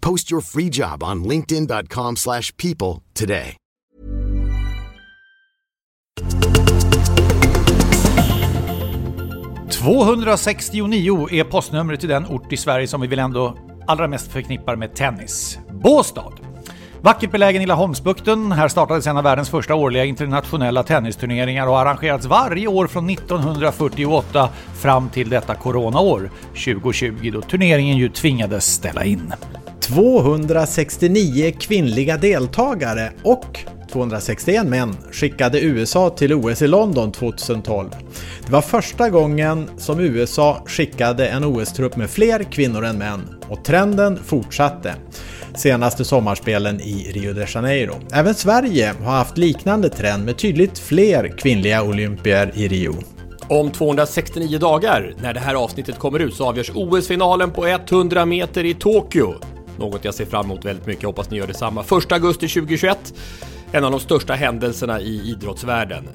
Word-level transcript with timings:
Post 0.00 0.32
your 0.32 0.42
free 0.42 0.68
job 0.68 1.02
on 1.02 1.24
linkedin.com/people 1.24 2.14
slash 2.16 2.52
people 2.56 3.02
today. 3.14 3.56
...269 9.70 11.32
är 11.32 11.44
postnumret 11.44 12.00
till 12.00 12.08
den 12.08 12.26
ort 12.26 12.52
i 12.52 12.56
Sverige 12.56 12.86
som 12.86 13.00
vi 13.00 13.06
väl 13.06 13.18
ändå 13.18 13.58
allra 13.86 14.08
mest 14.08 14.32
förknippar 14.32 14.76
med 14.76 14.94
tennis. 14.94 15.58
Båstad. 15.82 16.47
Vackert 17.02 17.30
belägen 17.30 17.62
i 17.62 17.66
Laholmsbukten. 17.66 18.52
Här 18.52 18.68
startades 18.68 19.06
en 19.06 19.16
av 19.16 19.24
världens 19.24 19.50
första 19.50 19.74
årliga 19.74 20.04
internationella 20.04 20.82
tennisturneringar 20.82 21.66
och 21.66 21.72
har 21.72 21.86
arrangerats 21.86 22.26
varje 22.26 22.66
år 22.66 22.86
från 22.86 23.10
1948 23.10 24.48
fram 24.74 25.08
till 25.08 25.30
detta 25.30 25.54
coronaår 25.54 26.30
2020 26.64 27.30
då 27.32 27.42
turneringen 27.42 27.96
ju 27.96 28.08
tvingades 28.08 28.74
ställa 28.74 29.04
in. 29.04 29.32
269 29.80 31.52
kvinnliga 31.60 32.16
deltagare 32.16 33.12
och 33.22 33.58
261 33.92 34.66
män 34.66 34.96
skickade 35.12 35.60
USA 35.60 36.10
till 36.10 36.34
OS 36.34 36.62
i 36.62 36.66
London 36.66 37.12
2012. 37.12 37.90
Det 38.46 38.52
var 38.52 38.60
första 38.60 39.10
gången 39.10 39.70
som 39.76 40.00
USA 40.00 40.62
skickade 40.66 41.28
en 41.28 41.44
OS-trupp 41.44 41.96
med 41.96 42.10
fler 42.10 42.42
kvinnor 42.42 42.84
än 42.84 42.98
män 42.98 43.20
och 43.48 43.64
trenden 43.64 44.18
fortsatte 44.24 44.94
senaste 45.54 46.04
sommarspelen 46.04 46.80
i 46.80 47.12
Rio 47.12 47.32
de 47.32 47.46
Janeiro. 47.54 47.94
Även 48.12 48.34
Sverige 48.34 48.94
har 49.04 49.12
haft 49.12 49.38
liknande 49.38 49.88
trend 49.88 50.24
med 50.24 50.38
tydligt 50.38 50.78
fler 50.78 51.38
kvinnliga 51.38 51.82
olympier 51.82 52.52
i 52.54 52.68
Rio. 52.68 52.94
Om 53.48 53.70
269 53.70 54.58
dagar, 54.58 55.14
när 55.22 55.34
det 55.34 55.40
här 55.40 55.54
avsnittet 55.54 55.98
kommer 55.98 56.18
ut, 56.18 56.34
så 56.34 56.44
avgörs 56.44 56.70
OS-finalen 56.74 57.50
på 57.50 57.66
100 57.66 58.26
meter 58.26 58.64
i 58.64 58.74
Tokyo. 58.74 59.34
Något 59.78 60.04
jag 60.04 60.14
ser 60.14 60.24
fram 60.24 60.44
emot 60.44 60.64
väldigt 60.64 60.86
mycket, 60.86 61.04
hoppas 61.04 61.30
ni 61.30 61.36
gör 61.36 61.46
detsamma. 61.46 61.80
1 61.80 62.12
augusti 62.12 62.48
2021, 62.48 63.14
en 63.72 63.84
av 63.84 63.90
de 63.90 64.00
största 64.00 64.34
händelserna 64.34 65.00
i 65.00 65.30
idrottsvärlden. 65.30 66.08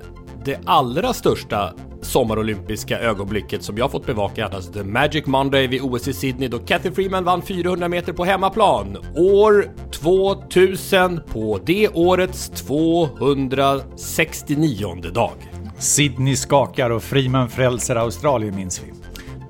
Det 0.45 0.59
allra 0.65 1.13
största 1.13 1.73
sommarolympiska 2.01 2.99
ögonblicket 2.99 3.63
som 3.63 3.77
jag 3.77 3.91
fått 3.91 4.05
bevaka 4.05 4.45
är 4.45 4.55
alltså 4.55 4.71
The 4.71 4.83
Magic 4.83 5.25
Monday 5.25 5.67
vid 5.67 5.81
OS 5.81 6.07
i 6.07 6.13
Sydney 6.13 6.49
då 6.49 6.59
Kathy 6.59 6.91
Freeman 6.91 7.23
vann 7.23 7.41
400 7.41 7.87
meter 7.87 8.13
på 8.13 8.25
hemmaplan. 8.25 8.97
År 9.15 9.65
2000 9.91 11.21
på 11.27 11.59
det 11.65 11.89
årets 11.89 12.49
269 12.49 15.11
dag. 15.13 15.33
Sydney 15.77 16.35
skakar 16.35 16.89
och 16.89 17.03
Freeman 17.03 17.49
frälser 17.49 17.95
Australien 17.95 18.55
minns 18.55 18.83
vi. 18.83 19.02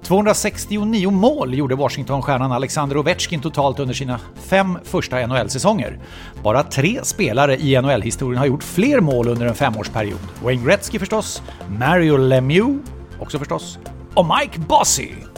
269 0.04 1.12
mål 1.12 1.54
gjorde 1.54 1.76
Washington-stjärnan 1.76 2.52
Alexander 2.52 2.98
Ovechkin 2.98 3.42
totalt 3.42 3.80
under 3.80 3.94
sina 3.94 4.20
fem 4.36 4.78
första 4.84 5.28
NHL-säsonger. 5.28 6.00
Bara 6.44 6.64
tre 6.64 7.00
spelare 7.04 7.58
i 7.58 7.82
NHL-historien 7.82 8.40
har 8.40 8.46
gjort 8.46 8.64
fler 8.64 9.00
mål 9.00 9.28
under 9.28 9.46
en 9.46 9.56
femårsperiod. 9.56 10.20
Wayne 10.44 10.66
Gretzky 10.66 11.00
förstås, 11.00 11.42
Mario 11.80 12.18
Lemieux 12.18 12.80
också 13.20 13.40
förstås, 13.40 13.80
och 14.14 14.26
Mike 14.26 14.60
Bossy. 14.60 15.33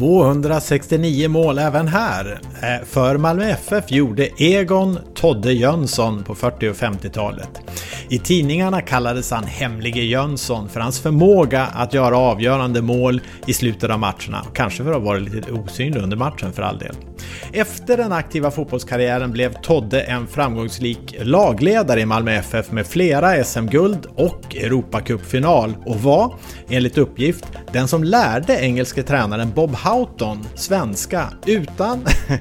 269 0.00 1.28
mål 1.28 1.58
även 1.58 1.88
här. 1.88 2.40
Eh, 2.62 2.86
för 2.86 3.16
Malmö 3.16 3.44
FF 3.44 3.90
gjorde 3.90 4.28
Egon 4.42 4.98
Todde 5.14 5.52
Jönsson 5.52 6.24
på 6.24 6.34
40 6.34 6.68
och 6.68 6.76
50-talet. 6.76 7.60
I 8.08 8.18
tidningarna 8.18 8.82
kallades 8.82 9.30
han 9.30 9.44
Hemlige 9.44 10.02
Jönsson 10.02 10.68
för 10.68 10.80
hans 10.80 11.00
förmåga 11.00 11.66
att 11.66 11.94
göra 11.94 12.18
avgörande 12.18 12.82
mål 12.82 13.20
i 13.46 13.52
slutet 13.52 13.90
av 13.90 13.98
matcherna 13.98 14.46
kanske 14.54 14.84
för 14.84 14.90
att 14.90 14.96
ha 14.96 15.04
varit 15.04 15.34
lite 15.34 15.52
osynlig 15.52 16.02
under 16.02 16.16
matchen 16.16 16.52
för 16.52 16.62
all 16.62 16.78
del. 16.78 16.94
Efter 17.52 17.96
den 17.96 18.12
aktiva 18.12 18.50
fotbollskarriären 18.50 19.32
blev 19.32 19.54
Todde 19.62 20.00
en 20.00 20.26
framgångsrik 20.26 21.16
lagledare 21.20 22.00
i 22.00 22.06
Malmö 22.06 22.32
FF 22.32 22.72
med 22.72 22.86
flera 22.86 23.44
SM-guld 23.44 24.06
och 24.16 24.56
Europacupfinal 24.56 25.76
och 25.86 25.96
var, 25.96 26.34
enligt 26.68 26.98
uppgift, 26.98 27.44
den 27.72 27.88
som 27.88 28.04
lärde 28.04 28.60
engelske 28.60 29.02
tränaren 29.02 29.52
Bob 29.54 29.74
Houghton 29.74 30.46
svenska 30.54 31.28
utan 31.46 31.98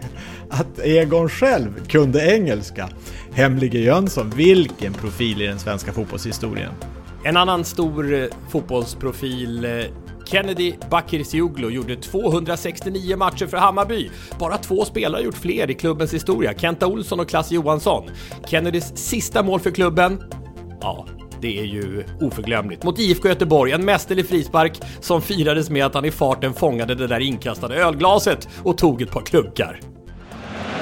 att 0.50 0.80
Egon 0.80 1.30
själv 1.30 1.88
kunde 1.88 2.36
engelska. 2.36 2.90
Hemlige 3.34 3.80
Jönsson, 3.80 4.30
vilken 4.36 4.94
profil 4.94 5.42
i 5.42 5.48
den 5.48 5.60
svenska 5.60 5.94
fotbollshistorien. 5.94 6.72
En 7.24 7.38
annan 7.38 7.66
stor 7.66 8.14
eh, 8.14 8.26
fotbollsprofil 8.50 9.66
eh, 9.66 9.72
Kennedy 10.32 10.74
Bakircioglu 10.90 11.70
gjorde 11.70 11.96
269 11.96 13.18
matcher 13.18 13.48
för 13.48 13.58
Hammarby. 13.58 14.10
Bara 14.40 14.58
två 14.58 14.86
spelare 14.86 15.20
har 15.20 15.26
gjort 15.26 15.38
fler 15.38 15.70
i 15.70 15.74
klubbens 15.74 16.14
historia, 16.14 16.54
Kenta 16.54 16.88
Olsson 16.88 17.20
och 17.20 17.30
Klasse 17.30 17.56
Johansson. 17.56 18.10
Kennedys 18.48 18.98
sista 18.98 19.44
mål 19.44 19.60
för 19.60 19.72
klubben? 19.72 20.24
Ja, 20.82 21.06
det 21.42 21.60
är 21.60 21.64
ju 21.64 22.04
oförglömligt. 22.22 22.84
Mot 22.84 23.00
IFK 23.00 23.28
Göteborg, 23.30 23.72
en 23.72 23.86
mästerlig 23.86 24.30
frispark 24.30 24.82
som 25.00 25.22
firades 25.22 25.70
med 25.70 25.86
att 25.86 25.94
han 25.94 26.06
i 26.06 26.12
farten 26.12 26.54
fångade 26.54 26.96
det 26.96 27.08
där 27.08 27.20
inkastade 27.20 27.76
ölglaset 27.76 28.50
och 28.64 28.78
tog 28.78 29.02
ett 29.02 29.12
par 29.12 29.22
klunkar. 29.22 29.80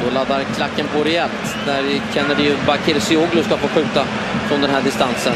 Då 0.04 0.14
laddar 0.14 0.44
klacken 0.44 0.86
på 0.96 1.04
rejält 1.04 1.58
när 1.68 1.84
Kennedy 2.14 2.52
Bakircioglu 2.68 3.44
ska 3.44 3.58
få 3.58 3.68
skjuta 3.68 4.04
från 4.48 4.62
den 4.62 4.70
här 4.70 4.82
distansen. 4.82 5.34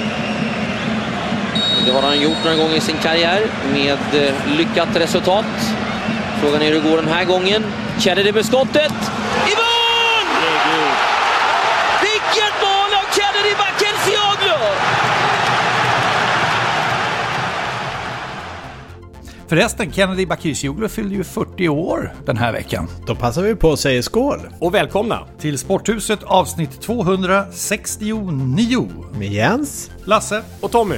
Det 1.85 1.91
har 1.91 2.01
han 2.01 2.21
gjort 2.21 2.37
några 2.43 2.57
gånger 2.57 2.75
i 2.75 2.79
sin 2.81 2.97
karriär 2.97 3.41
med 3.73 3.99
eh, 4.27 4.33
lyckat 4.57 4.95
resultat. 4.95 5.45
Frågan 6.41 6.61
är 6.61 6.65
hur 6.65 6.73
det 6.81 6.89
går 6.89 6.97
den 6.97 7.07
här 7.07 7.25
gången. 7.25 7.63
Kennedy 7.99 8.31
med 8.31 8.45
skottet. 8.45 8.93
I 9.47 9.53
mål! 9.61 10.27
Vilket 12.01 12.53
mål 12.61 12.91
av 12.99 13.05
Kennedy 13.15 13.55
Bakircioglu! 13.57 14.65
Förresten, 19.47 19.91
Kennedy 19.91 20.25
Bakircioglu 20.25 20.89
fyllde 20.89 21.15
ju 21.15 21.23
40 21.23 21.69
år 21.69 22.13
den 22.25 22.37
här 22.37 22.51
veckan. 22.51 22.87
Då 23.07 23.15
passar 23.15 23.41
vi 23.41 23.55
på 23.55 23.71
att 23.71 23.79
säga 23.79 24.03
skål 24.03 24.39
Och 24.59 24.73
välkomna! 24.73 25.19
Till 25.39 25.57
Sporthuset 25.57 26.23
avsnitt 26.23 26.81
269. 26.81 28.89
med 29.19 29.27
Jens. 29.27 29.91
Lasse, 30.05 30.41
Och 30.61 30.71
Tommy, 30.71 30.95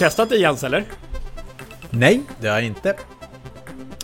testat 0.00 0.28
det 0.28 0.36
Jens 0.36 0.64
eller? 0.64 0.84
Nej, 1.90 2.20
det 2.40 2.48
har 2.48 2.54
jag 2.54 2.64
inte. 2.64 2.94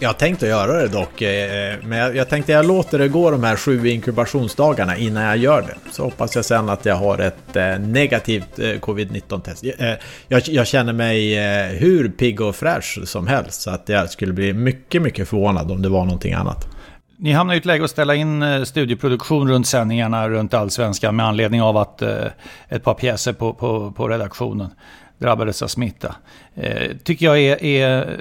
Jag 0.00 0.19
tänkte 0.19 0.46
göra 0.46 0.72
det 0.72 0.88
dock, 0.88 1.22
eh, 1.22 1.75
men 1.82 2.16
jag, 2.16 2.28
tänkte 2.28 2.52
jag 2.52 2.66
låter 2.66 2.98
det 2.98 3.08
gå 3.08 3.31
de 3.31 3.44
här 3.44 3.56
sju 3.56 3.88
inkubationsdagarna 3.88 4.96
innan 4.96 5.22
jag 5.22 5.37
gör 5.37 5.62
det. 5.62 5.93
Så 5.93 6.04
hoppas 6.04 6.37
jag 6.37 6.44
sen 6.44 6.69
att 6.69 6.84
jag 6.84 6.96
har 6.96 7.19
ett 7.19 7.56
eh, 7.56 7.78
negativt 7.78 8.58
eh, 8.58 8.64
covid-19 8.64 9.40
test. 9.40 9.64
Jag, 10.28 10.43
jag, 10.46 10.66
känner 10.66 10.93
mig 10.93 11.34
hur 11.78 12.08
pigg 12.08 12.40
och 12.40 12.56
fräsch 12.56 12.98
som 13.04 13.26
helst, 13.26 13.62
så 13.62 13.70
att 13.70 13.88
jag 13.88 14.10
skulle 14.10 14.32
bli 14.32 14.52
mycket, 14.52 15.02
mycket 15.02 15.28
förvånad 15.28 15.70
om 15.70 15.82
det 15.82 15.88
var 15.88 16.04
någonting 16.04 16.32
annat. 16.32 16.66
Ni 17.19 17.32
hamnar 17.32 17.54
i 17.54 17.58
ett 17.58 17.64
läge 17.64 17.84
att 17.84 17.90
ställa 17.90 18.14
in 18.14 18.66
studieproduktion 18.66 19.48
runt 19.48 19.66
sändningarna 19.66 20.28
runt 20.28 20.54
allsvenskan 20.54 21.16
med 21.16 21.26
anledning 21.26 21.62
av 21.62 21.76
att 21.76 22.02
ett 22.69 22.84
par 22.84 22.94
pjäser 22.94 23.32
på, 23.32 23.54
på, 23.54 23.93
på 23.93 24.08
redaktionen 24.08 24.70
drabbades 25.18 25.62
av 25.62 25.68
smitta. 25.68 26.16
Eh, 26.54 26.96
tycker 27.04 27.26
jag 27.26 27.38
är, 27.38 27.64
är, 27.64 28.20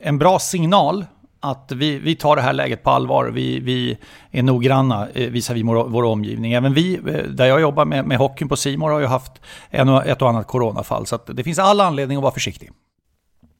en 0.00 0.18
bra 0.18 0.38
signal 0.38 1.04
att 1.40 1.72
vi, 1.72 1.98
vi 1.98 2.14
tar 2.14 2.36
det 2.36 2.42
här 2.42 2.52
läget 2.52 2.82
på 2.82 2.90
allvar. 2.90 3.30
Vi, 3.34 3.60
vi 3.60 3.98
är 4.30 4.42
noggranna 4.42 5.08
eh, 5.14 5.30
visavi 5.30 5.62
vår, 5.62 5.84
vår 5.84 6.02
omgivning. 6.02 6.52
Även 6.52 6.74
vi, 6.74 6.94
eh, 6.94 7.02
där 7.14 7.46
jag 7.46 7.60
jobbar 7.60 7.84
med, 7.84 8.04
med 8.04 8.18
hockeyn 8.18 8.48
på 8.48 8.56
Simor 8.56 8.90
har 8.90 9.00
ju 9.00 9.06
haft 9.06 9.32
en 9.70 9.88
ett 9.88 10.22
och 10.22 10.28
annat 10.28 10.46
coronafall. 10.46 11.06
Så 11.06 11.18
det 11.26 11.44
finns 11.44 11.58
all 11.58 11.80
anledning 11.80 12.16
att 12.16 12.22
vara 12.22 12.34
försiktig. 12.34 12.70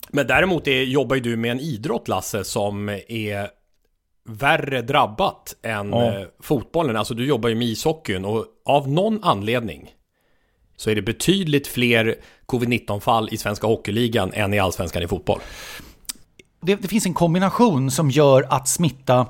Men 0.09 0.27
däremot 0.27 0.69
är, 0.69 0.83
jobbar 0.83 1.17
ju 1.17 1.23
du 1.23 1.37
med 1.37 1.51
en 1.51 1.61
idrott, 1.61 2.09
Lasse, 2.09 2.45
som 2.45 2.89
är 3.09 3.49
värre 4.29 4.83
drabbat 4.83 5.57
än 5.63 5.91
ja. 5.91 6.07
Eh, 6.07 6.27
fotbollen. 6.41 6.97
Alltså 6.97 7.15
du 7.15 7.27
jobbar 7.27 7.49
ju 7.49 7.55
med 7.55 7.69
ishockeyn 7.69 8.25
och 8.25 8.47
av 8.65 8.89
någon 8.89 9.19
anledning 9.23 9.91
så 10.77 10.91
är 10.91 10.95
det 10.95 11.03
betydligt 11.03 11.67
fler 11.67 12.15
covid-19-fall 12.47 13.29
i 13.33 13.37
svenska 13.37 13.67
hockeyligan 13.67 14.33
än 14.33 14.55
i 14.55 14.59
allsvenskan 14.59 15.03
i 15.03 15.09
fotboll. 15.09 15.41
Det, 16.61 16.75
det 16.75 16.89
finns 16.89 17.07
en 17.07 17.15
kombination 17.15 17.91
som 17.91 18.11
gör 18.11 18.47
att 18.51 18.69
smitta 18.69 19.27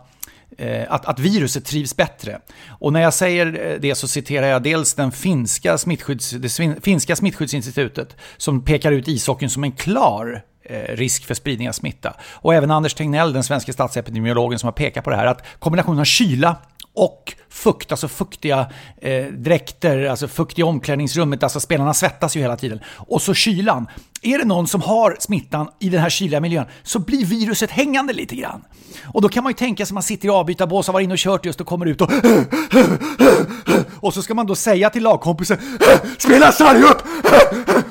eh, 0.58 0.84
att, 0.88 1.06
att, 1.06 1.18
viruset 1.18 1.64
trivs 1.64 1.96
bättre. 1.96 2.40
Och 2.68 2.92
när 2.92 3.00
jag 3.00 3.14
säger 3.14 3.70
eh, 3.70 3.80
det 3.80 3.94
så 3.94 4.08
citerar 4.08 4.46
jag 4.46 4.62
dels 4.62 4.94
den 4.94 5.12
finska, 5.12 5.78
smittskydds, 5.78 6.30
det 6.30 6.80
finska 6.82 7.16
smittskyddsinstitutet 7.16 8.16
som 8.36 8.64
pekar 8.64 8.92
ut 8.92 9.08
ishockeyn 9.08 9.50
som 9.50 9.64
en 9.64 9.72
klar 9.72 10.42
eh, 10.62 10.96
risk 10.96 11.24
för 11.24 11.34
spridning 11.34 11.68
av 11.68 11.72
smitta. 11.72 12.14
Och 12.30 12.54
även 12.54 12.70
Anders 12.70 12.94
Tegnell, 12.94 13.32
den 13.32 13.44
svenska 13.44 13.72
statsepidemiologen 13.72 14.58
som 14.58 14.66
har 14.66 14.72
pekat 14.72 15.04
på 15.04 15.10
det 15.10 15.16
här, 15.16 15.26
att 15.26 15.44
kombinationen 15.58 16.00
av 16.00 16.04
kyla 16.04 16.56
och 16.94 17.34
fukt, 17.48 17.90
alltså 17.90 18.08
fuktiga 18.08 18.70
eh, 18.96 19.26
dräkter, 19.26 20.04
alltså 20.04 20.28
fukt 20.28 20.58
i 20.58 20.62
omklädningsrummet, 20.62 21.42
alltså 21.42 21.60
spelarna 21.60 21.94
svettas 21.94 22.36
ju 22.36 22.40
hela 22.40 22.56
tiden. 22.56 22.80
Och 22.96 23.22
så 23.22 23.34
kylan. 23.34 23.86
Är 24.22 24.38
det 24.38 24.44
någon 24.44 24.66
som 24.66 24.82
har 24.82 25.16
smittan 25.20 25.68
i 25.78 25.88
den 25.88 26.00
här 26.00 26.10
kyliga 26.10 26.40
miljön 26.40 26.66
så 26.82 26.98
blir 26.98 27.24
viruset 27.24 27.70
hängande 27.70 28.12
lite 28.12 28.36
grann. 28.36 28.64
Och 29.04 29.22
då 29.22 29.28
kan 29.28 29.44
man 29.44 29.50
ju 29.50 29.56
tänka 29.56 29.86
sig 29.86 29.94
man 29.94 30.02
sitter 30.02 30.28
i 30.28 30.30
avbytarbås 30.30 30.88
och 30.88 30.92
har 30.92 30.98
varit 30.98 31.04
inne 31.04 31.14
och 31.14 31.18
kört 31.18 31.46
just 31.46 31.60
och 31.60 31.66
kommer 31.66 31.86
ut 31.86 32.00
och 32.00 32.10
och 34.00 34.14
så 34.14 34.22
ska 34.22 34.34
man 34.34 34.46
då 34.46 34.54
säga 34.54 34.90
till 34.90 35.02
lagkompisen 35.02 35.58
Spela 36.18 36.52
sarg 36.52 36.82
upp! 36.82 37.02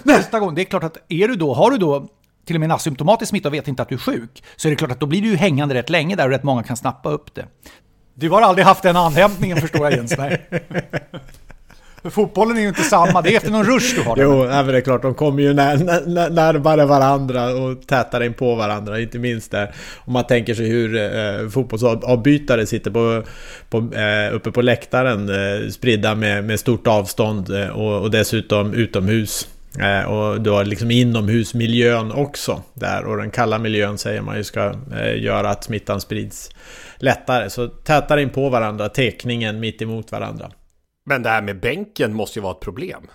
Nästa 0.04 0.40
gång. 0.40 0.56
Det 0.56 0.62
är 0.62 0.66
klart 0.66 0.84
att 0.84 0.98
är 1.10 1.28
du 1.28 1.36
då, 1.36 1.54
har 1.54 1.72
du 1.72 1.78
då 1.78 2.08
till 2.46 2.56
och 2.56 2.60
med 2.60 2.68
en 2.68 2.76
asymptomatisk 2.76 3.30
smitta 3.30 3.48
och 3.50 3.54
vet 3.54 3.68
inte 3.68 3.82
att 3.82 3.90
du 3.90 3.96
är 3.96 4.00
sjuk, 4.00 4.44
så 4.56 4.68
är 4.68 4.70
det 4.70 4.76
klart 4.76 4.92
att 4.92 5.00
då 5.00 5.06
blir 5.06 5.22
du 5.22 5.28
ju 5.28 5.36
hängande 5.36 5.76
rätt 5.76 5.90
länge 5.90 6.16
där 6.16 6.26
och 6.26 6.32
rätt 6.32 6.44
många 6.44 6.64
kan 6.64 6.78
snappa 6.78 7.10
upp 7.10 7.36
det. 7.36 7.46
Du 8.14 8.30
har 8.30 8.42
aldrig 8.42 8.66
haft 8.66 8.84
den 8.84 8.96
andhämtningen 8.96 9.62
förstår 9.62 9.82
jag 9.82 9.94
Jens. 9.94 10.18
Nej. 10.18 10.42
För 12.02 12.10
fotbollen 12.10 12.58
är 12.58 12.62
ju 12.62 12.68
inte 12.68 12.84
samma, 12.84 13.22
det 13.22 13.34
är 13.34 13.38
efter 13.38 13.52
någon 13.52 13.64
rush 13.64 13.96
du 13.96 14.02
har. 14.02 14.18
Jo, 14.20 14.44
det 14.44 14.78
är 14.78 14.82
klart, 14.82 15.02
de 15.02 15.14
kommer 15.14 15.44
ju 15.44 15.54
när, 15.54 15.78
när, 16.08 16.30
närmare 16.30 16.86
varandra 16.86 17.54
och 17.54 17.88
tätare 17.88 18.26
in 18.26 18.34
på 18.34 18.56
varandra, 18.56 19.00
inte 19.00 19.20
minst 19.20 19.52
där. 19.52 19.72
Om 19.98 20.14
man 20.14 20.24
tänker 20.24 20.54
sig 20.54 20.68
hur 20.68 20.96
eh, 20.96 21.50
fotbollsavbytare 21.50 22.66
sitter 22.66 22.92
på, 22.92 23.24
på, 23.70 23.78
eh, 23.78 24.36
uppe 24.36 24.52
på 24.52 24.62
läktaren, 24.62 25.30
eh, 25.30 25.70
spridda 25.70 26.16
med, 26.16 26.44
med 26.44 26.60
stort 26.60 26.88
avstånd 26.88 27.50
eh, 27.50 27.70
och, 27.70 28.02
och 28.02 28.12
dessutom 28.12 28.74
utomhus. 28.74 29.48
Eh, 29.80 30.04
och 30.04 30.42
då 30.42 30.64
liksom 30.64 30.92
inomhusmiljön 30.92 32.12
också 32.12 32.64
där 32.74 33.06
och 33.06 33.18
den 33.18 33.32
kalla 33.32 33.60
miljön 33.60 33.98
säger 33.98 34.22
man 34.22 34.38
ju 34.38 34.44
ska 34.44 34.76
eh, 34.96 35.24
göra 35.24 35.50
att 35.50 35.64
smittan 35.64 36.02
sprids 36.02 36.50
lättare. 36.98 37.50
Så 37.50 37.68
tätare 37.68 38.22
in 38.22 38.30
på 38.30 38.50
varandra, 38.50 38.90
tekningen 38.90 39.60
mitt 39.60 39.82
emot 39.82 40.12
varandra. 40.12 40.52
Men 41.06 41.24
det 41.24 41.30
här 41.30 41.42
med 41.42 41.60
bänken 41.60 42.14
måste 42.14 42.40
ju 42.40 42.44
vara 42.44 42.54
ett 42.54 42.60
problem. 42.60 43.08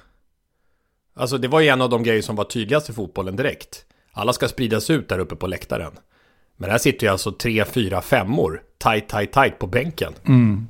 Alltså 1.14 1.38
det 1.38 1.48
var 1.48 1.60
ju 1.60 1.68
en 1.68 1.82
av 1.82 1.90
de 1.90 2.02
grejer 2.02 2.22
som 2.22 2.36
var 2.36 2.44
tydligast 2.44 2.90
i 2.90 2.92
fotbollen 2.92 3.36
direkt. 3.36 3.84
Alla 4.12 4.32
ska 4.32 4.48
spridas 4.48 4.90
ut 4.90 5.08
där 5.08 5.18
uppe 5.18 5.36
på 5.36 5.46
läktaren. 5.46 5.92
Men 6.56 6.70
här 6.70 6.78
sitter 6.78 7.06
ju 7.06 7.12
alltså 7.12 7.32
tre, 7.32 7.64
fyra, 7.64 8.02
femmor 8.02 8.62
tight, 8.78 9.08
tight, 9.08 9.32
tight 9.32 9.58
på 9.58 9.66
bänken. 9.66 10.12
Mm. 10.26 10.68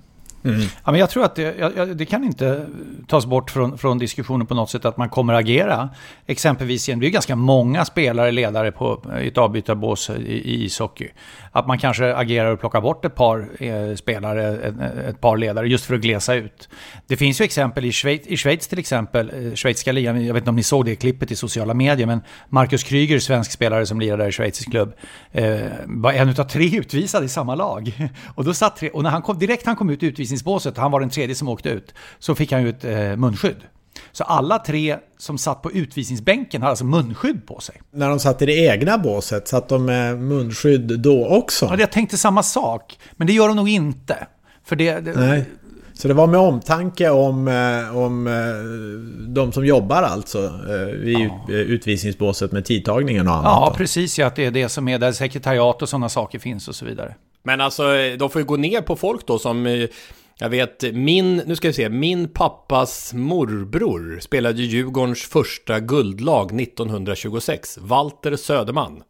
Mm. 0.49 0.61
Ja, 0.85 0.91
men 0.91 1.01
jag 1.01 1.11
tror 1.11 1.25
att 1.25 1.35
det, 1.35 1.95
det, 1.95 2.05
kan 2.05 2.25
inte 2.25 2.67
tas 3.07 3.27
bort 3.27 3.51
från, 3.51 3.79
från 3.79 3.99
diskussionen 3.99 4.47
på 4.47 4.55
något 4.55 4.71
sätt 4.71 4.85
att 4.85 4.97
man 4.97 5.09
kommer 5.09 5.35
agera. 5.35 5.91
Exempelvis, 6.27 6.87
det 6.87 6.93
är 6.93 6.97
ganska 6.97 7.37
många 7.37 7.85
spelare, 7.85 8.31
ledare 8.31 8.73
på 8.73 9.03
ett 9.21 9.39
avbytarbås 9.39 10.11
i, 10.11 10.13
i 10.23 10.65
ishockey. 10.65 11.09
Att 11.53 11.67
man 11.67 11.79
kanske 11.79 12.15
agerar 12.15 12.51
och 12.51 12.61
plockar 12.61 12.81
bort 12.81 13.05
ett 13.05 13.15
par 13.15 13.49
eh, 13.59 13.95
spelare, 13.95 14.57
ett, 14.57 14.75
ett, 15.09 15.21
par 15.21 15.37
ledare, 15.37 15.69
just 15.69 15.85
för 15.85 15.95
att 15.95 16.01
glesa 16.01 16.35
ut. 16.35 16.69
Det 17.07 17.17
finns 17.17 17.41
ju 17.41 17.45
exempel 17.45 17.85
i 17.85 17.93
Schweiz, 17.93 18.27
i 18.27 18.37
Schweiz 18.37 18.69
till 18.69 18.79
exempel, 18.79 19.31
eh, 19.35 19.55
schweiziska 19.55 19.93
ligan, 19.93 20.27
jag 20.27 20.35
vet 20.35 20.41
inte 20.41 20.51
om 20.51 20.57
ni 20.57 20.63
såg 20.63 20.85
det 20.85 20.97
klippet 20.97 21.31
i 21.31 21.37
sociala 21.37 21.75
medier, 21.75 22.07
men 22.07 22.21
Marcus 22.49 22.83
Kryger, 22.83 23.19
svensk 23.19 23.51
spelare 23.53 23.87
som 23.87 24.01
lirar 24.01 24.19
där 24.19 24.29
i 24.29 24.33
schweizisk 24.33 24.71
klubb, 24.71 24.93
eh, 25.33 25.61
var 25.85 26.13
en 26.13 26.29
av 26.29 26.35
tre 26.35 26.77
utvisade 26.79 27.27
i 27.27 27.29
samma 27.29 27.55
lag. 27.55 28.11
Och, 28.35 28.45
då 28.45 28.55
satt 28.55 28.77
tre, 28.77 28.91
och 28.91 29.03
när 29.03 29.11
han 29.11 29.23
kom, 29.23 29.39
direkt 29.39 29.67
han 29.67 29.77
kom 29.77 29.91
ut 29.91 30.03
utvisningsbåset, 30.37 30.77
han 30.77 30.91
var 30.91 31.01
den 31.01 31.11
tredje 31.11 31.35
som 31.35 31.49
åkte 31.49 31.69
ut, 31.69 31.95
så 32.19 32.35
fick 32.35 32.53
han 32.53 32.63
ju 32.63 32.69
ett 32.69 32.85
eh, 32.85 33.17
munskydd. 33.17 33.65
Så 34.13 34.25
alla 34.25 34.59
tre 34.59 34.97
som 35.19 35.39
satt 35.39 35.63
på 35.63 35.73
utvisningsbänken 35.73 36.63
hade 36.63 36.71
alltså 36.71 36.85
munskydd 36.85 37.47
på 37.47 37.61
sig. 37.61 37.81
När 37.93 38.09
de 38.09 38.19
satt 38.19 38.43
i 38.43 38.47
det 38.47 38.57
egna 38.57 38.99
båset, 38.99 39.49
satt 39.49 39.69
de 39.69 39.85
med 39.85 40.19
munskydd 40.19 41.01
då 41.01 41.27
också? 41.27 41.67
Ja, 41.67 41.77
jag 41.79 41.93
tänkte 41.93 42.17
samma 42.17 42.43
sak. 42.43 42.99
Men 43.17 43.27
det 43.27 43.33
gör 43.33 43.49
de 43.49 43.57
nog 43.57 43.69
inte. 43.69 44.27
För 44.65 44.77
det, 44.77 45.01
det... 45.01 45.13
Nej. 45.13 45.45
Så 45.95 46.09
det 46.09 46.15
var 46.15 46.27
med 46.27 46.41
omtanke 46.41 47.11
om, 47.11 47.49
eh, 47.49 47.97
om 47.97 48.27
eh, 48.27 48.33
de 49.29 49.53
som 49.53 49.65
jobbar 49.65 50.03
alltså 50.03 50.39
eh, 50.69 51.09
i 51.09 51.31
ja. 51.49 51.55
utvisningsbåset 51.55 52.53
med 52.53 52.65
tidtagningen 52.65 53.29
och 53.29 53.35
annat? 53.35 53.45
Ja, 53.45 53.75
precis. 53.77 54.19
Ja, 54.19 54.27
att 54.27 54.37
det 54.37 54.45
är 54.45 54.51
det 54.51 54.69
som 54.69 54.89
är 54.89 54.99
där 54.99 55.13
sekretariat 55.13 55.83
och 55.83 55.89
sådana 55.89 56.09
saker 56.09 56.39
finns 56.39 56.69
och 56.69 56.75
så 56.75 56.85
vidare. 56.85 57.15
Men 57.43 57.61
alltså, 57.61 57.83
de 58.19 58.31
får 58.31 58.41
ju 58.41 58.47
gå 58.47 58.57
ner 58.57 58.81
på 58.81 58.97
folk 58.97 59.27
då 59.27 59.39
som 59.39 59.89
jag 60.39 60.49
vet, 60.49 60.95
min, 60.95 61.37
nu 61.37 61.57
ska 61.57 61.69
vi 61.69 61.75
se, 61.75 61.89
min 61.89 62.29
pappas 62.29 63.15
morbror 63.15 64.19
spelade 64.21 64.63
Djurgårdens 64.63 65.23
första 65.23 65.81
guldlag 65.81 66.61
1926, 66.61 67.79
Walter 67.79 68.37
Söderman. 68.37 69.03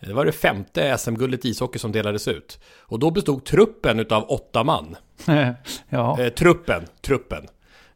Det 0.00 0.12
var 0.12 0.24
det 0.24 0.32
femte 0.32 0.98
SM-guldet 0.98 1.44
i 1.44 1.48
ishockey 1.48 1.78
som 1.78 1.92
delades 1.92 2.28
ut. 2.28 2.58
Och 2.78 2.98
då 2.98 3.10
bestod 3.10 3.44
truppen 3.44 4.00
utav 4.00 4.24
åtta 4.30 4.64
man. 4.64 4.96
ja. 5.88 6.20
Eh, 6.20 6.28
truppen, 6.28 6.86
truppen. 7.00 7.46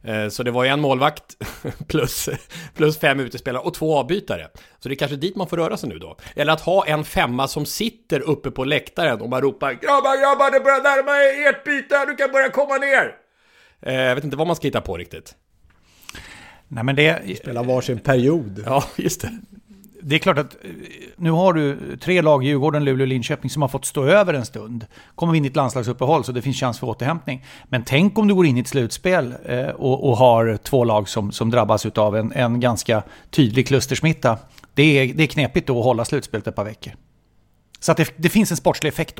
Eh, 0.05 0.29
så 0.29 0.43
det 0.43 0.51
var 0.51 0.65
en 0.65 0.81
målvakt 0.81 1.37
plus, 1.87 2.29
plus 2.75 2.99
fem 2.99 3.19
utespelare 3.19 3.63
och 3.63 3.73
två 3.73 3.97
avbytare. 3.97 4.47
Så 4.79 4.89
det 4.89 4.95
är 4.95 4.97
kanske 4.97 5.17
dit 5.17 5.35
man 5.35 5.47
får 5.47 5.57
röra 5.57 5.77
sig 5.77 5.89
nu 5.89 5.99
då. 5.99 6.17
Eller 6.35 6.53
att 6.53 6.61
ha 6.61 6.85
en 6.85 7.03
femma 7.03 7.47
som 7.47 7.65
sitter 7.65 8.19
uppe 8.19 8.51
på 8.51 8.63
läktaren 8.63 9.21
och 9.21 9.29
man 9.29 9.41
ropar 9.41 9.71
Grabbar, 9.73 10.21
grabbar, 10.21 10.51
det 10.51 10.59
börjar 10.59 10.83
närma 10.83 11.11
er 11.11 11.49
ert 11.49 11.63
byte, 11.63 12.05
du 12.05 12.15
kan 12.15 12.31
börja 12.31 12.49
komma 12.49 12.77
ner! 12.77 13.15
Eh, 13.81 13.93
jag 13.93 14.15
vet 14.15 14.23
inte 14.23 14.37
vad 14.37 14.47
man 14.47 14.55
ska 14.55 14.67
hitta 14.67 14.81
på 14.81 14.97
riktigt. 14.97 15.35
Nej 16.67 16.83
men 16.83 16.95
det... 16.95 17.37
Spela 17.37 17.63
varsin 17.63 17.99
period. 17.99 18.63
Ja, 18.65 18.83
just 18.95 19.21
det 19.21 19.39
det 20.07 20.15
är 20.15 20.19
klart 20.19 20.37
att 20.37 20.55
eh, 20.65 20.71
nu 21.17 21.31
har 21.31 21.53
du 21.53 21.97
tre 21.97 22.21
lag, 22.21 22.43
Djurgården, 22.43 22.83
Luleå 22.83 23.03
och 23.03 23.07
Linköping, 23.07 23.49
som 23.49 23.61
har 23.61 23.69
fått 23.69 23.85
stå 23.85 24.05
över 24.05 24.33
en 24.33 24.45
stund. 24.45 24.85
Kommer 25.15 25.31
vi 25.31 25.37
in 25.37 25.45
i 25.45 25.47
ett 25.47 25.55
landslagsuppehåll 25.55 26.23
så 26.23 26.31
det 26.31 26.41
finns 26.41 26.59
chans 26.59 26.79
för 26.79 26.87
återhämtning. 26.87 27.45
Men 27.69 27.83
tänk 27.83 28.17
om 28.17 28.27
du 28.27 28.35
går 28.35 28.45
in 28.45 28.57
i 28.57 28.59
ett 28.59 28.67
slutspel 28.67 29.35
eh, 29.45 29.67
och, 29.67 30.09
och, 30.09 30.17
har 30.17 30.57
två 30.57 30.83
lag 30.83 31.09
som, 31.09 31.31
som 31.31 31.49
drabbas 31.49 31.85
av 31.85 32.17
en, 32.17 32.31
en 32.31 32.59
ganska 32.59 33.03
tydlig 33.29 33.67
klustersmitta. 33.67 34.37
Det 34.73 34.83
är, 34.83 35.13
det 35.13 35.23
är 35.23 35.27
knepigt 35.27 35.67
då 35.67 35.79
att 35.79 35.85
hålla 35.85 36.05
slutspelet 36.05 36.47
ett 36.47 36.55
par 36.55 36.65
veckor. 36.65 36.93
Så 37.79 37.91
att 37.91 37.97
det, 37.97 38.13
det 38.17 38.29
finns 38.29 38.51
en 38.51 38.57
sportslig 38.57 38.87
effekt 38.87 39.19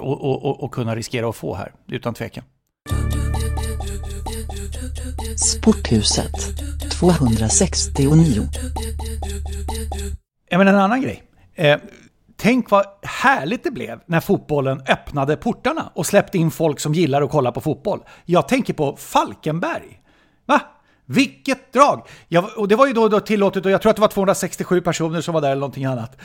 att 0.62 0.72
kunna 0.72 0.96
riskera 0.96 1.30
att 1.30 1.36
få 1.36 1.56
här, 1.56 1.72
utan 1.88 2.14
tvekan. 2.14 2.44
Sporthuset 5.38 6.32
269 6.92 8.48
Ja, 10.56 10.60
men 10.60 10.68
en 10.68 10.76
annan 10.76 11.02
grej. 11.02 11.24
Eh, 11.56 11.80
tänk 12.38 12.70
vad 12.70 12.86
härligt 13.02 13.64
det 13.64 13.72
blev 13.72 14.00
när 14.06 14.20
fotbollen 14.20 14.82
öppnade 14.90 15.38
portarna 15.38 15.92
och 15.94 16.06
släppte 16.06 16.38
in 16.38 16.52
folk 16.52 16.80
som 16.80 16.94
gillar 16.94 17.22
att 17.22 17.32
kolla 17.32 17.52
på 17.52 17.62
fotboll. 17.62 18.00
Jag 18.26 18.48
tänker 18.48 18.74
på 18.74 18.96
Falkenberg. 18.96 20.02
Va? 20.46 20.62
Vilket 21.06 21.74
drag! 21.74 22.08
Jag, 22.28 22.46
och 22.58 22.68
det 22.68 22.76
var 22.76 22.88
ju 22.88 22.94
då, 22.94 23.08
då 23.08 23.20
tillåtet 23.20 23.66
och 23.66 23.72
jag 23.72 23.82
tror 23.82 23.90
att 23.90 23.96
det 23.96 24.02
var 24.02 24.08
267 24.08 24.82
personer 24.82 25.22
som 25.22 25.34
var 25.34 25.42
där 25.42 25.48
eller 25.48 25.60
någonting 25.60 25.86
annat. 25.86 26.18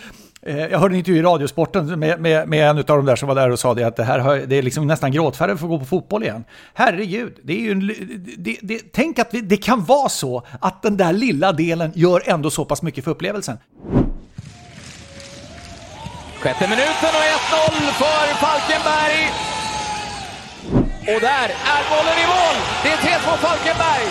Eh, 0.43 0.59
jag 0.59 0.79
hörde 0.79 0.95
en 0.95 0.99
intervju 0.99 1.21
i 1.21 1.23
Radiosporten 1.23 1.99
med, 1.99 2.21
med, 2.21 2.49
med 2.49 2.71
en 2.71 2.79
av 2.79 2.85
de 2.85 3.05
där 3.05 3.17
som 3.17 3.29
var 3.29 3.35
där 3.35 3.51
och 3.51 3.59
sa 3.59 3.75
det 3.75 3.85
att 3.85 3.97
det 3.97 4.05
här 4.05 4.47
det 4.47 4.57
är 4.57 4.63
liksom 4.63 4.87
nästan 4.87 5.13
gråtfärdigt 5.13 5.61
för 5.61 5.67
att 5.67 5.71
gå 5.71 5.79
på 5.79 5.85
fotboll 5.85 6.23
igen. 6.23 6.45
Herregud, 6.75 7.39
det 7.43 7.53
är 7.53 7.61
ju 7.61 7.71
en, 7.71 7.87
det, 8.39 8.57
det, 8.63 8.93
tänk 8.93 9.19
att 9.19 9.35
vi, 9.35 9.41
det 9.41 9.57
kan 9.57 9.85
vara 9.85 10.09
så 10.09 10.47
att 10.61 10.83
den 10.83 10.97
där 10.97 11.13
lilla 11.13 11.53
delen 11.53 11.93
gör 11.95 12.23
ändå 12.27 12.51
så 12.51 12.65
pass 12.65 12.83
mycket 12.83 13.05
för 13.05 13.11
upplevelsen. 13.11 13.57
Sjätte 16.41 16.69
minuten 16.69 17.11
och 17.19 17.27
1-0 17.69 17.93
för 17.93 18.35
Falkenberg. 18.35 19.33
Och 21.15 21.21
där 21.21 21.49
är 21.49 21.83
bollen 21.91 22.19
i 22.19 22.27
mål! 22.27 22.57
Det 22.83 22.89
är 22.89 22.97
3-2 22.97 23.37
Falkenberg. 23.37 24.07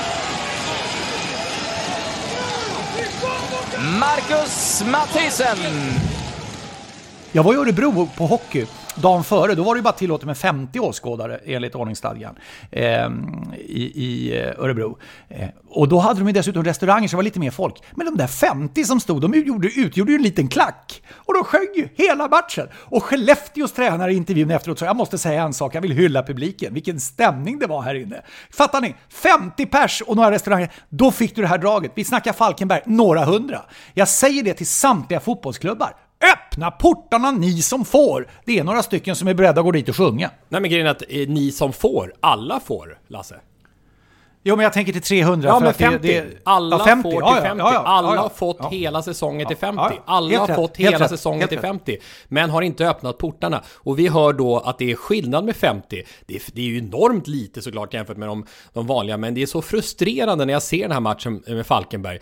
Marcus 4.00 4.84
Mathisen. 4.86 5.58
Jag 7.32 7.44
var 7.44 7.54
i 7.54 7.58
Örebro 7.58 8.10
på 8.18 8.26
hockey 8.26 8.66
dagen 9.02 9.24
före, 9.24 9.56
då 9.56 9.64
var 9.64 9.76
det 9.76 9.80
ju 9.80 9.84
bara 9.84 9.94
tillåtet 9.94 10.26
med 10.26 10.38
50 10.38 10.80
åskådare 10.80 11.40
enligt 11.46 11.76
ordningsstadgan 11.76 12.36
eh, 12.72 13.10
i, 13.58 13.92
i 13.96 14.42
eh, 14.42 14.64
Örebro. 14.64 14.98
Eh, 15.30 15.48
och 15.70 15.88
då 15.88 16.00
hade 16.00 16.20
de 16.20 16.28
ju 16.28 16.34
dessutom 16.34 16.64
restauranger 16.64 17.08
så 17.08 17.12
det 17.12 17.16
var 17.16 17.24
lite 17.24 17.40
mer 17.40 17.52
folk. 17.52 17.84
Men 17.92 18.06
de 18.06 18.18
där 18.18 18.28
50 18.28 18.84
som 18.84 19.00
stod, 19.00 19.22
de 19.22 19.34
utgjorde, 19.34 19.68
utgjorde 19.68 20.12
ju 20.12 20.16
en 20.16 20.24
liten 20.24 20.48
klack. 20.48 21.02
Och 21.14 21.34
de 21.34 21.44
sjöng 21.44 21.68
ju 21.76 21.90
hela 21.96 22.28
matchen. 22.28 22.68
Och 22.74 23.04
Skellefteås 23.04 23.74
tränare 23.74 24.14
i 24.14 24.16
intervjun 24.16 24.52
efteråt 24.52 24.80
sa 24.80 24.86
jag 24.86 24.96
måste 24.96 25.18
säga 25.18 25.44
en 25.44 25.54
sak, 25.54 25.76
jag 25.76 25.82
vill 25.82 25.92
hylla 25.92 26.24
publiken. 26.24 26.74
Vilken 26.74 27.00
stämning 27.00 27.60
det 27.60 27.68
var 27.68 27.82
här 27.82 27.96
inne. 27.96 28.22
Fattar 28.50 28.82
ni? 28.82 28.96
50 29.10 29.66
pers 29.66 30.02
och 30.02 30.16
några 30.16 30.32
restauranger. 30.32 30.72
Då 30.90 31.12
fick 31.12 31.36
du 31.36 31.42
det 31.42 31.48
här 31.48 31.58
draget. 31.58 31.92
Vi 31.96 32.04
snackar 32.04 32.34
Falkenberg, 32.34 32.82
några 32.86 33.26
hundra. 33.26 33.62
Jag 33.94 34.08
säger 34.08 34.44
det 34.44 34.54
till 34.54 34.68
samtliga 34.68 35.20
fotbollsklubbar. 35.20 35.94
Öppna 36.34 36.72
portarna 36.72 37.32
ni 37.32 37.62
som 37.62 37.86
får! 37.86 38.28
Det 38.46 38.60
är 38.60 38.64
några 38.64 38.84
stycken 38.84 39.16
som 39.16 39.28
är 39.28 39.34
beredda 39.34 39.62
att 39.62 39.66
gå 39.66 39.72
dit 39.72 39.90
och 39.90 39.96
sjunga. 39.96 40.32
Nej 40.50 40.62
men 40.62 40.70
grejen 40.72 40.88
är 40.88 40.92
att 40.92 41.04
eh, 41.10 41.28
ni 41.28 41.52
som 41.52 41.74
får, 41.74 42.14
alla 42.20 42.60
får, 42.60 43.00
Lasse. 43.08 43.36
Jo 44.44 44.56
men 44.56 44.64
jag 44.64 44.74
tänker 44.74 44.94
till 44.94 45.02
300 45.02 45.50
Ja 45.50 45.60
men 45.60 45.70
att 45.70 45.78
50. 45.78 46.08
det, 46.08 46.22
det, 46.22 46.38
alla 46.44 46.78
ja, 46.78 46.86
50. 46.86 47.04
får 47.04 47.12
till 47.12 47.20
Ja, 47.22 47.36
ja, 47.36 47.42
50. 47.42 47.60
ja, 47.60 47.74
ja, 47.74 47.80
alla 47.80 48.22
har 48.22 48.30
fått 48.30 48.66
hela 48.72 49.02
säsongen 49.02 49.48
till 49.48 49.58
Ja, 49.62 49.68
50. 49.68 49.82
ja, 49.82 49.92
ja. 49.96 50.02
Alla 50.06 50.40
har 50.40 50.56
fått 50.56 50.78
hela 50.78 51.10
säsongen 51.10 51.48
till 51.48 51.58
rätt. 51.58 51.66
50. 51.66 51.98
Men 52.28 52.50
har 52.50 52.62
inte 52.62 52.90
öppnat 52.90 53.18
portarna. 53.18 53.64
Och 53.76 54.00
vi 54.00 54.08
hör 54.08 54.34
då 54.34 54.58
att 54.58 54.78
det 54.78 54.92
är 54.92 54.96
skillnad 54.96 55.46
med 55.46 55.56
50. 55.56 56.04
Det 56.26 56.36
är, 56.36 56.42
det 56.54 56.62
är 56.62 56.66
ju 56.66 56.78
enormt 56.78 57.28
lite 57.28 57.62
såklart 57.62 57.94
jämfört 57.94 58.18
med 58.18 58.28
de, 58.28 58.46
de 58.74 58.88
vanliga. 58.88 59.18
Men 59.18 59.34
det 59.34 59.42
är 59.42 59.46
så 59.46 59.62
frustrerande 59.62 60.46
när 60.46 60.54
jag 60.54 60.64
ser 60.64 60.82
den 60.82 60.92
här 60.92 61.00
matchen 61.00 61.44
med 61.48 61.66
Falkenberg. 61.66 62.20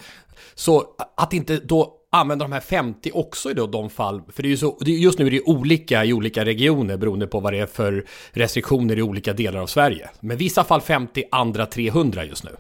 Så 0.56 0.86
att 1.18 1.34
inte 1.34 1.58
då 1.58 1.97
använda 2.12 2.46
de 2.46 2.52
här 2.52 2.60
50 2.60 3.12
också 3.14 3.52
i 3.52 3.54
då 3.54 3.68
de 3.68 3.90
fall, 3.90 4.22
för 4.34 4.44
det 4.44 4.48
är 4.48 4.50
ju 4.52 4.58
så, 4.58 4.78
det 4.82 4.92
är- 4.92 4.98
just 4.98 5.20
nu 5.20 5.28
är 5.28 5.32
det 5.32 5.42
olika 5.42 6.06
i 6.06 6.14
olika 6.14 6.46
regioner 6.46 6.98
beroende 6.98 7.28
på 7.28 7.40
vad 7.40 7.54
det 7.54 7.60
är 7.60 7.66
för 7.66 8.06
restriktioner 8.32 8.98
i 8.98 9.02
olika 9.02 9.34
delar 9.34 9.60
av 9.60 9.68
Sverige. 9.68 10.10
Men 10.20 10.38
vissa 10.38 10.64
fall 10.64 10.82
50, 10.82 11.24
andra 11.32 11.66
300 11.66 12.26
just 12.26 12.44
nu. 12.44 12.52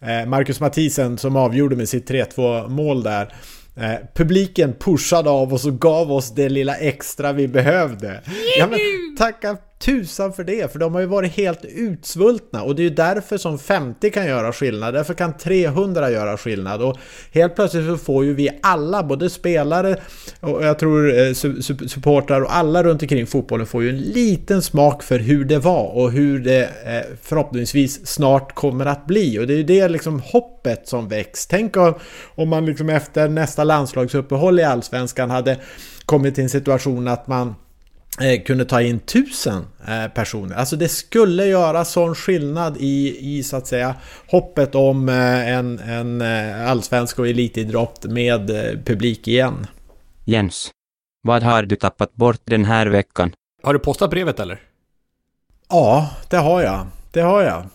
Eh, 0.00 0.26
Marcus 0.26 0.60
Mathisen 0.60 1.18
som 1.18 1.36
avgjorde 1.36 1.76
med 1.76 1.88
sitt 1.88 2.10
3-2 2.10 2.68
mål 2.68 3.02
där. 3.02 3.34
Eh, 3.76 3.94
publiken 4.14 4.72
pushade 4.80 5.30
av 5.30 5.54
oss 5.54 5.66
och 5.66 5.80
gav 5.80 6.12
oss 6.12 6.34
det 6.34 6.48
lilla 6.48 6.74
extra 6.76 7.32
vi 7.32 7.48
behövde. 7.48 8.20
Ja, 8.58 8.66
men, 8.70 8.78
tacka 9.18 9.56
tusan 9.78 10.32
för 10.32 10.44
det, 10.44 10.72
för 10.72 10.78
de 10.78 10.94
har 10.94 11.00
ju 11.00 11.06
varit 11.06 11.32
helt 11.32 11.64
utsvultna. 11.64 12.62
Och 12.62 12.74
det 12.74 12.82
är 12.82 12.84
ju 12.84 12.90
därför 12.90 13.38
som 13.38 13.58
50 13.58 14.10
kan 14.10 14.26
göra 14.26 14.52
skillnad, 14.52 14.94
därför 14.94 15.14
kan 15.14 15.36
300 15.36 16.10
göra 16.10 16.36
skillnad. 16.36 16.82
Och 16.82 16.96
helt 17.32 17.54
plötsligt 17.54 17.86
så 17.86 17.96
får 17.96 18.24
ju 18.24 18.34
vi 18.34 18.50
alla, 18.62 19.02
både 19.02 19.30
spelare 19.30 19.96
och 20.40 20.64
jag 20.64 20.78
tror 20.78 21.18
eh, 21.18 21.32
supportrar 21.86 22.40
och 22.40 22.56
alla 22.56 22.82
runt 22.82 23.02
omkring 23.02 23.26
fotbollen 23.26 23.66
får 23.66 23.82
ju 23.82 23.88
en 23.88 23.98
liten 23.98 24.62
smak 24.62 25.02
för 25.02 25.18
hur 25.18 25.44
det 25.44 25.58
var 25.58 25.96
och 25.96 26.12
hur 26.12 26.38
det 26.38 26.62
eh, 26.62 27.16
förhoppningsvis 27.22 28.06
snart 28.06 28.54
kommer 28.54 28.86
att 28.86 29.06
bli. 29.06 29.38
Och 29.38 29.46
det 29.46 29.52
är 29.52 29.58
ju 29.58 29.62
det 29.62 29.88
liksom 29.88 30.20
hoppet 30.20 30.88
som 30.88 31.08
väcks. 31.08 31.46
Tänk 31.46 31.76
om, 31.76 31.94
om 32.34 32.48
man 32.48 32.66
liksom 32.66 32.88
efter 32.88 33.28
nästa 33.28 33.64
landslagsuppehåll 33.64 34.60
i 34.60 34.64
Allsvenskan 34.64 35.30
hade 35.30 35.56
kommit 36.04 36.34
till 36.34 36.44
en 36.44 36.50
situation 36.50 37.08
att 37.08 37.26
man 37.26 37.54
kunde 38.46 38.64
ta 38.64 38.82
in 38.82 39.00
tusen 39.00 39.64
eh, 39.88 40.08
personer. 40.14 40.56
Alltså 40.56 40.76
det 40.76 40.88
skulle 40.88 41.46
göra 41.46 41.84
sån 41.84 42.14
skillnad 42.14 42.76
i, 42.80 43.16
i 43.20 43.42
så 43.42 43.56
att 43.56 43.66
säga 43.66 43.94
hoppet 44.26 44.74
om 44.74 45.08
eh, 45.08 45.48
en, 45.48 45.78
en 45.78 46.20
eh, 46.20 46.70
allsvensk 46.70 47.18
och 47.18 47.28
elitidrott 47.28 48.04
med 48.04 48.50
eh, 48.50 48.78
publik 48.84 49.28
igen. 49.28 49.66
Jens. 50.24 50.70
Vad 51.22 51.42
har 51.42 51.62
du 51.62 51.76
tappat 51.76 52.14
bort 52.14 52.40
den 52.44 52.64
här 52.64 52.86
veckan? 52.86 53.32
Har 53.62 53.72
du 53.72 53.78
postat 53.78 54.10
brevet 54.10 54.40
eller? 54.40 54.60
Ja, 55.68 56.10
det 56.30 56.36
har 56.36 56.62
jag. 56.62 56.86
Det 57.12 57.20
har 57.20 57.42
jag. 57.42 57.66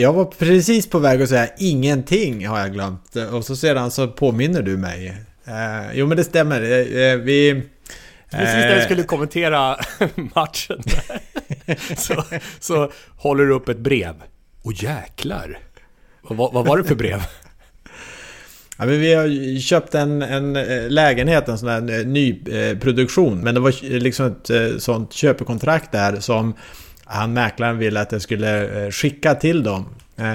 Jag 0.00 0.12
var 0.12 0.24
precis 0.24 0.90
på 0.90 0.98
väg 0.98 1.22
att 1.22 1.28
säga 1.28 1.48
ingenting 1.58 2.46
har 2.46 2.58
jag 2.58 2.72
glömt. 2.72 3.16
Och 3.32 3.44
så 3.44 3.56
sedan 3.56 3.90
så 3.90 4.08
påminner 4.08 4.62
du 4.62 4.76
mig. 4.76 5.24
Eh, 5.44 5.92
jo 5.94 6.06
men 6.06 6.16
det 6.16 6.24
stämmer. 6.24 6.62
Eh, 6.62 7.02
eh, 7.02 7.18
vi... 7.18 7.62
Precis 8.38 8.54
när 8.54 8.74
vi 8.74 8.78
eh, 8.80 8.84
skulle 8.84 9.02
kommentera 9.02 9.76
matchen 10.34 10.82
där, 10.84 11.20
så, 11.96 12.24
så 12.60 12.90
håller 13.16 13.44
du 13.44 13.52
upp 13.54 13.68
ett 13.68 13.78
brev. 13.78 14.14
Och 14.62 14.72
jäklar! 14.72 15.58
Vad, 16.22 16.52
vad- 16.52 16.66
var 16.66 16.78
det 16.78 16.84
för 16.84 16.94
brev? 16.94 17.22
Ja, 18.78 18.84
men 18.84 19.00
vi 19.00 19.14
har 19.14 19.60
köpt 19.60 19.94
en, 19.94 20.22
en 20.22 20.56
eh, 20.56 20.88
lägenhet, 20.90 21.48
en 21.48 21.58
sån 21.58 21.68
här 21.68 22.00
eh, 22.00 22.06
nyproduktion. 22.06 23.40
Men 23.40 23.54
det 23.54 23.60
var 23.60 23.98
liksom 24.00 24.26
ett 24.26 24.82
sånt 24.82 25.12
köpekontrakt 25.12 25.92
där 25.92 26.16
som 26.20 26.54
han 27.04 27.32
mäklaren 27.32 27.78
ville 27.78 28.00
att 28.00 28.12
jag 28.12 28.22
skulle 28.22 28.68
skicka 28.92 29.34
till 29.34 29.62
dem. 29.62 29.86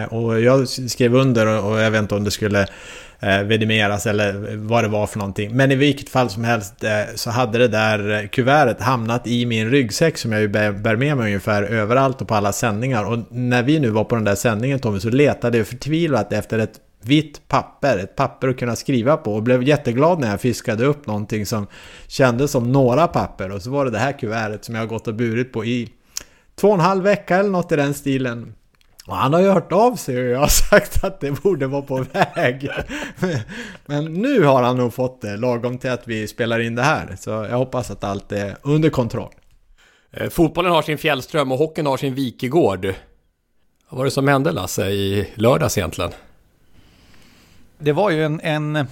Och 0.09 0.41
jag 0.41 0.67
skrev 0.67 1.15
under 1.15 1.47
och 1.47 1.71
och 1.71 1.79
jag 1.79 1.91
vet 1.91 2.01
inte 2.01 2.15
om 2.15 2.23
det 2.23 2.31
skulle 2.31 2.67
eh, 3.19 3.41
vidimeras 3.41 4.05
eller 4.05 4.55
vad 4.55 4.83
det 4.83 4.87
var 4.87 5.07
för 5.07 5.19
någonting. 5.19 5.55
Men 5.55 5.71
i 5.71 5.75
vilket 5.75 6.09
fall 6.09 6.29
som 6.29 6.43
helst 6.43 6.83
eh, 6.83 6.91
så 7.15 7.29
hade 7.29 7.57
det 7.57 7.67
där 7.67 8.11
eh, 8.11 8.27
kuvertet 8.27 8.81
hamnat 8.81 9.27
i 9.27 9.45
min 9.45 9.69
ryggsäck 9.69 10.17
som 10.17 10.31
jag 10.31 10.41
ju 10.41 10.47
bär 10.47 10.71
bär 10.71 10.95
med 10.95 11.17
mig 11.17 11.25
ungefär 11.25 11.63
överallt 11.63 12.21
och 12.21 12.27
på 12.27 12.35
alla 12.35 12.51
sändningar. 12.53 13.05
Och 13.05 13.19
när 13.29 13.63
vi 13.63 13.79
nu 13.79 13.89
var 13.89 14.03
på 14.03 14.15
den 14.15 14.23
där 14.23 14.35
sändningen 14.35 14.79
Tommy 14.79 14.99
så 14.99 15.09
letade 15.09 15.57
jag 15.57 15.67
förtvivlat 15.67 16.33
efter 16.33 16.59
ett 16.59 16.79
vitt 17.01 17.47
papper, 17.47 17.97
ett 17.97 18.15
papper 18.15 18.47
att 18.47 18.57
kunna 18.57 18.75
skriva 18.75 19.17
på 19.17 19.33
och 19.33 19.43
blev 19.43 19.63
jätteglad 19.63 20.19
när 20.19 20.29
jag 20.29 20.41
fiskade 20.41 20.85
upp 20.85 21.07
någonting 21.07 21.45
som 21.45 21.67
kändes 22.07 22.51
som 22.51 22.71
några 22.71 23.07
papper 23.07 23.51
och 23.51 23.61
så 23.61 23.69
var 23.69 23.85
det 23.85 23.91
det 23.91 23.97
här 23.97 24.19
kuvertet 24.19 24.65
som 24.65 24.75
jag 24.75 24.81
har 24.81 24.87
gått 24.87 25.07
och 25.07 25.15
burit 25.15 25.53
på 25.53 25.65
i 25.65 25.89
två 26.55 26.67
och 26.67 26.73
en 26.73 26.79
halv 26.79 27.03
vecka 27.03 27.37
eller 27.37 27.49
något 27.49 27.71
i 27.71 27.75
den 27.75 27.93
stilen. 27.93 28.53
Och 29.09 29.15
han 29.15 29.33
har 29.33 29.41
ju 29.41 29.49
hört 29.49 29.71
av 29.71 29.95
sig 29.95 30.17
och 30.17 30.29
jag 30.29 30.39
har 30.39 30.47
sagt 30.69 31.03
att 31.03 31.19
det 31.19 31.31
borde 31.31 31.67
vara 31.67 31.81
på 31.81 32.05
väg. 32.13 32.69
Men 33.85 34.05
nu 34.05 34.43
har 34.43 34.63
han 34.63 34.77
nog 34.77 34.93
fått 34.93 35.21
det 35.21 35.37
lagom 35.37 35.77
till 35.77 35.89
att 35.89 36.07
vi 36.07 36.27
spelar 36.27 36.59
in 36.59 36.75
det 36.75 36.81
här. 36.81 37.15
Så 37.19 37.29
jag 37.29 37.57
hoppas 37.57 37.91
att 37.91 38.03
allt 38.03 38.31
är 38.31 38.57
under 38.61 38.89
kontroll. 38.89 39.33
Eh, 40.11 40.29
Fotbollen 40.29 40.71
har 40.71 40.81
sin 40.81 40.97
Fjällström 40.97 41.51
och 41.51 41.57
hockeyn 41.57 41.85
har 41.85 41.97
sin 41.97 42.15
Wikegård. 42.15 42.85
Vad 43.89 43.97
var 43.97 44.05
det 44.05 44.11
som 44.11 44.27
hände 44.27 44.51
Lasse 44.51 44.85
i 44.89 45.29
lördags 45.35 45.77
egentligen? 45.77 46.11
Det 47.77 47.91
var 47.91 48.09
ju 48.09 48.25
en, 48.25 48.41
en 48.41 48.87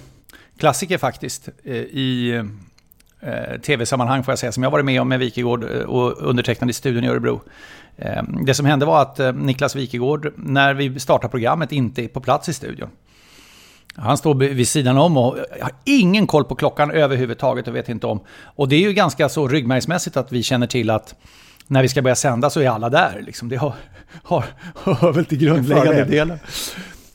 klassiker 0.58 0.98
faktiskt 0.98 1.48
eh, 1.64 1.76
i 1.76 2.42
eh, 3.20 3.60
tv-sammanhang 3.60 4.24
får 4.24 4.32
jag 4.32 4.38
säga, 4.38 4.52
som 4.52 4.62
jag 4.62 4.70
varit 4.70 4.84
med 4.84 5.00
om 5.00 5.08
med 5.08 5.18
Wikegård 5.18 5.64
eh, 5.64 5.82
och 5.82 6.28
undertecknad 6.28 6.70
i 6.70 6.72
studion 6.72 7.04
i 7.04 7.08
Örebro. 7.08 7.40
Eh, 7.98 8.22
det 8.46 8.54
som 8.54 8.66
hände 8.66 8.86
var 8.86 9.02
att 9.02 9.20
eh, 9.20 9.32
Niklas 9.32 9.76
Wikegård, 9.76 10.32
när 10.36 10.74
vi 10.74 11.00
startar 11.00 11.28
programmet, 11.28 11.72
inte 11.72 12.04
är 12.04 12.08
på 12.08 12.20
plats 12.20 12.48
i 12.48 12.52
studion. 12.52 12.88
Han 13.94 14.18
står 14.18 14.34
vid 14.34 14.68
sidan 14.68 14.98
om 14.98 15.16
och 15.16 15.36
har 15.60 15.72
ingen 15.84 16.26
koll 16.26 16.44
på 16.44 16.54
klockan 16.54 16.90
överhuvudtaget 16.90 17.68
och 17.68 17.76
vet 17.76 17.88
inte 17.88 18.06
om. 18.06 18.20
Och 18.42 18.68
det 18.68 18.76
är 18.76 18.80
ju 18.80 18.92
ganska 18.92 19.28
så 19.28 19.48
ryggmärgsmässigt 19.48 20.16
att 20.16 20.32
vi 20.32 20.42
känner 20.42 20.66
till 20.66 20.90
att 20.90 21.14
när 21.66 21.82
vi 21.82 21.88
ska 21.88 22.02
börja 22.02 22.14
sända 22.14 22.50
så 22.50 22.60
är 22.60 22.68
alla 22.68 22.88
där. 22.88 23.22
Liksom. 23.26 23.48
Det 23.48 23.56
har, 23.56 23.74
har, 24.22 24.44
hör 24.74 25.12
väl 25.12 25.24
till 25.24 25.38
grundläggande 25.38 26.04
delen. 26.04 26.38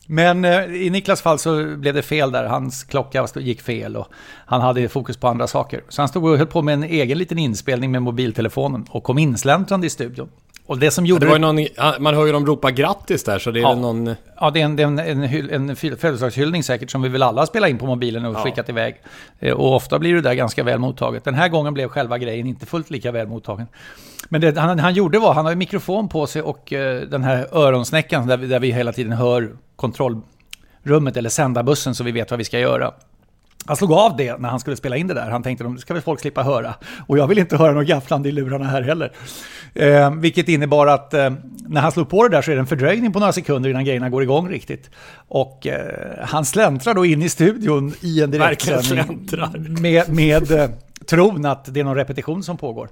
Men 0.07 0.45
eh, 0.45 0.63
i 0.63 0.89
Niklas 0.89 1.21
fall 1.21 1.39
så 1.39 1.75
blev 1.77 1.93
det 1.93 2.01
fel 2.01 2.31
där. 2.31 2.43
Hans 2.43 2.83
klocka 2.83 3.27
gick 3.35 3.61
fel 3.61 3.95
och 3.95 4.07
han 4.45 4.61
hade 4.61 4.89
fokus 4.89 5.17
på 5.17 5.27
andra 5.27 5.47
saker. 5.47 5.83
Så 5.89 6.01
han 6.01 6.09
stod 6.09 6.25
och 6.25 6.37
höll 6.37 6.47
på 6.47 6.61
med 6.61 6.73
en 6.73 6.83
egen 6.83 7.17
liten 7.17 7.37
inspelning 7.37 7.91
med 7.91 8.01
mobiltelefonen 8.01 8.85
och 8.89 9.03
kom 9.03 9.17
insläntrande 9.17 9.87
i 9.87 9.89
studion. 9.89 10.29
Och 10.65 10.79
det 10.79 10.91
som 10.91 11.05
gjorde 11.05 11.25
Det 11.25 11.31
var 11.31 11.39
någon, 11.39 11.59
ja, 11.75 11.95
man 11.99 12.15
hör 12.15 12.25
ju 12.25 12.31
dem 12.31 12.45
ropa 12.45 12.71
grattis 12.71 13.23
där 13.23 13.39
så 13.39 13.51
det 13.51 13.59
är 13.59 13.61
Ja. 13.61 13.75
någon... 13.75 14.15
Ja, 14.39 14.49
det 14.49 14.61
är 14.61 14.65
en, 14.65 14.79
en, 14.79 14.99
en, 14.99 15.69
en 15.69 15.75
födelsedagshyllning 15.75 16.63
säkert 16.63 16.91
som 16.91 17.01
vi 17.01 17.09
väl 17.09 17.23
alla 17.23 17.45
spelar 17.45 17.67
in 17.67 17.77
på 17.77 17.85
mobilen 17.85 18.25
och 18.25 18.37
skickat 18.37 18.69
iväg. 18.69 18.95
Eh, 19.39 19.53
Och 19.53 19.75
ofta 19.75 19.99
blir 19.99 20.13
det 20.13 20.21
där 20.21 20.33
ganska 20.33 20.63
väl 20.63 20.79
mottaget. 20.79 21.23
Den 21.23 21.33
här 21.33 21.47
gången 21.49 21.73
blev 21.73 21.87
själva 21.87 22.17
grejen 22.17 22.47
inte 22.47 22.65
fullt 22.65 22.89
lika 22.89 23.11
väl 23.11 23.27
mottagen. 23.27 23.67
Men 24.29 24.41
det 24.41 24.57
han, 24.57 24.79
han 24.79 24.93
gjorde 24.93 25.19
var, 25.19 25.33
han 25.33 25.45
har 25.45 25.51
ju 25.51 25.57
mikrofon 25.57 26.09
på 26.09 26.27
sig 26.27 26.41
och 26.41 26.73
eh, 26.73 27.01
den 27.01 27.23
här 27.23 27.47
öronsnäckan 27.51 28.27
där 28.27 28.37
vi, 28.37 28.47
där 28.47 28.59
vi 28.59 28.71
hela 28.71 28.93
tiden 28.93 29.11
hör 29.13 29.51
kontrollrummet 29.75 31.17
eller 31.17 31.29
sändarbussen 31.29 31.95
så 31.95 32.03
vi 32.03 32.11
vet 32.11 32.31
vad 32.31 32.37
vi 32.37 32.43
ska 32.43 32.59
göra. 32.59 32.93
Han 33.65 33.75
slog 33.77 33.91
av 33.93 34.17
det 34.17 34.37
när 34.37 34.49
han 34.49 34.59
skulle 34.59 34.75
spela 34.75 34.97
in 34.97 35.07
det 35.07 35.13
där. 35.13 35.29
Han 35.31 35.43
tänkte 35.43 35.65
att 35.67 35.79
ska 35.79 35.93
väl 35.93 36.03
folk 36.03 36.19
slippa 36.19 36.43
höra. 36.43 36.73
Och 37.07 37.17
jag 37.17 37.27
vill 37.27 37.37
inte 37.37 37.57
höra 37.57 37.71
något 37.71 37.87
gafflande 37.87 38.29
i 38.29 38.31
lurarna 38.31 38.65
här 38.65 38.81
heller. 38.81 39.11
Eh, 39.75 40.15
vilket 40.15 40.49
innebar 40.49 40.87
att 40.87 41.13
eh, 41.13 41.29
när 41.67 41.81
han 41.81 41.91
slog 41.91 42.09
på 42.09 42.27
det 42.27 42.35
där 42.35 42.41
så 42.41 42.51
är 42.51 42.55
det 42.55 42.61
en 42.61 42.67
fördröjning 42.67 43.13
på 43.13 43.19
några 43.19 43.33
sekunder 43.33 43.69
innan 43.69 43.85
grejerna 43.85 44.09
går 44.09 44.23
igång 44.23 44.49
riktigt. 44.49 44.89
Och 45.27 45.67
eh, 45.67 46.25
han 46.25 46.45
släntrar 46.45 46.93
då 46.93 47.05
in 47.05 47.21
i 47.21 47.29
studion 47.29 47.93
i 48.01 48.21
en 48.21 48.31
direktsändning 48.31 49.29
med, 49.81 50.09
med 50.09 50.51
eh, 50.51 50.69
tron 51.07 51.45
att 51.45 51.73
det 51.73 51.79
är 51.79 51.83
någon 51.83 51.95
repetition 51.95 52.43
som 52.43 52.57
pågår. 52.57 52.89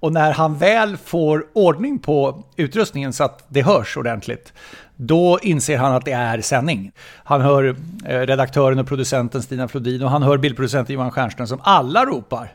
Och 0.00 0.12
när 0.12 0.32
han 0.32 0.58
väl 0.58 0.96
får 0.96 1.46
ordning 1.52 1.98
på 1.98 2.44
utrustningen 2.56 3.12
så 3.12 3.24
att 3.24 3.44
det 3.48 3.62
hörs 3.62 3.96
ordentligt, 3.96 4.52
då 4.96 5.38
inser 5.42 5.78
han 5.78 5.94
att 5.94 6.04
det 6.04 6.12
är 6.12 6.40
sändning. 6.40 6.92
Han 7.24 7.40
hör 7.40 7.76
eh, 8.06 8.20
redaktören 8.20 8.78
och 8.78 8.86
producenten 8.86 9.42
Stina 9.42 9.68
Flodin 9.68 10.02
och 10.02 10.10
han 10.10 10.22
hör 10.22 10.38
bildproducenten 10.38 10.94
Johan 10.94 11.10
Stjernström 11.10 11.46
som 11.46 11.60
alla 11.62 12.04
ropar. 12.04 12.52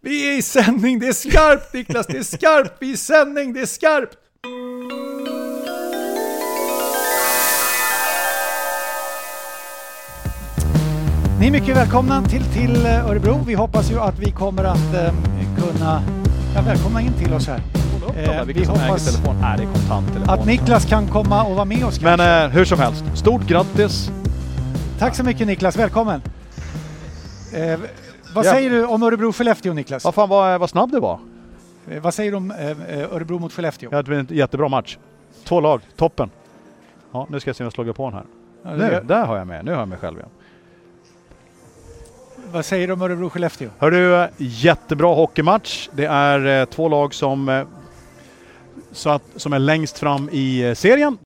Vi 0.00 0.28
är 0.34 0.38
i 0.38 0.42
sändning, 0.42 0.98
det 0.98 1.08
är 1.08 1.12
skarpt 1.12 1.74
Niklas, 1.74 2.06
det 2.06 2.18
är 2.18 2.22
skarpt, 2.22 2.72
vi 2.80 2.88
är 2.90 2.94
i 2.94 2.96
sändning, 2.96 3.52
det 3.52 3.60
är 3.60 3.66
skarpt! 3.66 4.16
Ni 11.40 11.46
är 11.46 11.50
mycket 11.50 11.76
välkomna 11.76 12.22
till, 12.22 12.44
till 12.44 12.86
eh, 12.86 13.06
Örebro. 13.06 13.44
Vi 13.46 13.54
hoppas 13.54 13.90
ju 13.90 14.00
att 14.00 14.18
vi 14.18 14.32
kommer 14.32 14.64
att 14.64 14.94
eh, 14.94 15.14
kunna 15.58 16.02
ja, 16.54 16.62
välkomna 16.62 17.00
in 17.00 17.12
till 17.12 17.34
oss 17.34 17.46
här. 17.46 17.62
Eh, 18.16 18.44
vi 18.44 18.64
hoppas 18.64 19.04
telefon. 19.04 19.44
Är 19.44 19.56
det 19.58 19.64
kontanttelefon? 19.64 20.30
att 20.30 20.46
Niklas 20.46 20.84
kan 20.84 21.06
komma 21.08 21.44
och 21.44 21.54
vara 21.54 21.64
med 21.64 21.84
oss 21.84 22.00
Men 22.00 22.18
kanske. 22.18 22.44
eh, 22.44 22.48
hur 22.48 22.64
som 22.64 22.78
helst, 22.78 23.04
stort 23.14 23.42
grattis! 23.46 24.10
Tack 24.98 25.16
så 25.16 25.24
mycket 25.24 25.46
Niklas, 25.46 25.76
välkommen! 25.76 26.22
Eh, 27.52 27.80
vad 28.36 28.46
Ja. 28.46 28.50
säger 28.52 28.70
du 28.70 28.84
om 28.86 29.02
Örebro-Skellefteå 29.02 29.72
Niklas? 29.74 30.04
Vad 30.04 30.14
fan 30.14 30.28
vad, 30.28 30.60
vad 30.60 30.70
snabb 30.70 30.92
det 30.92 31.00
var. 31.00 31.18
Eh, 31.90 32.02
vad 32.02 32.14
säger 32.14 32.30
du 32.30 32.36
om 32.36 32.50
eh, 32.50 32.70
eh, 32.70 33.12
Örebro 33.14 33.38
mot 33.38 33.52
Skellefteå? 33.52 33.90
Det 33.90 34.02
blev 34.02 34.18
en 34.18 34.26
jättebra 34.30 34.68
match. 34.68 34.98
Två 35.44 35.60
lag, 35.60 35.80
toppen. 35.96 36.30
Ja, 37.12 37.26
nu 37.30 37.40
ska 37.40 37.48
jag 37.48 37.56
se 37.56 37.64
om 37.64 37.66
jag 37.66 37.72
slår 37.72 37.92
på 37.92 38.04
den 38.10 38.14
här. 38.14 38.24
Ja, 38.62 38.70
Nu, 38.70 39.02
där 39.06 39.24
har 39.26 39.36
jag 39.36 39.46
med. 39.46 39.64
Nu 39.64 39.70
har 39.72 39.78
jag 39.78 39.88
mig 39.88 39.98
själv 39.98 40.16
igen. 40.18 40.28
Vad 42.52 42.64
säger 42.64 42.86
du 42.86 42.92
om 42.92 43.02
Örebro-Skellefteå? 43.02 43.68
Hör 43.78 43.90
du, 43.90 44.16
eh, 44.16 44.28
jättebra 44.38 45.14
hockeymatch. 45.14 45.88
Det 45.92 46.04
är 46.04 46.60
eh, 46.60 46.64
två 46.64 46.88
lag 46.88 47.14
som, 47.14 47.48
eh, 47.48 47.66
så 48.92 49.10
att, 49.10 49.22
som 49.36 49.52
är 49.52 49.58
längst 49.58 49.98
fram 49.98 50.28
i 50.32 50.68
eh, 50.68 50.74
serien. 50.74 51.18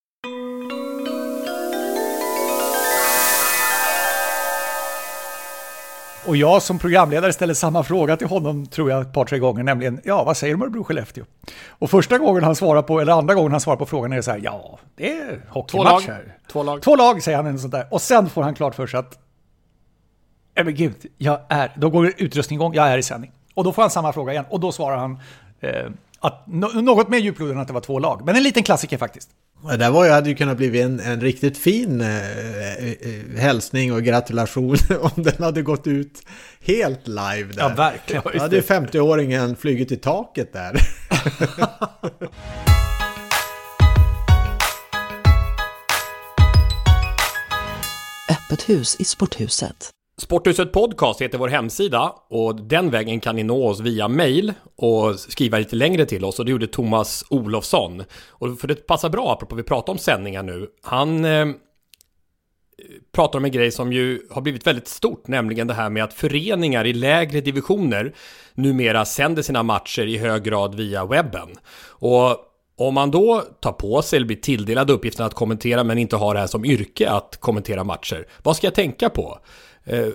Och 6.30 6.36
jag 6.36 6.62
som 6.62 6.78
programledare 6.78 7.32
ställer 7.32 7.54
samma 7.54 7.84
fråga 7.84 8.16
till 8.16 8.26
honom, 8.26 8.66
tror 8.66 8.90
jag, 8.90 9.00
ett 9.00 9.12
par, 9.12 9.24
tre 9.24 9.38
gånger, 9.38 9.62
nämligen 9.62 10.00
ja, 10.04 10.24
vad 10.24 10.36
säger 10.36 10.54
du 10.54 10.62
om 10.62 10.68
Örebro-Skellefteå? 10.68 11.24
Och 11.68 11.90
första 11.90 12.18
gången 12.18 12.44
han 12.44 12.56
svarar 12.56 12.82
på, 12.82 13.00
eller 13.00 13.12
andra 13.12 13.34
gången 13.34 13.52
han 13.52 13.60
svarar 13.60 13.76
på 13.76 13.86
frågan 13.86 14.12
är 14.12 14.16
det 14.16 14.22
så 14.22 14.30
här, 14.30 14.40
ja, 14.44 14.78
det 14.96 15.18
är 15.18 15.44
hockeymatch 15.48 16.06
här. 16.06 16.36
Två 16.52 16.62
lag. 16.62 16.82
Två 16.82 16.96
lag, 16.96 17.22
säger 17.22 17.36
han, 17.36 17.46
eller 17.46 17.58
sånt 17.58 17.72
där. 17.72 17.86
Och 17.90 18.02
sen 18.02 18.28
får 18.28 18.42
han 18.42 18.54
klart 18.54 18.74
för 18.74 18.86
sig 18.86 19.00
att, 19.00 19.18
nej 20.56 20.64
men 20.64 20.74
gud, 20.74 20.94
jag 21.18 21.40
är, 21.48 21.72
då 21.76 21.90
går 21.90 22.12
utrustningen 22.16 22.60
igång, 22.60 22.74
jag 22.74 22.88
är 22.88 22.98
i 22.98 23.02
sändning. 23.02 23.32
Och 23.54 23.64
då 23.64 23.72
får 23.72 23.82
han 23.82 23.90
samma 23.90 24.12
fråga 24.12 24.32
igen, 24.32 24.44
och 24.50 24.60
då 24.60 24.72
svarar 24.72 24.96
han 24.96 25.18
eh, 25.60 25.90
att 26.20 26.46
något 26.46 27.08
mer 27.08 27.18
djuplodande 27.18 27.54
än 27.54 27.60
att 27.60 27.68
det 27.68 27.74
var 27.74 27.80
två 27.80 27.98
lag. 27.98 28.22
Men 28.24 28.36
en 28.36 28.42
liten 28.42 28.62
klassiker 28.62 28.98
faktiskt. 28.98 29.30
Det 29.68 29.76
där 29.76 29.90
var 29.90 30.04
ju, 30.04 30.10
hade 30.10 30.28
ju 30.28 30.34
kunnat 30.34 30.56
bli 30.56 30.80
en, 30.80 31.00
en 31.00 31.20
riktigt 31.20 31.58
fin 31.58 32.00
eh, 32.00 32.76
eh, 32.76 32.94
hälsning 33.36 33.92
och 33.92 34.02
gratulation 34.02 34.76
om 35.00 35.22
den 35.22 35.42
hade 35.42 35.62
gått 35.62 35.86
ut 35.86 36.22
helt 36.60 37.08
live 37.08 37.48
där. 37.52 37.62
Ja, 37.62 37.68
verkligen. 37.68 38.22
Då 38.32 38.38
hade 38.38 38.56
ju 38.56 38.62
50-åringen 38.62 39.56
flugit 39.56 39.92
i 39.92 39.96
taket 39.96 40.52
där. 40.52 40.80
Öppet 48.30 48.68
hus 48.68 48.96
i 48.98 49.04
sporthuset. 49.04 49.90
Sporthuset 50.20 50.72
Podcast 50.72 51.22
heter 51.22 51.38
vår 51.38 51.48
hemsida 51.48 52.14
och 52.28 52.56
den 52.62 52.90
vägen 52.90 53.20
kan 53.20 53.36
ni 53.36 53.42
nå 53.42 53.68
oss 53.68 53.80
via 53.80 54.08
mail 54.08 54.52
och 54.76 55.20
skriva 55.20 55.58
lite 55.58 55.76
längre 55.76 56.06
till 56.06 56.24
oss 56.24 56.38
och 56.38 56.44
det 56.44 56.50
gjorde 56.50 56.66
Thomas 56.66 57.24
Olofsson. 57.30 58.04
Och 58.28 58.60
för 58.60 58.68
det 58.68 58.86
passar 58.86 59.08
bra 59.08 59.32
apropå 59.32 59.56
vi 59.56 59.62
pratar 59.62 59.92
om 59.92 59.98
sändningar 59.98 60.42
nu. 60.42 60.66
Han 60.82 61.24
eh, 61.24 61.46
pratar 63.12 63.38
om 63.38 63.44
en 63.44 63.50
grej 63.50 63.70
som 63.70 63.92
ju 63.92 64.22
har 64.30 64.42
blivit 64.42 64.66
väldigt 64.66 64.88
stort, 64.88 65.28
nämligen 65.28 65.66
det 65.66 65.74
här 65.74 65.90
med 65.90 66.04
att 66.04 66.14
föreningar 66.14 66.86
i 66.86 66.92
lägre 66.92 67.40
divisioner 67.40 68.14
numera 68.54 69.04
sänder 69.04 69.42
sina 69.42 69.62
matcher 69.62 70.06
i 70.06 70.18
hög 70.18 70.42
grad 70.42 70.74
via 70.74 71.06
webben. 71.06 71.48
Och 71.88 72.36
om 72.76 72.94
man 72.94 73.10
då 73.10 73.42
tar 73.60 73.72
på 73.72 74.02
sig 74.02 74.16
eller 74.16 74.26
blir 74.26 74.36
tilldelad 74.36 74.90
uppgiften 74.90 75.26
att 75.26 75.34
kommentera 75.34 75.84
men 75.84 75.98
inte 75.98 76.16
har 76.16 76.34
det 76.34 76.40
här 76.40 76.46
som 76.46 76.64
yrke 76.64 77.10
att 77.10 77.36
kommentera 77.40 77.84
matcher, 77.84 78.26
vad 78.42 78.56
ska 78.56 78.66
jag 78.66 78.74
tänka 78.74 79.08
på? 79.08 79.38
Eh, 79.90 80.08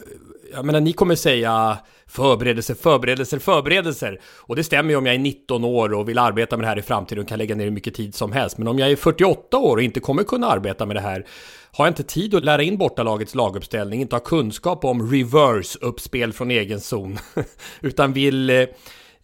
jag 0.53 0.65
menar, 0.65 0.81
ni 0.81 0.93
kommer 0.93 1.15
säga 1.15 1.77
förberedelser, 2.07 2.73
förberedelser, 2.75 3.39
förberedelser. 3.39 4.19
Och 4.37 4.55
det 4.55 4.63
stämmer 4.63 4.89
ju 4.89 4.95
om 4.95 5.05
jag 5.05 5.15
är 5.15 5.19
19 5.19 5.63
år 5.63 5.93
och 5.93 6.09
vill 6.09 6.17
arbeta 6.17 6.57
med 6.57 6.63
det 6.63 6.67
här 6.67 6.79
i 6.79 6.81
framtiden 6.81 7.23
och 7.23 7.29
kan 7.29 7.37
lägga 7.37 7.55
ner 7.55 7.63
hur 7.63 7.71
mycket 7.71 7.93
tid 7.93 8.15
som 8.15 8.31
helst. 8.31 8.57
Men 8.57 8.67
om 8.67 8.79
jag 8.79 8.91
är 8.91 8.95
48 8.95 9.57
år 9.57 9.77
och 9.77 9.83
inte 9.83 9.99
kommer 9.99 10.23
kunna 10.23 10.47
arbeta 10.47 10.85
med 10.85 10.95
det 10.95 11.01
här, 11.01 11.25
har 11.71 11.85
jag 11.85 11.91
inte 11.91 12.03
tid 12.03 12.35
att 12.35 12.45
lära 12.45 12.63
in 12.63 12.77
bortalagets 12.77 13.35
laguppställning, 13.35 14.01
inte 14.01 14.15
ha 14.15 14.19
kunskap 14.19 14.85
om 14.85 15.11
reverse-uppspel 15.11 16.33
från 16.33 16.51
egen 16.51 16.79
zon, 16.79 17.17
utan 17.81 18.13
vill 18.13 18.49
eh, 18.49 18.65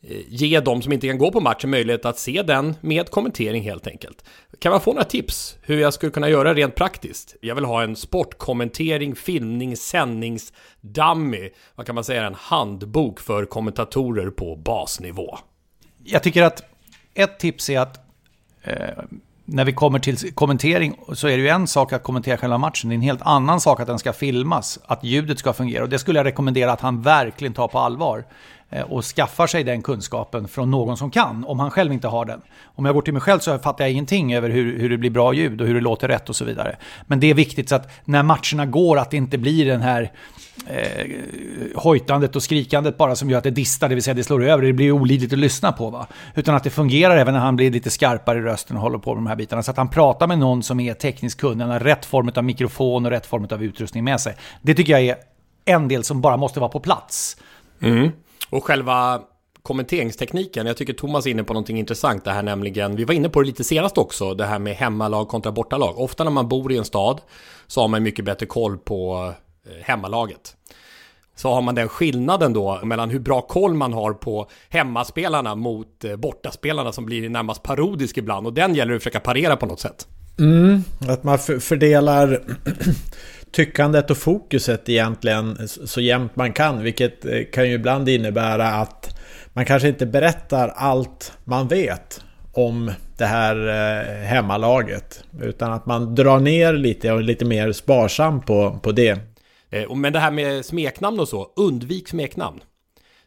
Eh, 0.04 0.18
ge 0.28 0.60
de 0.60 0.82
som 0.82 0.94
inte 0.94 1.08
kan 1.08 1.18
gå 1.18 1.32
på 1.32 1.40
matchen 1.40 1.70
möjlighet 1.70 2.06
att 2.06 2.20
se 2.20 2.42
den 2.42 2.76
med 2.82 3.10
kommentering 3.10 3.64
helt 3.64 3.88
enkelt. 3.88 4.24
Kan 4.60 4.72
man 4.72 4.82
få 4.82 4.94
några 4.94 5.04
tips 5.04 5.58
hur 5.62 5.80
jag 5.80 5.94
skulle 5.94 6.12
kunna 6.12 6.30
göra 6.30 6.54
rent 6.54 6.76
praktiskt? 6.76 7.36
Jag 7.42 7.56
vill 7.56 7.66
ha 7.66 7.84
en 7.84 7.96
sportkommentering, 7.96 9.16
filmning, 9.16 9.78
sändningsdummy. 9.78 11.50
Vad 11.76 11.86
kan 11.86 11.96
man 11.96 12.04
säga? 12.04 12.26
En 12.26 12.36
handbok 12.36 13.20
för 13.20 13.46
kommentatorer 13.46 14.30
på 14.30 14.56
basnivå. 14.56 15.38
Jag 16.04 16.24
tycker 16.24 16.44
att 16.44 16.64
ett 17.14 17.40
tips 17.40 17.70
är 17.70 17.80
att 17.80 18.00
eh, 18.64 19.04
när 19.46 19.66
vi 19.66 19.74
kommer 19.74 20.00
till 20.00 20.34
kommentering 20.34 21.00
så 21.14 21.28
är 21.28 21.38
det 21.38 21.44
ju 21.44 21.50
en 21.50 21.68
sak 21.68 21.94
att 21.94 22.04
kommentera 22.04 22.38
själva 22.38 22.58
matchen. 22.58 22.90
Det 22.90 22.94
är 22.94 22.98
en 22.98 23.02
helt 23.02 23.22
annan 23.22 23.62
sak 23.62 23.80
att 23.80 23.88
den 23.88 24.00
ska 24.00 24.14
filmas, 24.14 24.80
att 24.86 25.04
ljudet 25.04 25.40
ska 25.40 25.54
fungera. 25.54 25.84
Och 25.84 25.90
det 25.90 26.00
skulle 26.00 26.20
jag 26.20 26.26
rekommendera 26.26 26.72
att 26.72 26.82
han 26.82 27.02
verkligen 27.02 27.54
tar 27.54 27.68
på 27.68 27.80
allvar. 27.80 28.26
Eh, 28.72 28.84
och 28.84 29.06
skaffar 29.06 29.48
sig 29.48 29.64
den 29.64 29.82
kunskapen 29.82 30.48
från 30.48 30.72
någon 30.72 30.98
som 30.98 31.12
kan, 31.12 31.46
om 31.46 31.60
han 31.60 31.72
själv 31.72 31.94
inte 31.94 32.08
har 32.08 32.26
den. 32.26 32.42
Om 32.64 32.86
jag 32.86 32.96
går 32.96 33.02
till 33.02 33.14
mig 33.14 33.22
själv 33.22 33.40
så 33.40 33.60
fattar 33.60 33.84
jag 33.84 33.92
ingenting 33.92 34.34
över 34.34 34.50
hur, 34.50 34.80
hur 34.80 34.90
det 34.90 34.98
blir 34.98 35.10
bra 35.10 35.34
ljud 35.34 35.62
och 35.62 35.68
hur 35.68 35.74
det 35.74 35.82
låter 35.82 36.08
rätt 36.08 36.30
och 36.30 36.36
så 36.36 36.46
vidare. 36.46 36.76
Men 37.08 37.20
det 37.20 37.30
är 37.30 37.34
viktigt 37.34 37.70
så 37.70 37.76
att 37.76 37.92
när 38.06 38.24
matcherna 38.24 38.66
går 38.66 38.98
att 38.98 39.12
det 39.12 39.18
inte 39.18 39.38
blir 39.38 39.66
den 39.66 39.82
här 39.82 40.12
eh, 40.68 41.08
hojtandet 41.76 42.36
och 42.36 42.44
skrikandet 42.44 42.98
bara 42.98 43.16
som 43.16 43.30
gör 43.30 43.38
att 43.38 43.44
det 43.44 43.52
distar, 43.52 43.90
det 43.90 43.96
vill 43.96 44.04
säga 44.04 44.14
det 44.14 44.24
slår 44.24 44.44
över, 44.44 44.64
det 44.64 44.74
blir 44.74 44.92
olidligt 44.92 45.34
att 45.34 45.40
lyssna 45.40 45.72
på. 45.72 45.90
Va? 45.90 46.08
Utan 46.36 46.56
att 46.56 46.64
det 46.64 46.70
fungerar 46.70 47.18
även 47.18 47.34
när 47.34 47.42
han 47.42 47.56
blir 47.56 47.72
lite 47.72 47.90
skarpare 47.90 48.38
i 48.38 48.42
rösten 48.42 48.78
och 48.78 48.82
håller 48.82 48.98
på 48.98 49.16
med 49.16 49.24
de 49.24 49.28
här 49.28 49.36
bitarna. 49.36 49.64
Så 49.64 49.72
att 49.72 49.78
han 49.78 49.90
pratar 49.90 50.28
med 50.28 50.40
någon 50.40 50.64
som 50.64 50.80
är 50.80 50.94
tekniskt 50.94 51.40
kunnig, 51.40 51.64
han 51.64 51.72
har 51.72 51.80
rätt 51.80 52.06
form 52.06 52.32
av 52.36 52.44
mikrofon 52.44 53.06
och 53.06 53.12
rätt 53.12 53.26
form 53.26 53.48
av 53.52 53.64
utrustning 53.64 54.04
med 54.04 54.20
sig. 54.20 54.36
Det 54.62 54.74
tycker 54.74 54.94
jag 54.94 55.02
är 55.02 55.16
en 55.66 55.88
del 55.88 56.04
som 56.04 56.22
bara 56.22 56.38
måste 56.38 56.60
vara 56.60 56.70
på 56.70 56.80
plats. 56.80 57.38
Mm. 57.82 58.12
Och 58.52 58.64
själva 58.64 59.22
kommenteringstekniken, 59.64 60.68
jag 60.68 60.78
tycker 60.78 60.94
Thomas 60.94 61.26
är 61.26 61.30
inne 61.32 61.44
på 61.44 61.54
någonting 61.54 61.80
intressant 61.80 62.24
det 62.24 62.32
här 62.32 62.44
nämligen, 62.44 62.96
vi 62.96 63.04
var 63.04 63.14
inne 63.14 63.30
på 63.30 63.42
det 63.42 63.48
lite 63.48 63.64
senast 63.64 63.98
också, 63.98 64.34
det 64.34 64.46
här 64.46 64.60
med 64.60 64.76
hemmalag 64.76 65.28
kontra 65.28 65.52
bortalag. 65.52 66.00
Ofta 66.00 66.24
när 66.24 66.32
man 66.32 66.48
bor 66.48 66.72
i 66.72 66.78
en 66.78 66.86
stad 66.86 67.22
så 67.68 67.82
har 67.82 67.88
man 67.88 68.04
mycket 68.04 68.26
bättre 68.26 68.46
koll 68.46 68.78
på 68.78 69.34
eh, 69.66 69.72
hemmalaget. 69.84 70.56
Så 71.36 71.54
har 71.54 71.62
man 71.62 71.76
den 71.76 71.90
skillnaden 71.90 72.54
då 72.54 72.80
mellan 72.84 73.10
hur 73.10 73.20
bra 73.20 73.42
koll 73.42 73.74
man 73.74 73.94
har 73.94 74.14
på 74.14 74.50
hemmaspelarna 74.70 75.56
mot 75.56 76.04
eh, 76.04 76.16
bortaspelarna 76.16 76.92
som 76.92 77.06
blir 77.06 77.30
närmast 77.30 77.64
parodisk 77.64 78.18
ibland 78.18 78.48
och 78.48 78.54
den 78.54 78.76
gäller 78.76 78.92
det 78.92 78.96
att 78.96 79.04
försöka 79.04 79.20
parera 79.20 79.56
på 79.56 79.66
något 79.66 79.80
sätt. 79.80 80.08
Mm, 80.40 80.84
att 81.00 81.24
man 81.24 81.40
fördelar 81.40 82.44
tyckandet 83.52 84.12
och 84.12 84.18
fokuset 84.18 84.90
egentligen 84.90 85.68
så 85.68 86.02
jämnt 86.02 86.36
man 86.36 86.54
kan. 86.54 86.84
Vilket 86.84 87.26
eh, 87.26 87.44
kan 87.54 87.70
ju 87.70 87.74
ibland 87.74 88.10
innebära 88.10 88.68
att 88.68 89.18
man 89.54 89.66
kanske 89.66 89.88
inte 89.88 90.06
berättar 90.06 90.68
allt 90.68 91.34
man 91.44 91.68
vet 91.68 92.22
om 92.54 92.92
det 93.18 93.26
här 93.26 93.68
eh, 93.68 94.28
hemmalaget. 94.28 95.24
Utan 95.42 95.74
att 95.74 95.86
man 95.86 96.16
drar 96.16 96.40
ner 96.40 96.74
lite 96.74 97.12
och 97.12 97.20
är 97.20 97.24
lite 97.24 97.46
mer 97.46 97.72
sparsam 97.72 98.42
på, 98.42 98.80
på 98.84 98.92
det. 98.92 99.20
Eh, 99.70 99.96
men 99.96 100.14
det 100.14 100.20
här 100.20 100.32
med 100.32 100.66
smeknamn 100.66 101.20
och 101.20 101.28
så, 101.28 101.48
undvik 101.56 102.08
smeknamn. 102.08 102.60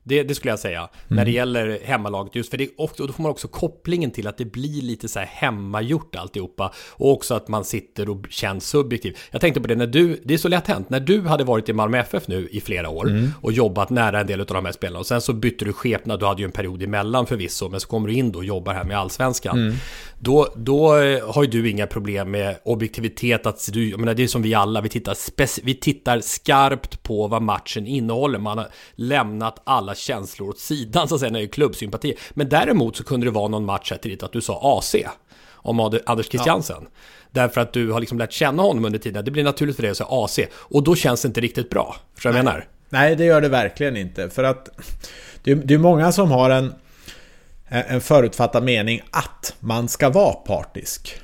Det, 0.06 0.22
det 0.22 0.34
skulle 0.34 0.52
jag 0.52 0.58
säga. 0.58 0.88
När 1.08 1.24
det 1.24 1.30
gäller 1.30 1.78
hemmalaget. 1.84 2.34
Just 2.34 2.50
för 2.50 2.58
det, 2.58 2.68
och 2.78 2.90
då 2.96 3.08
får 3.12 3.22
man 3.22 3.30
också 3.32 3.48
kopplingen 3.48 4.10
till 4.10 4.26
att 4.26 4.38
det 4.38 4.44
blir 4.44 4.82
lite 4.82 5.08
så 5.08 5.18
här 5.18 5.26
hemmagjort 5.26 6.16
alltihopa. 6.16 6.72
Och 6.90 7.12
också 7.12 7.34
att 7.34 7.48
man 7.48 7.64
sitter 7.64 8.08
och 8.10 8.26
känns 8.30 8.68
subjektiv. 8.68 9.18
Jag 9.30 9.40
tänkte 9.40 9.60
på 9.60 9.66
det 9.68 9.74
när 9.74 9.86
du, 9.86 10.20
det 10.24 10.34
är 10.34 10.38
så 10.38 10.48
lätt 10.48 10.66
hänt. 10.66 10.90
När 10.90 11.00
du 11.00 11.20
hade 11.20 11.44
varit 11.44 11.68
i 11.68 11.72
Malmö 11.72 11.98
FF 11.98 12.28
nu 12.28 12.48
i 12.52 12.60
flera 12.60 12.88
år 12.88 13.04
och 13.40 13.52
jobbat 13.52 13.90
nära 13.90 14.20
en 14.20 14.26
del 14.26 14.40
av 14.40 14.46
de 14.46 14.64
här 14.64 14.72
spelarna. 14.72 14.98
Och 14.98 15.06
sen 15.06 15.20
så 15.20 15.32
bytte 15.32 15.64
du 15.64 15.72
skepnad, 15.72 16.20
du 16.20 16.26
hade 16.26 16.42
ju 16.42 16.46
en 16.46 16.52
period 16.52 16.82
emellan 16.82 17.26
förvisso. 17.26 17.68
Men 17.68 17.80
så 17.80 17.88
kommer 17.88 18.08
du 18.08 18.14
in 18.14 18.32
då 18.32 18.38
och 18.38 18.44
jobbar 18.44 18.74
här 18.74 18.84
med 18.84 18.98
allsvenskan. 18.98 19.58
Då, 20.18 20.48
då 20.56 20.96
eh, 20.96 21.34
har 21.34 21.42
ju 21.44 21.50
du 21.50 21.70
inga 21.70 21.86
problem 21.86 22.30
med 22.30 22.56
objektivitet. 22.64 23.46
Att 23.46 23.68
du, 23.72 23.90
jag 23.90 24.00
menar, 24.00 24.14
det 24.14 24.22
är 24.22 24.26
som 24.26 24.42
vi 24.42 24.54
alla, 24.54 24.80
vi 24.80 24.88
tittar, 24.88 25.14
spec- 25.14 25.60
vi 25.62 25.74
tittar 25.74 26.20
skarpt 26.20 27.02
på 27.02 27.26
vad 27.28 27.42
matchen 27.42 27.86
innehåller. 27.86 28.38
Man 28.38 28.58
har 28.58 28.66
lämnat 28.94 29.62
alla 29.64 29.93
känslor 29.98 30.48
åt 30.48 30.58
sidan 30.58 31.08
så 31.08 31.14
att 31.14 31.20
säga 31.20 31.32
när 31.32 31.38
det 31.38 31.44
är 31.44 31.48
klubbsympati. 31.48 32.14
Men 32.30 32.48
däremot 32.48 32.96
så 32.96 33.04
kunde 33.04 33.26
det 33.26 33.30
vara 33.30 33.48
någon 33.48 33.64
match 33.64 33.90
här 33.90 33.98
tidigt 33.98 34.22
att 34.22 34.32
du 34.32 34.40
sa 34.40 34.78
AC 34.78 34.94
om 35.52 36.00
Anders 36.06 36.28
Christiansen. 36.28 36.86
Därför 37.30 37.60
att 37.60 37.72
du 37.72 37.90
har 37.90 38.00
liksom 38.00 38.18
lärt 38.18 38.32
känna 38.32 38.62
honom 38.62 38.84
under 38.84 38.98
tiden. 38.98 39.24
Det 39.24 39.30
blir 39.30 39.44
naturligt 39.44 39.76
för 39.76 39.82
dig 39.82 39.90
att 39.90 39.96
säga 39.96 40.08
AC. 40.10 40.38
Och 40.52 40.82
då 40.82 40.96
känns 40.96 41.22
det 41.22 41.28
inte 41.28 41.40
riktigt 41.40 41.70
bra. 41.70 41.96
Förstår 42.14 42.30
du 42.30 42.32
vad 42.32 42.38
jag 42.38 42.44
menar? 42.44 42.68
Nej, 42.88 43.16
det 43.16 43.24
gör 43.24 43.40
det 43.40 43.48
verkligen 43.48 43.96
inte. 43.96 44.30
För 44.30 44.44
att 44.44 44.68
det 45.42 45.54
det 45.54 45.74
är 45.74 45.78
många 45.78 46.12
som 46.12 46.30
har 46.30 46.50
en, 46.50 46.74
en 47.68 48.00
förutfattad 48.00 48.64
mening 48.64 49.02
att 49.10 49.56
man 49.60 49.88
ska 49.88 50.10
vara 50.10 50.32
partisk. 50.32 51.20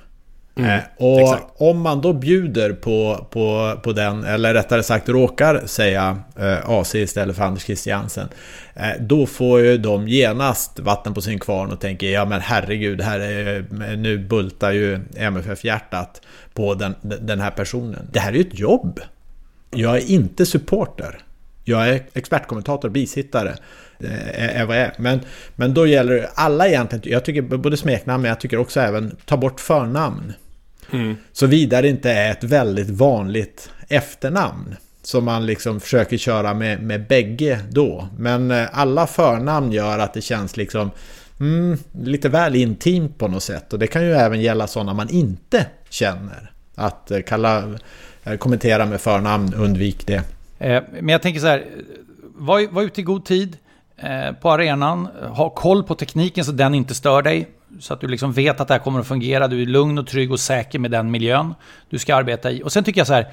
Mm, 0.56 0.70
Eh, 0.70 0.80
och 0.96 1.20
exakt. 1.20 1.44
om 1.56 1.80
man 1.80 2.00
då 2.00 2.12
bjuder 2.12 2.72
på, 2.72 3.26
på, 3.30 3.74
på 3.82 3.92
den, 3.92 4.24
eller 4.24 4.54
rättare 4.54 4.82
sagt 4.82 5.08
råkar 5.08 5.66
säga 5.66 6.18
eh, 6.38 6.70
AC 6.70 6.94
istället 6.94 7.36
för 7.36 7.44
Anders 7.44 7.64
Christiansen. 7.64 8.28
Eh, 8.74 8.90
då 9.00 9.26
får 9.26 9.60
ju 9.60 9.78
de 9.78 10.08
genast 10.08 10.78
vatten 10.78 11.14
på 11.14 11.20
sin 11.20 11.38
kvarn 11.38 11.70
och 11.70 11.80
tänker 11.80 12.06
ja 12.10 12.24
men 12.24 12.40
herregud, 12.40 13.00
här 13.00 13.20
är, 13.20 13.64
nu 13.96 14.18
bultar 14.18 14.72
ju 14.72 15.00
MFF-hjärtat 15.16 16.22
på 16.54 16.74
den, 16.74 16.94
den 17.02 17.40
här 17.40 17.50
personen. 17.50 18.08
Det 18.12 18.20
här 18.20 18.32
är 18.32 18.36
ju 18.36 18.40
ett 18.40 18.58
jobb. 18.58 19.00
Jag 19.70 19.96
är 19.96 20.10
inte 20.10 20.46
supporter. 20.46 21.18
Jag 21.70 21.88
är 21.88 22.02
expertkommentator, 22.12 22.88
bisittare. 22.88 23.54
Eh, 24.00 24.60
Är 24.60 24.66
vad 24.66 24.76
jag 24.76 24.84
är. 24.84 24.94
Men, 24.98 25.20
men 25.56 25.74
då 25.74 25.86
gäller 25.86 26.12
det 26.14 26.30
alla 26.34 26.68
egentligen, 26.68 27.12
jag 27.12 27.24
tycker 27.24 27.42
både 27.42 27.76
smeknamn 27.76 28.22
men 28.22 28.28
jag 28.28 28.40
tycker 28.40 28.58
också 28.58 28.80
även 28.80 29.16
ta 29.26 29.36
bort 29.36 29.60
förnamn. 29.60 30.32
Såvida 31.32 31.82
det 31.82 31.88
inte 31.88 32.10
är 32.10 32.30
ett 32.30 32.44
väldigt 32.44 32.90
vanligt 32.90 33.70
efternamn. 33.88 34.76
Som 35.02 35.24
man 35.24 35.46
liksom 35.46 35.80
försöker 35.80 36.16
köra 36.16 36.54
med, 36.54 36.82
med 36.82 37.06
bägge 37.06 37.60
då. 37.70 38.08
Men 38.18 38.50
eh, 38.50 38.68
alla 38.72 39.06
förnamn 39.06 39.72
gör 39.72 39.98
att 39.98 40.14
det 40.14 40.20
känns 40.20 40.56
liksom 40.56 40.90
mm, 41.40 41.78
lite 42.02 42.28
väl 42.28 42.56
intimt 42.56 43.18
på 43.18 43.28
något 43.28 43.42
sätt. 43.42 43.72
Och 43.72 43.78
det 43.78 43.86
kan 43.86 44.04
ju 44.04 44.12
även 44.12 44.40
gälla 44.40 44.66
sådana 44.66 44.94
man 44.94 45.08
inte 45.08 45.66
känner. 45.88 46.52
Att 46.74 47.10
eh, 47.10 47.20
kalla, 47.20 47.78
kommentera 48.38 48.86
med 48.86 49.00
förnamn, 49.00 49.54
undvik 49.54 50.06
det. 50.06 50.22
Eh, 50.60 50.82
men 50.90 51.08
jag 51.08 51.22
tänker 51.22 51.40
så 51.40 51.46
här, 51.46 51.66
var, 52.20 52.72
var 52.72 52.82
ute 52.82 53.00
i 53.00 53.04
god 53.04 53.24
tid 53.24 53.56
eh, 53.96 54.32
på 54.32 54.50
arenan, 54.50 55.06
ha 55.28 55.50
koll 55.50 55.82
på 55.82 55.94
tekniken 55.94 56.44
så 56.44 56.52
den 56.52 56.74
inte 56.74 56.94
stör 56.94 57.22
dig. 57.22 57.48
Så 57.80 57.94
att 57.94 58.00
du 58.00 58.08
liksom 58.08 58.32
vet 58.32 58.60
att 58.60 58.68
det 58.68 58.74
här 58.74 58.78
kommer 58.78 59.00
att 59.00 59.06
fungera, 59.06 59.48
du 59.48 59.62
är 59.62 59.66
lugn 59.66 59.98
och 59.98 60.06
trygg 60.06 60.32
och 60.32 60.40
säker 60.40 60.78
med 60.78 60.90
den 60.90 61.10
miljön 61.10 61.54
du 61.90 61.98
ska 61.98 62.16
arbeta 62.16 62.50
i. 62.50 62.62
Och 62.62 62.72
sen 62.72 62.84
tycker 62.84 63.00
jag 63.00 63.06
så 63.06 63.14
här, 63.14 63.28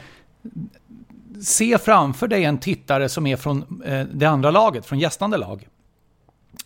se 1.44 1.78
framför 1.78 2.28
dig 2.28 2.44
en 2.44 2.58
tittare 2.58 3.10
som 3.10 3.28
är 3.28 3.36
från 3.36 3.82
eh, 3.86 4.06
det 4.14 4.26
andra 4.26 4.52
laget, 4.52 4.86
från 4.86 5.00
gästande 5.00 5.38
lag 5.38 5.68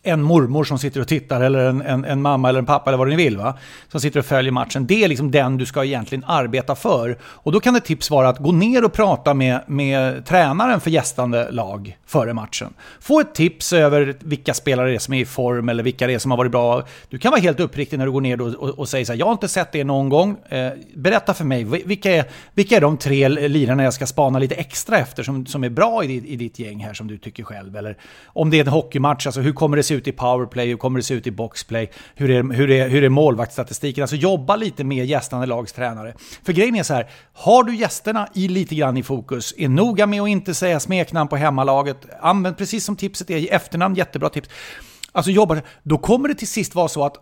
en 0.03 0.21
mormor 0.21 0.63
som 0.63 0.79
sitter 0.79 1.01
och 1.01 1.07
tittar 1.07 1.41
eller 1.41 1.59
en, 1.59 1.81
en, 1.81 2.05
en 2.05 2.21
mamma 2.21 2.49
eller 2.49 2.59
en 2.59 2.65
pappa 2.65 2.89
eller 2.89 2.97
vad 2.97 3.07
ni 3.09 3.15
vill 3.15 3.37
va. 3.37 3.57
Som 3.87 4.01
sitter 4.01 4.19
och 4.19 4.25
följer 4.25 4.51
matchen. 4.51 4.87
Det 4.87 5.03
är 5.03 5.07
liksom 5.07 5.31
den 5.31 5.57
du 5.57 5.65
ska 5.65 5.85
egentligen 5.85 6.23
arbeta 6.27 6.75
för. 6.75 7.17
Och 7.23 7.51
då 7.51 7.59
kan 7.59 7.75
ett 7.75 7.85
tips 7.85 8.09
vara 8.11 8.29
att 8.29 8.39
gå 8.39 8.51
ner 8.51 8.85
och 8.85 8.93
prata 8.93 9.33
med, 9.33 9.61
med 9.67 10.25
tränaren 10.25 10.79
för 10.79 10.89
gästande 10.91 11.51
lag 11.51 11.97
före 12.05 12.33
matchen. 12.33 12.73
Få 12.99 13.19
ett 13.19 13.35
tips 13.35 13.73
över 13.73 14.15
vilka 14.19 14.53
spelare 14.53 14.89
det 14.89 14.95
är 14.95 14.99
som 14.99 15.13
är 15.13 15.21
i 15.21 15.25
form 15.25 15.69
eller 15.69 15.83
vilka 15.83 16.07
det 16.07 16.13
är 16.13 16.19
som 16.19 16.31
har 16.31 16.37
varit 16.37 16.51
bra. 16.51 16.83
Du 17.09 17.17
kan 17.17 17.31
vara 17.31 17.41
helt 17.41 17.59
uppriktig 17.59 17.97
när 17.99 18.05
du 18.05 18.11
går 18.11 18.21
ner 18.21 18.41
och, 18.41 18.47
och, 18.47 18.69
och 18.79 18.89
säger 18.89 19.05
så 19.05 19.11
här, 19.11 19.19
jag 19.19 19.25
har 19.25 19.33
inte 19.33 19.47
sett 19.47 19.71
det 19.71 19.83
någon 19.83 20.09
gång. 20.09 20.37
Eh, 20.49 20.71
berätta 20.95 21.33
för 21.33 21.45
mig, 21.45 21.63
vilka 21.63 22.11
är, 22.11 22.25
vilka 22.53 22.75
är 22.75 22.81
de 22.81 22.97
tre 22.97 23.27
lirarna 23.29 23.83
jag 23.83 23.93
ska 23.93 24.05
spana 24.05 24.39
lite 24.39 24.55
extra 24.55 24.97
efter 24.97 25.23
som, 25.23 25.45
som 25.45 25.63
är 25.63 25.69
bra 25.69 26.03
i, 26.03 26.07
ditt- 26.07 26.25
i 26.25 26.35
ditt 26.35 26.59
gäng 26.59 26.79
här 26.79 26.93
som 26.93 27.07
du 27.07 27.17
tycker 27.17 27.43
själv? 27.43 27.75
Eller 27.77 27.97
om 28.25 28.49
det 28.49 28.57
är 28.57 28.61
en 28.61 28.67
hockeymatch, 28.67 29.25
alltså 29.25 29.41
hur 29.41 29.53
kommer 29.53 29.77
det 29.77 29.83
se 29.83 29.90
se 29.91 29.97
ut 29.97 30.07
i 30.07 30.11
powerplay, 30.11 30.67
hur 30.67 30.77
kommer 30.77 30.99
det 30.99 31.03
se 31.03 31.13
ut 31.13 31.27
i 31.27 31.31
boxplay, 31.31 31.91
hur 32.15 32.31
är, 32.31 32.43
hur 32.53 32.71
är, 32.71 32.89
hur 32.89 33.03
är 33.03 33.09
målvaktsstatistiken? 33.09 34.01
Alltså 34.01 34.15
jobba 34.15 34.55
lite 34.55 34.83
med 34.83 35.05
gästande 35.05 35.45
lags 35.45 35.73
tränare. 35.73 36.13
För 36.43 36.53
grejen 36.53 36.75
är 36.75 36.83
så 36.83 36.93
här, 36.93 37.09
har 37.33 37.63
du 37.63 37.75
gästerna 37.75 38.27
i 38.33 38.47
lite 38.47 38.75
grann 38.75 38.97
i 38.97 39.03
fokus, 39.03 39.53
är 39.57 39.69
noga 39.69 40.07
med 40.07 40.21
att 40.21 40.29
inte 40.29 40.53
säga 40.53 40.79
smeknamn 40.79 41.29
på 41.29 41.35
hemmalaget, 41.35 41.97
använd 42.21 42.57
precis 42.57 42.85
som 42.85 42.95
tipset 42.95 43.29
är 43.29 43.37
i 43.37 43.47
efternamn, 43.47 43.95
jättebra 43.95 44.29
tips. 44.29 44.49
Alltså 45.11 45.31
jobba, 45.31 45.61
då 45.83 45.97
kommer 45.97 46.27
det 46.27 46.35
till 46.35 46.47
sist 46.47 46.75
vara 46.75 46.87
så 46.87 47.05
att 47.05 47.15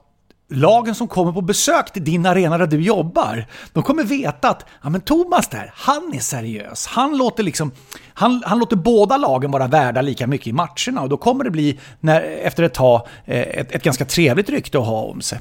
lagen 0.50 0.96
som 0.96 1.08
kommer 1.08 1.32
på 1.32 1.42
besök 1.42 1.94
till 1.94 2.04
din 2.04 2.26
arena 2.26 2.58
där 2.58 2.68
du 2.68 2.82
jobbar, 2.82 3.46
de 3.74 3.84
kommer 3.84 4.04
veta 4.04 4.50
att 4.50 4.66
ja, 4.84 4.90
men 4.90 5.02
Thomas 5.02 5.48
där, 5.48 5.72
han 5.76 6.14
är 6.14 6.20
seriös. 6.20 6.88
Han 6.88 7.18
låter, 7.18 7.44
liksom, 7.44 7.72
han, 8.14 8.44
han 8.46 8.60
låter 8.60 8.76
båda 8.76 9.18
lagen 9.18 9.52
vara 9.52 9.68
värda 9.68 10.02
lika 10.02 10.28
mycket 10.28 10.48
i 10.48 10.54
matcherna 10.54 11.02
och 11.02 11.10
då 11.10 11.18
kommer 11.18 11.44
det 11.44 11.52
bli, 11.52 11.80
när, 12.00 12.22
efter 12.22 12.64
ett 12.64 12.74
tag, 12.74 13.08
eh, 13.26 13.40
ett, 13.40 13.72
ett 13.72 13.84
ganska 13.84 14.06
trevligt 14.06 14.50
rykte 14.50 14.80
att 14.80 14.86
ha 14.86 15.02
om 15.02 15.22
sig. 15.22 15.40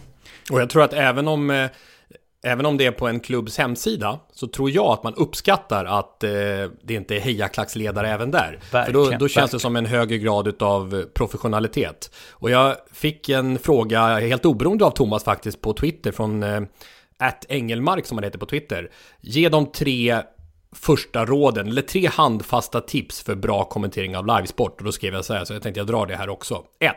Och 0.51 0.61
jag 0.61 0.71
tror 0.71 0.83
att 0.83 0.92
även 0.92 1.29
om, 1.29 1.51
eh, 1.51 1.66
även 2.42 2.66
om 2.66 2.77
det 2.77 2.87
är 2.87 2.90
på 2.90 3.09
en 3.09 3.20
klubbs 3.20 3.59
hemsida 3.59 4.20
så 4.33 4.46
tror 4.46 4.70
jag 4.70 4.87
att 4.87 5.03
man 5.03 5.14
uppskattar 5.14 5.85
att 5.85 6.24
eh, 6.24 6.31
det 6.83 6.94
inte 6.94 7.16
är 7.16 7.20
hejaklacksledare 7.20 8.09
även 8.11 8.31
där. 8.31 8.59
För 8.70 8.92
då, 8.92 8.98
Verkligen, 9.01 9.20
då 9.20 9.29
känns 9.29 9.35
det 9.35 9.40
verkligen. 9.40 9.61
som 9.61 9.77
en 9.77 9.87
högre 9.87 10.18
grad 10.18 10.62
av 10.62 11.05
professionalitet. 11.14 12.11
Och 12.31 12.51
jag 12.51 12.77
fick 12.92 13.29
en 13.29 13.59
fråga, 13.59 14.18
helt 14.18 14.44
oberoende 14.44 14.85
av 14.85 14.90
Thomas 14.90 15.24
faktiskt, 15.24 15.61
på 15.61 15.72
Twitter 15.72 16.12
från 16.12 16.42
eh, 16.42 16.61
Engelmark 17.48 18.07
som 18.07 18.18
han 18.18 18.24
heter 18.24 18.38
på 18.38 18.46
Twitter. 18.46 18.90
Ge 19.20 19.48
de 19.48 19.72
tre 19.72 20.22
första 20.72 21.24
råden, 21.24 21.68
eller 21.68 21.83
tre 21.83 22.07
handfasta 22.07 22.81
tips 22.81 23.22
för 23.22 23.35
bra 23.35 23.64
kommentering 23.64 24.16
av 24.16 24.27
livesport. 24.27 24.79
Och 24.79 24.85
då 24.85 24.92
skrev 24.92 25.14
jag 25.14 25.24
så 25.24 25.35
här, 25.35 25.44
så 25.44 25.53
jag 25.53 25.62
tänkte 25.62 25.81
jag 25.81 25.87
drar 25.87 26.07
det 26.07 26.16
här 26.16 26.29
också. 26.29 26.62
1. 26.81 26.92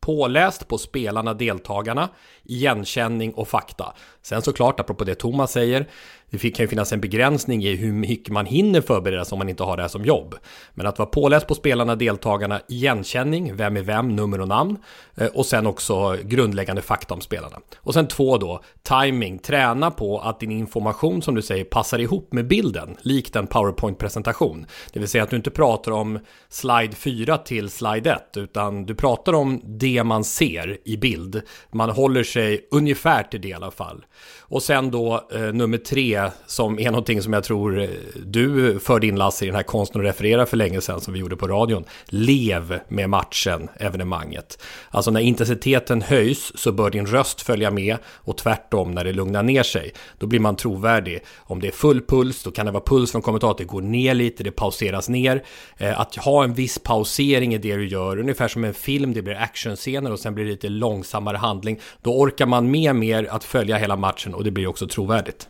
Påläst 0.00 0.68
på 0.68 0.78
spelarna, 0.78 1.34
deltagarna, 1.34 2.08
igenkänning 2.42 3.34
och 3.34 3.48
fakta. 3.48 3.94
Sen 4.22 4.42
såklart, 4.42 4.80
apropå 4.80 5.04
det 5.04 5.14
Thomas 5.14 5.52
säger, 5.52 5.88
det 6.30 6.50
kan 6.50 6.64
ju 6.64 6.68
finnas 6.68 6.92
en 6.92 7.00
begränsning 7.00 7.64
i 7.64 7.76
hur 7.76 7.92
mycket 7.92 8.32
man 8.32 8.46
hinner 8.46 8.80
förbereda 8.80 9.24
sig 9.24 9.32
om 9.32 9.38
man 9.38 9.48
inte 9.48 9.62
har 9.62 9.76
det 9.76 9.82
här 9.82 9.88
som 9.88 10.04
jobb. 10.04 10.34
Men 10.74 10.86
att 10.86 10.98
vara 10.98 11.08
påläst 11.08 11.46
på 11.46 11.54
spelarna, 11.54 11.96
deltagarna, 11.96 12.60
igenkänning, 12.68 13.56
vem 13.56 13.76
är 13.76 13.82
vem, 13.82 14.16
nummer 14.16 14.40
och 14.40 14.48
namn. 14.48 14.78
Eh, 15.14 15.26
och 15.26 15.46
sen 15.46 15.66
också 15.66 16.16
grundläggande 16.24 16.82
fakta 16.82 17.14
om 17.14 17.20
spelarna. 17.20 17.56
Och 17.76 17.94
sen 17.94 18.08
två 18.08 18.38
då, 18.38 18.62
timing, 18.82 19.38
träna 19.38 19.90
på 19.90 20.18
att 20.18 20.40
din 20.40 20.50
information 20.50 21.22
som 21.22 21.34
du 21.34 21.42
säger 21.42 21.64
passar 21.64 21.98
ihop 21.98 22.32
med 22.32 22.46
bilden, 22.46 22.96
likt 23.02 23.36
en 23.36 23.46
powerpoint-presentation. 23.46 24.66
Det 24.92 25.00
vill 25.00 25.08
säga 25.08 25.24
att 25.24 25.30
du 25.30 25.36
inte 25.36 25.50
pratar 25.50 25.92
om 25.92 26.18
slide 26.48 26.92
4 26.96 27.38
till 27.38 27.70
slide 27.70 28.10
1, 28.10 28.36
utan 28.36 28.86
du 28.86 28.94
pratar 28.94 29.32
om 29.32 29.60
det 29.64 30.04
man 30.04 30.24
ser 30.24 30.78
i 30.84 30.96
bild. 30.96 31.42
Man 31.72 31.90
håller 31.90 32.22
sig 32.22 32.68
ungefär 32.70 33.22
till 33.22 33.40
det 33.40 33.48
i 33.48 33.52
alla 33.52 33.70
fall. 33.70 34.04
Och 34.40 34.62
sen 34.62 34.90
då 34.90 35.28
eh, 35.32 35.40
nummer 35.40 35.78
tre, 35.78 36.19
som 36.46 36.78
är 36.78 36.90
någonting 36.90 37.22
som 37.22 37.32
jag 37.32 37.44
tror 37.44 37.80
eh, 37.80 37.88
du 38.26 38.78
förde 38.80 39.06
in 39.06 39.16
Lasse 39.16 39.44
i 39.44 39.48
den 39.48 39.56
här 39.56 39.62
konsten 39.62 40.00
att 40.00 40.06
referera 40.06 40.46
för 40.46 40.56
länge 40.56 40.80
sedan 40.80 41.00
som 41.00 41.14
vi 41.14 41.20
gjorde 41.20 41.36
på 41.36 41.48
radion. 41.48 41.84
Lev 42.06 42.80
med 42.88 43.10
matchen, 43.10 43.68
evenemanget. 43.78 44.62
Alltså 44.90 45.10
när 45.10 45.20
intensiteten 45.20 46.02
höjs 46.02 46.52
så 46.54 46.72
bör 46.72 46.90
din 46.90 47.06
röst 47.06 47.40
följa 47.40 47.70
med 47.70 47.96
och 48.06 48.36
tvärtom 48.36 48.92
när 48.92 49.04
det 49.04 49.12
lugnar 49.12 49.42
ner 49.42 49.62
sig. 49.62 49.92
Då 50.18 50.26
blir 50.26 50.40
man 50.40 50.56
trovärdig. 50.56 51.20
Om 51.38 51.60
det 51.60 51.68
är 51.68 51.72
full 51.72 52.00
puls, 52.00 52.42
då 52.42 52.50
kan 52.50 52.66
det 52.66 52.72
vara 52.72 52.84
puls 52.86 53.12
från 53.12 53.22
kommentatorn, 53.22 53.56
det 53.58 53.64
går 53.64 53.82
ner 53.82 54.14
lite, 54.14 54.44
det 54.44 54.50
pauseras 54.50 55.08
ner. 55.08 55.42
Eh, 55.76 56.00
att 56.00 56.16
ha 56.16 56.44
en 56.44 56.54
viss 56.54 56.78
pausering 56.78 57.54
i 57.54 57.58
det 57.58 57.76
du 57.76 57.88
gör, 57.88 58.18
ungefär 58.18 58.48
som 58.48 58.64
en 58.64 58.74
film, 58.74 59.12
det 59.12 59.22
blir 59.22 59.34
actionscener 59.34 60.12
och 60.12 60.20
sen 60.20 60.34
blir 60.34 60.44
det 60.44 60.50
lite 60.50 60.68
långsammare 60.68 61.36
handling. 61.36 61.80
Då 62.02 62.20
orkar 62.20 62.46
man 62.46 62.70
med 62.70 62.94
mer 62.94 63.28
att 63.30 63.44
följa 63.44 63.76
hela 63.76 63.96
matchen 63.96 64.34
och 64.34 64.44
det 64.44 64.50
blir 64.50 64.66
också 64.66 64.86
trovärdigt. 64.86 65.48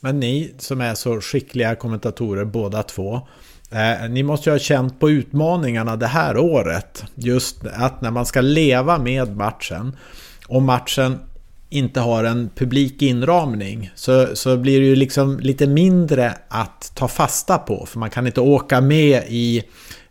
Men 0.00 0.20
ni 0.20 0.54
som 0.58 0.80
är 0.80 0.94
så 0.94 1.20
skickliga 1.20 1.74
kommentatorer 1.74 2.44
båda 2.44 2.82
två. 2.82 3.20
Eh, 3.70 4.10
ni 4.10 4.22
måste 4.22 4.50
ju 4.50 4.54
ha 4.54 4.58
känt 4.58 5.00
på 5.00 5.10
utmaningarna 5.10 5.96
det 5.96 6.06
här 6.06 6.36
året. 6.36 7.04
Just 7.14 7.66
att 7.66 8.00
när 8.00 8.10
man 8.10 8.26
ska 8.26 8.40
leva 8.40 8.98
med 8.98 9.36
matchen. 9.36 9.96
Och 10.46 10.62
matchen 10.62 11.18
inte 11.70 12.00
har 12.00 12.24
en 12.24 12.50
publik 12.54 13.02
inramning. 13.02 13.90
Så, 13.94 14.36
så 14.36 14.56
blir 14.56 14.80
det 14.80 14.86
ju 14.86 14.96
liksom 14.96 15.40
lite 15.40 15.66
mindre 15.66 16.34
att 16.48 16.92
ta 16.94 17.08
fasta 17.08 17.58
på. 17.58 17.86
För 17.86 17.98
man 17.98 18.10
kan 18.10 18.26
inte 18.26 18.40
åka 18.40 18.80
med 18.80 19.22
i 19.28 19.62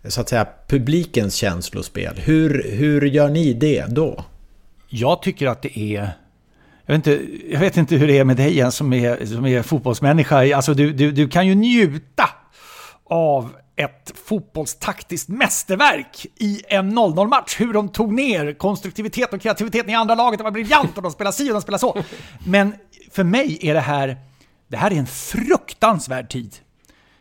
så 0.07 0.21
att 0.21 0.29
säga 0.29 0.47
publikens 0.67 1.35
känslospel. 1.35 2.13
Hur, 2.17 2.71
hur 2.71 3.01
gör 3.01 3.29
ni 3.29 3.53
det 3.53 3.85
då? 3.87 4.25
Jag 4.89 5.21
tycker 5.21 5.47
att 5.47 5.61
det 5.61 5.79
är... 5.79 6.09
Jag 6.89 6.97
vet 6.97 7.07
inte, 7.07 7.27
jag 7.49 7.59
vet 7.59 7.77
inte 7.77 7.95
hur 7.95 8.07
det 8.07 8.17
är 8.17 8.23
med 8.23 8.37
dig 8.37 8.57
Jens 8.57 8.75
som 8.75 8.93
är, 8.93 9.25
som 9.25 9.45
är 9.45 9.61
fotbollsmänniska. 9.61 10.55
Alltså 10.55 10.73
du, 10.73 10.93
du, 10.93 11.11
du 11.11 11.27
kan 11.27 11.47
ju 11.47 11.55
njuta 11.55 12.29
av 13.09 13.49
ett 13.75 14.13
fotbollstaktiskt 14.25 15.29
mästerverk 15.29 16.25
i 16.35 16.61
en 16.67 16.99
0-0-match. 16.99 17.55
Hur 17.59 17.73
de 17.73 17.89
tog 17.89 18.13
ner 18.13 18.53
konstruktivitet 18.53 19.33
och 19.33 19.41
kreativiteten 19.41 19.89
i 19.89 19.95
andra 19.95 20.15
laget. 20.15 20.37
Det 20.37 20.43
var 20.43 20.51
briljant 20.51 20.97
och 20.97 21.03
de 21.03 21.11
spelade 21.11 21.35
si 21.35 21.49
och 21.49 21.53
de 21.53 21.61
spelade 21.61 21.79
så. 21.79 21.97
Men 22.45 22.75
för 23.11 23.23
mig 23.23 23.59
är 23.61 23.73
det 23.73 23.79
här, 23.79 24.17
det 24.67 24.77
här 24.77 24.91
är 24.91 24.95
en 24.95 25.07
fruktansvärd 25.07 26.29
tid. 26.29 26.55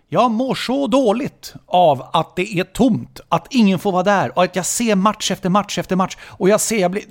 Jag 0.09 0.31
mår 0.31 0.55
så 0.55 0.87
dåligt 0.87 1.55
av 1.67 2.11
att 2.13 2.37
det 2.37 2.59
är 2.59 2.65
tomt, 2.65 3.21
att 3.29 3.47
ingen 3.51 3.79
får 3.79 3.93
vara 3.93 4.03
där 4.03 4.39
och 4.39 4.45
att 4.45 4.57
jag 4.57 4.67
ser 4.67 4.95
match 4.95 5.31
efter 5.31 5.49
match 5.49 5.79
efter 5.79 5.97
match. 5.97 6.17
Och 6.23 6.49
jag 6.49 6.61
ser, 6.61 6.79
jag 6.79 6.91
blir, 6.91 7.05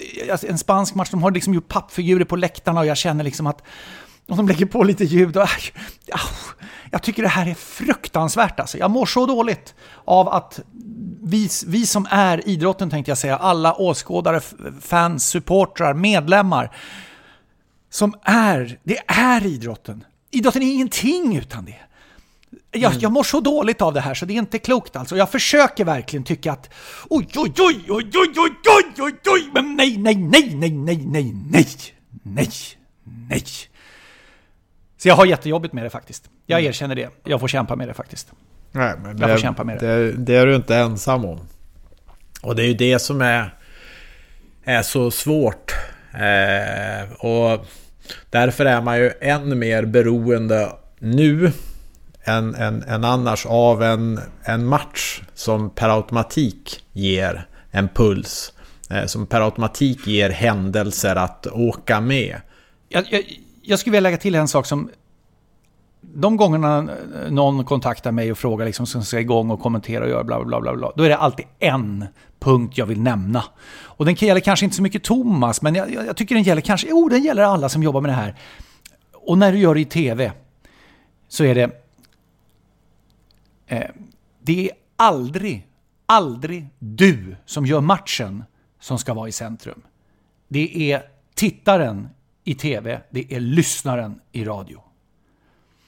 en 0.45 0.57
spansk 0.57 0.95
match, 0.95 1.09
de 1.11 1.23
har 1.23 1.31
liksom 1.31 1.53
gjort 1.53 1.67
pappfigurer 1.67 2.25
på 2.25 2.35
läktarna 2.35 2.79
och 2.79 2.85
jag 2.85 2.97
känner 2.97 3.23
liksom 3.23 3.47
att 3.47 3.63
och 4.27 4.37
de 4.37 4.47
lägger 4.47 4.65
på 4.65 4.83
lite 4.83 5.03
ljud. 5.03 5.37
Och, 5.37 5.49
jag 6.91 7.03
tycker 7.03 7.23
det 7.23 7.29
här 7.29 7.47
är 7.47 7.53
fruktansvärt 7.53 8.59
alltså. 8.59 8.77
Jag 8.77 8.91
mår 8.91 9.05
så 9.05 9.25
dåligt 9.25 9.75
av 10.05 10.29
att 10.29 10.59
vi, 11.23 11.49
vi 11.65 11.85
som 11.85 12.07
är 12.09 12.47
idrotten 12.49 12.89
tänkte 12.89 13.11
jag 13.11 13.17
säga, 13.17 13.37
alla 13.37 13.73
åskådare, 13.73 14.41
fans, 14.81 15.27
supportrar, 15.27 15.93
medlemmar, 15.93 16.75
som 17.89 18.13
är, 18.23 18.79
det 18.83 18.97
är 19.07 19.45
idrotten. 19.45 20.03
Idrotten 20.31 20.63
är 20.63 20.73
ingenting 20.73 21.37
utan 21.37 21.65
det. 21.65 21.79
Jag, 22.75 22.91
mm. 22.91 23.01
jag 23.01 23.11
mår 23.11 23.23
så 23.23 23.39
dåligt 23.39 23.81
av 23.81 23.93
det 23.93 24.01
här 24.01 24.13
så 24.13 24.25
det 24.25 24.33
är 24.33 24.37
inte 24.37 24.59
klokt 24.59 24.95
alltså. 24.95 25.17
Jag 25.17 25.31
försöker 25.31 25.85
verkligen 25.85 26.23
tycka 26.23 26.51
att 26.51 26.69
oj, 27.09 27.27
oj, 27.35 27.53
oj, 27.57 27.75
oj, 27.89 28.11
oj, 28.13 28.33
oj, 28.37 28.51
oj, 28.67 29.03
oj, 29.03 29.13
oj, 29.25 29.49
men 29.53 29.75
nej, 29.75 29.97
nej, 29.97 30.15
nej, 30.15 30.55
nej, 30.55 30.71
nej, 30.71 30.97
nej, 30.97 31.33
nej, 31.51 31.67
nej, 32.23 32.49
nej. 33.29 33.43
Så 34.97 35.07
jag 35.07 35.15
har 35.15 35.25
jättejobbigt 35.25 35.73
med 35.73 35.83
det 35.83 35.89
faktiskt. 35.89 36.29
Jag 36.45 36.59
mm. 36.59 36.69
erkänner 36.69 36.95
det. 36.95 37.09
Jag 37.23 37.39
får 37.39 37.47
kämpa 37.47 37.75
med 37.75 37.87
det 37.87 37.93
faktiskt. 37.93 38.31
Nej, 38.71 38.93
men 39.03 39.17
jag 39.17 39.29
får 39.29 39.37
kämpa 39.37 39.63
med 39.63 39.79
det. 39.79 39.87
det. 39.87 40.11
Det 40.11 40.35
är 40.35 40.45
du 40.45 40.55
inte 40.55 40.75
ensam 40.75 41.25
om. 41.25 41.39
Och 42.41 42.55
det 42.55 42.63
är 42.63 42.67
ju 42.67 42.73
det 42.73 42.99
som 42.99 43.21
är, 43.21 43.53
är 44.63 44.81
så 44.81 45.11
svårt. 45.11 45.71
Eh, 46.13 47.11
och 47.25 47.65
därför 48.29 48.65
är 48.65 48.81
man 48.81 48.97
ju 48.97 49.11
än 49.21 49.59
mer 49.59 49.85
beroende 49.85 50.71
nu 50.99 51.51
än, 52.25 52.55
än, 52.55 52.83
än 52.83 53.03
annars 53.03 53.45
av 53.45 53.83
en, 53.83 54.19
en 54.43 54.65
match 54.65 55.21
som 55.33 55.69
per 55.69 55.89
automatik 55.89 56.83
ger 56.91 57.47
en 57.71 57.87
puls. 57.87 58.53
Eh, 58.89 59.05
som 59.05 59.25
per 59.25 59.41
automatik 59.41 60.07
ger 60.07 60.29
händelser 60.29 61.15
att 61.15 61.47
åka 61.47 62.01
med. 62.01 62.41
Jag, 62.89 63.05
jag, 63.09 63.23
jag 63.61 63.79
skulle 63.79 63.91
vilja 63.91 64.09
lägga 64.09 64.17
till 64.17 64.35
en 64.35 64.47
sak 64.47 64.65
som 64.65 64.89
de 66.13 66.37
gångerna 66.37 66.89
någon 67.29 67.65
kontaktar 67.65 68.11
mig 68.11 68.31
och 68.31 68.37
frågar 68.37 68.65
liksom 68.65 68.85
som 68.85 69.03
ska 69.03 69.19
igång 69.19 69.51
och 69.51 69.59
kommentera 69.59 70.03
och 70.03 70.09
göra 70.09 70.23
bla 70.23 70.43
bla 70.43 70.61
bla 70.61 70.75
bla, 70.75 70.91
då 70.95 71.03
är 71.03 71.09
det 71.09 71.17
alltid 71.17 71.45
en 71.59 72.05
punkt 72.39 72.77
jag 72.77 72.85
vill 72.85 73.01
nämna. 73.01 73.43
Och 73.83 74.05
den 74.05 74.15
gäller 74.15 74.41
kanske 74.41 74.65
inte 74.65 74.75
så 74.75 74.81
mycket 74.81 75.03
Thomas, 75.03 75.61
men 75.61 75.75
jag, 75.75 75.93
jag 75.93 76.17
tycker 76.17 76.35
den 76.35 76.43
gäller 76.43 76.61
kanske, 76.61 76.87
jo 76.89 77.09
den 77.09 77.23
gäller 77.23 77.43
alla 77.43 77.69
som 77.69 77.83
jobbar 77.83 78.01
med 78.01 78.09
det 78.09 78.15
här. 78.15 78.35
Och 79.13 79.37
när 79.37 79.51
du 79.51 79.57
gör 79.57 79.73
det 79.73 79.81
i 79.81 79.85
tv 79.85 80.31
så 81.27 81.43
är 81.43 81.55
det, 81.55 81.84
Eh, 83.67 83.89
det 84.41 84.69
är 84.69 84.77
aldrig, 84.95 85.67
aldrig 86.05 86.67
du 86.79 87.35
som 87.45 87.65
gör 87.65 87.81
matchen 87.81 88.43
som 88.79 88.99
ska 88.99 89.13
vara 89.13 89.27
i 89.27 89.31
centrum. 89.31 89.81
Det 90.47 90.91
är 90.93 91.03
tittaren 91.33 92.09
i 92.43 92.55
tv, 92.55 93.01
det 93.09 93.33
är 93.33 93.39
lyssnaren 93.39 94.19
i 94.31 94.45
radio. 94.45 94.81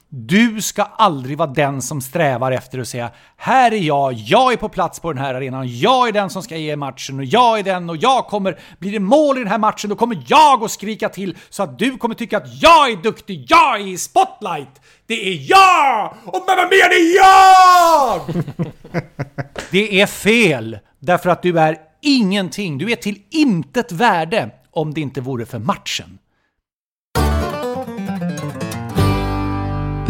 Du 0.09 0.61
ska 0.61 0.83
aldrig 0.83 1.37
vara 1.37 1.49
den 1.49 1.81
som 1.81 2.01
strävar 2.01 2.51
efter 2.51 2.79
att 2.79 2.87
säga 2.87 3.11
Här 3.37 3.73
är 3.73 3.77
jag, 3.77 4.13
jag 4.13 4.53
är 4.53 4.57
på 4.57 4.69
plats 4.69 4.99
på 4.99 5.13
den 5.13 5.23
här 5.23 5.33
arenan, 5.33 5.79
jag 5.79 6.07
är 6.07 6.11
den 6.11 6.29
som 6.29 6.43
ska 6.43 6.57
ge 6.57 6.75
matchen 6.75 7.19
och 7.19 7.25
jag 7.25 7.59
är 7.59 7.63
den 7.63 7.89
och 7.89 7.97
jag 7.97 8.27
kommer, 8.27 8.59
blir 8.79 8.91
det 8.91 8.99
mål 8.99 9.37
i 9.37 9.39
den 9.39 9.49
här 9.49 9.57
matchen 9.57 9.89
då 9.89 9.95
kommer 9.95 10.23
jag 10.27 10.63
att 10.63 10.71
skrika 10.71 11.09
till 11.09 11.37
så 11.49 11.63
att 11.63 11.79
du 11.79 11.97
kommer 11.97 12.15
tycka 12.15 12.37
att 12.37 12.61
jag 12.61 12.91
är 12.91 12.95
duktig, 12.95 13.45
jag 13.49 13.81
är 13.81 13.87
i 13.87 13.97
spotlight! 13.97 14.81
Det 15.07 15.27
är 15.27 15.49
jag! 15.49 16.13
Och 16.25 16.43
Mamma 16.47 16.69
Mia, 16.69 16.87
det 16.87 16.95
är 16.95 17.15
jag! 17.15 18.21
det 19.71 20.01
är 20.01 20.05
fel, 20.05 20.79
därför 20.99 21.29
att 21.29 21.41
du 21.41 21.59
är 21.59 21.77
ingenting, 22.01 22.77
du 22.77 22.91
är 22.91 22.95
till 22.95 23.21
intet 23.29 23.91
värde 23.91 24.49
om 24.71 24.93
det 24.93 25.01
inte 25.01 25.21
vore 25.21 25.45
för 25.45 25.59
matchen. 25.59 26.17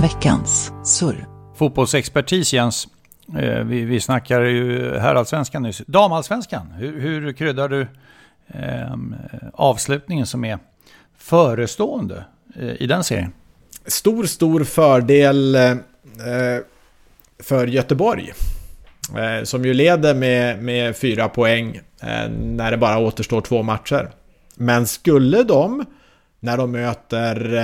Veckans 0.02 0.72
surr. 0.84 1.28
Fotbollsexpertis 1.56 2.54
Jens. 2.54 2.88
Eh, 3.38 3.64
vi, 3.64 3.86
vi 3.86 4.00
snackar 4.00 4.42
ju 4.42 4.98
herrallsvenskan 4.98 5.64
nyss. 5.64 5.82
Damallsvenskan, 5.88 6.72
hur, 6.78 7.02
hur 7.02 7.34
kryddar 7.34 7.70
du 7.70 7.82
eh, 8.48 8.96
avslutningen 9.54 10.26
som 10.26 10.46
är 10.46 10.60
förestående 11.18 12.26
eh, 12.56 12.82
i 12.82 12.88
den 12.88 13.04
serien? 13.04 13.34
Stor, 13.86 14.24
stor 14.24 14.64
fördel 14.64 15.56
eh, 15.56 15.76
för 17.40 17.68
Göteborg. 17.68 18.34
Eh, 19.18 19.44
som 19.44 19.66
ju 19.66 19.74
leder 19.74 20.16
med, 20.16 20.64
med 20.64 20.98
fyra 20.98 21.30
poäng 21.30 21.76
eh, 22.02 22.30
när 22.30 22.72
det 22.72 22.78
bara 22.78 22.98
återstår 22.98 23.42
två 23.42 23.64
matcher. 23.64 24.10
Men 24.56 24.88
skulle 24.88 25.44
de, 25.44 25.86
när 26.40 26.58
de 26.58 26.72
möter 26.72 27.56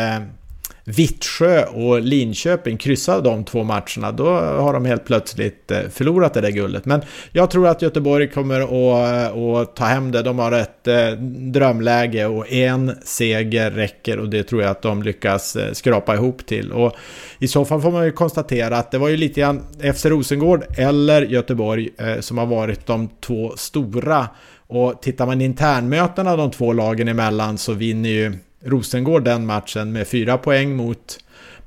Vittsjö 0.85 1.65
och 1.65 2.01
Linköping 2.01 2.77
kryssar 2.77 3.21
de 3.21 3.43
två 3.43 3.63
matcherna, 3.63 4.11
då 4.11 4.25
har 4.39 4.73
de 4.73 4.85
helt 4.85 5.05
plötsligt 5.05 5.71
eh, 5.71 5.79
förlorat 5.89 6.33
det 6.33 6.41
där 6.41 6.49
guldet. 6.49 6.85
Men 6.85 7.01
jag 7.31 7.51
tror 7.51 7.67
att 7.67 7.81
Göteborg 7.81 8.29
kommer 8.29 8.61
att, 8.61 9.35
eh, 9.35 9.61
att 9.61 9.75
ta 9.75 9.85
hem 9.85 10.11
det. 10.11 10.21
De 10.21 10.39
har 10.39 10.51
ett 10.51 10.87
eh, 10.87 11.11
drömläge 11.51 12.25
och 12.25 12.51
en 12.51 12.95
seger 13.03 13.71
räcker 13.71 14.19
och 14.19 14.29
det 14.29 14.43
tror 14.43 14.61
jag 14.61 14.71
att 14.71 14.81
de 14.81 15.03
lyckas 15.03 15.57
skrapa 15.73 16.15
ihop 16.15 16.45
till. 16.45 16.71
Och 16.71 16.95
i 17.39 17.47
så 17.47 17.65
fall 17.65 17.81
får 17.81 17.91
man 17.91 18.05
ju 18.05 18.11
konstatera 18.11 18.77
att 18.77 18.91
det 18.91 18.97
var 18.97 19.09
ju 19.09 19.17
lite 19.17 19.41
grann 19.41 19.61
FC 19.95 20.05
Rosengård 20.05 20.65
eller 20.77 21.21
Göteborg 21.21 21.89
som 22.19 22.37
har 22.37 22.45
varit 22.45 22.85
de 22.85 23.09
två 23.21 23.53
stora. 23.55 24.27
Och 24.67 25.01
tittar 25.01 25.25
man 25.25 25.41
internmötena 25.41 26.35
de 26.35 26.51
två 26.51 26.73
lagen 26.73 27.07
emellan 27.07 27.57
så 27.57 27.73
vinner 27.73 28.09
ju 28.09 28.33
Rosengård 28.65 29.23
den 29.23 29.45
matchen 29.45 29.91
med 29.91 30.07
fyra 30.07 30.37
poäng 30.37 30.75
mot 30.75 31.19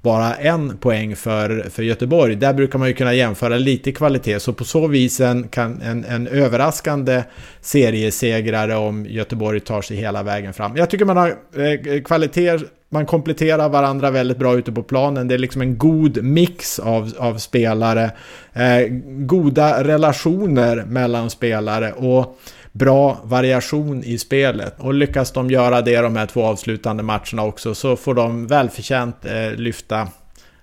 bara 0.03 0.35
en 0.35 0.79
poäng 0.79 1.17
för, 1.17 1.67
för 1.71 1.83
Göteborg. 1.83 2.35
Där 2.35 2.55
brukar 2.55 2.79
man 2.79 2.89
ju 2.89 2.95
kunna 2.95 3.15
jämföra 3.15 3.59
lite 3.59 3.93
kvalitet, 3.93 4.41
så 4.41 4.53
på 4.53 4.65
så 4.65 4.87
vis 4.87 5.21
en, 5.21 5.49
kan 5.49 5.83
en, 5.83 6.05
en 6.05 6.27
överraskande 6.27 7.23
seriesegrare 7.61 8.77
om 8.77 9.07
Göteborg 9.07 9.61
tar 9.61 9.83
sig 9.83 9.97
hela 9.97 10.23
vägen 10.23 10.53
fram. 10.53 10.77
Jag 10.77 10.91
tycker 10.91 11.05
man 11.05 11.17
har 11.17 11.29
eh, 11.29 12.03
kvaliteter 12.03 12.67
man 12.89 13.07
kompletterar 13.07 13.69
varandra 13.69 14.11
väldigt 14.11 14.39
bra 14.39 14.57
ute 14.57 14.73
på 14.73 14.83
planen. 14.83 15.29
Det 15.29 15.35
är 15.35 15.39
liksom 15.39 15.63
en 15.63 15.79
god 15.79 16.25
mix 16.25 16.79
av, 16.79 17.13
av 17.19 17.39
spelare, 17.39 18.11
eh, 18.53 18.89
goda 19.09 19.85
relationer 19.85 20.85
mellan 20.85 21.31
spelare 21.31 21.93
och 21.93 22.39
bra 22.79 23.19
variation 23.25 24.05
i 24.05 24.19
spelet. 24.19 24.75
Och 24.79 24.95
lyckas 24.95 25.33
de 25.33 25.51
göra 25.51 25.83
det 25.83 26.01
de 26.01 26.17
här 26.17 26.27
två 26.27 26.45
avslutande 26.45 27.03
matcherna 27.03 27.43
också 27.43 27.75
så 27.75 27.97
får 27.97 28.15
de 28.15 28.47
välförtjänt 28.47 29.25
eh, 29.25 29.53
lyfta 29.57 30.01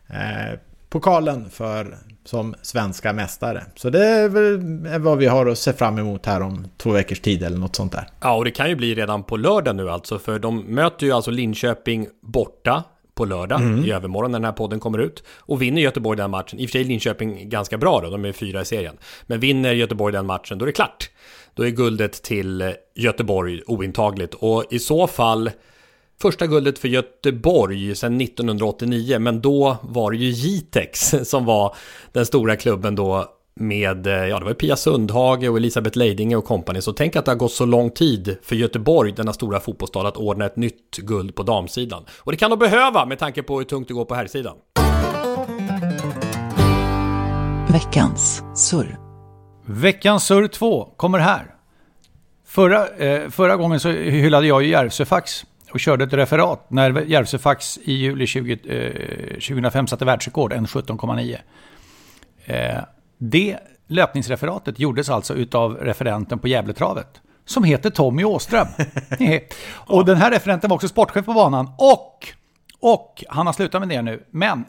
eh, 0.07 0.59
pokalen 0.89 1.49
för 1.49 1.97
som 2.25 2.55
svenska 2.61 3.13
mästare. 3.13 3.63
Så 3.75 3.89
det 3.89 4.05
är 4.05 4.29
väl 4.29 4.59
vad 4.99 5.17
vi 5.17 5.25
har 5.25 5.45
att 5.45 5.57
se 5.57 5.73
fram 5.73 5.97
emot 5.97 6.25
här 6.25 6.41
om 6.41 6.67
två 6.77 6.91
veckors 6.91 7.19
tid 7.19 7.43
eller 7.43 7.57
något 7.57 7.75
sånt 7.75 7.91
där. 7.91 8.07
Ja, 8.21 8.35
och 8.35 8.45
det 8.45 8.51
kan 8.51 8.69
ju 8.69 8.75
bli 8.75 8.95
redan 8.95 9.23
på 9.23 9.37
lördag 9.37 9.75
nu 9.75 9.89
alltså, 9.89 10.19
för 10.19 10.39
de 10.39 10.59
möter 10.59 11.05
ju 11.05 11.11
alltså 11.11 11.31
Linköping 11.31 12.07
borta 12.21 12.83
på 13.15 13.25
lördag 13.25 13.61
mm. 13.61 13.85
i 13.85 13.91
övermorgon 13.91 14.31
när 14.31 14.39
den 14.39 14.45
här 14.45 14.51
podden 14.51 14.79
kommer 14.79 14.97
ut. 14.97 15.23
Och 15.39 15.61
vinner 15.61 15.81
Göteborg 15.81 16.17
den 16.17 16.31
matchen, 16.31 16.59
i 16.59 16.65
och 16.65 16.69
för 16.69 16.71
sig 16.71 16.83
Linköping 16.83 17.49
ganska 17.49 17.77
bra 17.77 18.01
då, 18.01 18.09
de 18.09 18.25
är 18.25 18.31
fyra 18.31 18.61
i 18.61 18.65
serien. 18.65 18.97
Men 19.27 19.39
vinner 19.39 19.73
Göteborg 19.73 20.13
den 20.13 20.25
matchen, 20.25 20.57
då 20.57 20.65
är 20.65 20.67
det 20.67 20.71
klart 20.71 21.09
då 21.53 21.65
är 21.65 21.69
guldet 21.69 22.23
till 22.23 22.73
Göteborg 22.95 23.61
ointagligt. 23.67 24.33
Och 24.33 24.65
i 24.69 24.79
så 24.79 25.07
fall 25.07 25.51
första 26.21 26.47
guldet 26.47 26.79
för 26.79 26.87
Göteborg 26.87 27.95
sedan 27.95 28.21
1989, 28.21 29.19
men 29.19 29.41
då 29.41 29.77
var 29.81 30.11
det 30.11 30.17
ju 30.17 30.29
Jitex 30.29 31.15
som 31.23 31.45
var 31.45 31.75
den 32.11 32.25
stora 32.25 32.55
klubben 32.55 32.95
då 32.95 33.25
med, 33.55 34.07
eh, 34.07 34.13
ja 34.13 34.39
det 34.39 34.45
var 34.45 34.53
Pia 34.53 34.75
Sundhage 34.75 35.49
och 35.49 35.57
Elisabeth 35.57 35.97
Leidinge 35.97 36.35
och 36.35 36.45
kompani. 36.45 36.81
Så 36.81 36.93
tänk 36.93 37.15
att 37.15 37.25
det 37.25 37.31
har 37.31 37.35
gått 37.35 37.51
så 37.51 37.65
lång 37.65 37.89
tid 37.89 38.37
för 38.43 38.55
Göteborg, 38.55 39.11
denna 39.11 39.33
stora 39.33 39.59
fotbollsstad, 39.59 40.07
att 40.07 40.17
ordna 40.17 40.45
ett 40.45 40.55
nytt 40.55 40.97
guld 40.97 41.35
på 41.35 41.43
damsidan. 41.43 42.05
Och 42.17 42.31
det 42.31 42.37
kan 42.37 42.49
de 42.49 42.59
behöva 42.59 43.05
med 43.05 43.19
tanke 43.19 43.43
på 43.43 43.57
hur 43.57 43.65
tungt 43.65 43.87
det 43.87 43.93
går 43.93 44.05
på 44.05 44.15
herrsidan. 44.15 44.55
Veckans 47.69 48.43
surr. 48.55 49.02
Veckans 49.65 50.23
surr 50.25 50.47
2 50.47 50.93
kommer 50.97 51.19
här. 51.19 51.55
Förra, 52.45 52.87
eh, 52.87 53.29
förra 53.29 53.55
gången 53.55 53.79
så 53.79 53.89
hyllade 53.89 54.47
jag 54.47 54.63
ju 54.63 54.69
Järvsöfax 54.69 55.45
och 55.71 55.79
körde 55.79 56.03
ett 56.03 56.13
referat 56.13 56.69
när 56.69 57.01
Järvsöfax 57.01 57.79
i 57.83 57.93
juli 57.93 58.27
20, 58.27 58.53
eh, 58.53 59.39
2005 59.39 59.87
satte 59.87 60.05
världsrekord, 60.05 60.53
en 60.53 60.67
17,9. 60.67 61.37
Eh, 62.45 62.83
det 63.17 63.57
löpningsreferatet 63.87 64.79
gjordes 64.79 65.09
alltså 65.09 65.33
utav 65.33 65.75
referenten 65.75 66.39
på 66.39 66.47
Gävletravet 66.47 67.21
som 67.45 67.63
heter 67.63 67.89
Tommy 67.89 68.23
Åström. 68.23 68.67
och 69.71 70.05
den 70.05 70.17
här 70.17 70.31
referenten 70.31 70.69
var 70.69 70.75
också 70.75 70.87
sportchef 70.87 71.25
på 71.25 71.33
banan 71.33 71.69
och, 71.77 72.27
och 72.79 73.23
han 73.27 73.45
har 73.45 73.53
slutat 73.53 73.81
med 73.81 73.89
det 73.89 74.01
nu, 74.01 74.23
men 74.31 74.65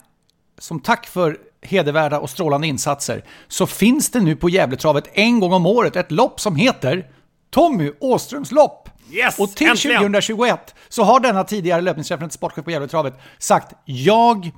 som 0.59 0.80
tack 0.80 1.07
för 1.07 1.38
hedervärda 1.66 2.18
och 2.18 2.31
strålande 2.31 2.66
insatser 2.66 3.24
så 3.48 3.66
finns 3.66 4.11
det 4.11 4.20
nu 4.20 4.37
på 4.37 4.48
Gävletravet 4.48 5.05
en 5.12 5.40
gång 5.40 5.53
om 5.53 5.66
året 5.66 5.96
ett 5.96 6.11
lopp 6.11 6.40
som 6.40 6.57
heter 6.57 7.07
Tommy 7.50 7.92
Åströms 8.00 8.53
lopp. 8.53 8.88
Yes, 9.12 9.38
och 9.38 9.50
till 9.55 9.68
äntligen! 9.68 9.98
2021 9.98 10.74
så 10.88 11.03
har 11.03 11.20
denna 11.20 11.44
tidigare 11.44 11.81
löpningsreferent 11.81 12.33
sportchef 12.33 12.64
på 12.64 12.70
Gävletravet 12.70 13.14
sagt 13.38 13.72
jag 13.85 14.50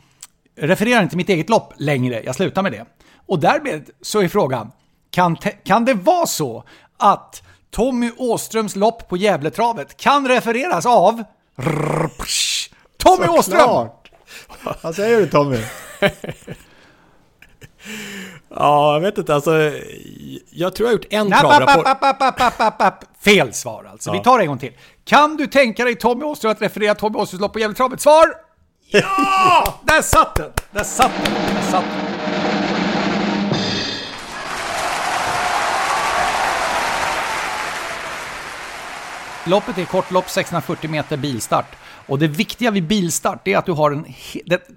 refererar 0.57 1.03
inte 1.03 1.17
mitt 1.17 1.29
eget 1.29 1.49
lopp 1.49 1.73
längre, 1.77 2.23
jag 2.25 2.35
slutar 2.35 2.63
med 2.63 2.73
det. 2.73 2.85
Och 3.27 3.39
därmed 3.39 3.91
så 4.03 4.23
är 4.23 4.29
frågan, 4.29 4.73
kan, 5.11 5.37
kan 5.65 5.85
det 5.85 5.95
vara 5.95 6.27
så 6.27 6.65
att 6.97 7.43
Tommy 7.71 8.11
Åströms 8.17 8.77
lopp 8.77 9.09
på 9.09 9.17
Gävletravet 9.17 9.97
kan 9.97 10.29
refereras 10.29 10.87
av 10.87 11.25
Tommy 12.99 13.27
Åström! 13.27 13.61
Såklart! 13.61 14.11
Vad 14.83 14.95
säger 14.95 15.21
du 15.21 15.27
Tommy? 15.27 15.59
Ja, 18.57 18.93
jag 18.93 19.01
vet 19.01 19.19
inte. 19.19 19.35
Alltså, 19.35 19.73
jag 20.51 20.75
tror 20.75 20.89
jag 20.89 20.89
har 20.89 20.93
gjort 20.93 21.07
en 21.11 21.27
Napp, 21.27 21.45
app, 21.45 21.51
travrapport. 21.51 21.87
app, 21.87 22.03
app, 22.05 22.23
app, 22.23 22.41
app, 22.41 22.61
app, 22.61 22.83
app. 22.83 23.05
Fel 23.25 23.53
svar 23.55 23.89
alltså. 23.93 24.11
Vi 24.13 24.17
Ja. 24.19 24.25
tar 24.25 24.39
det 24.39 24.45
en 24.45 24.49
gång 24.49 24.59
till. 24.59 24.73
Kan 25.05 25.37
du 25.37 25.47
tänka 25.47 25.85
dig 25.85 25.95
Tommy 25.95 26.25
Åström 26.25 26.53
att 26.53 26.63
referera 26.63 26.95
Tommy 26.95 27.19
Åströms 27.19 27.41
lopp 27.41 27.53
på 27.53 27.59
Gävletravet? 27.59 28.01
Svar! 28.01 28.27
Ja! 28.91 29.81
Där 29.83 30.03
satt 30.03 30.35
den! 30.35 30.51
Där 30.73 30.85
satt 30.85 31.11
den! 31.25 31.33
Där 31.55 31.63
satt 31.71 31.85
den. 31.85 32.56
Loppet 39.47 39.79
är 39.79 39.85
kortlopp, 39.85 40.31
640 40.31 40.91
meter 40.91 41.17
bilstart. 41.17 41.77
Och 42.07 42.19
det 42.19 42.29
viktiga 42.29 42.71
vid 42.71 42.87
bilstart 42.87 43.49
är 43.49 43.57
att 43.57 43.67
du 43.67 43.73
har 43.73 43.91
en, 43.91 44.07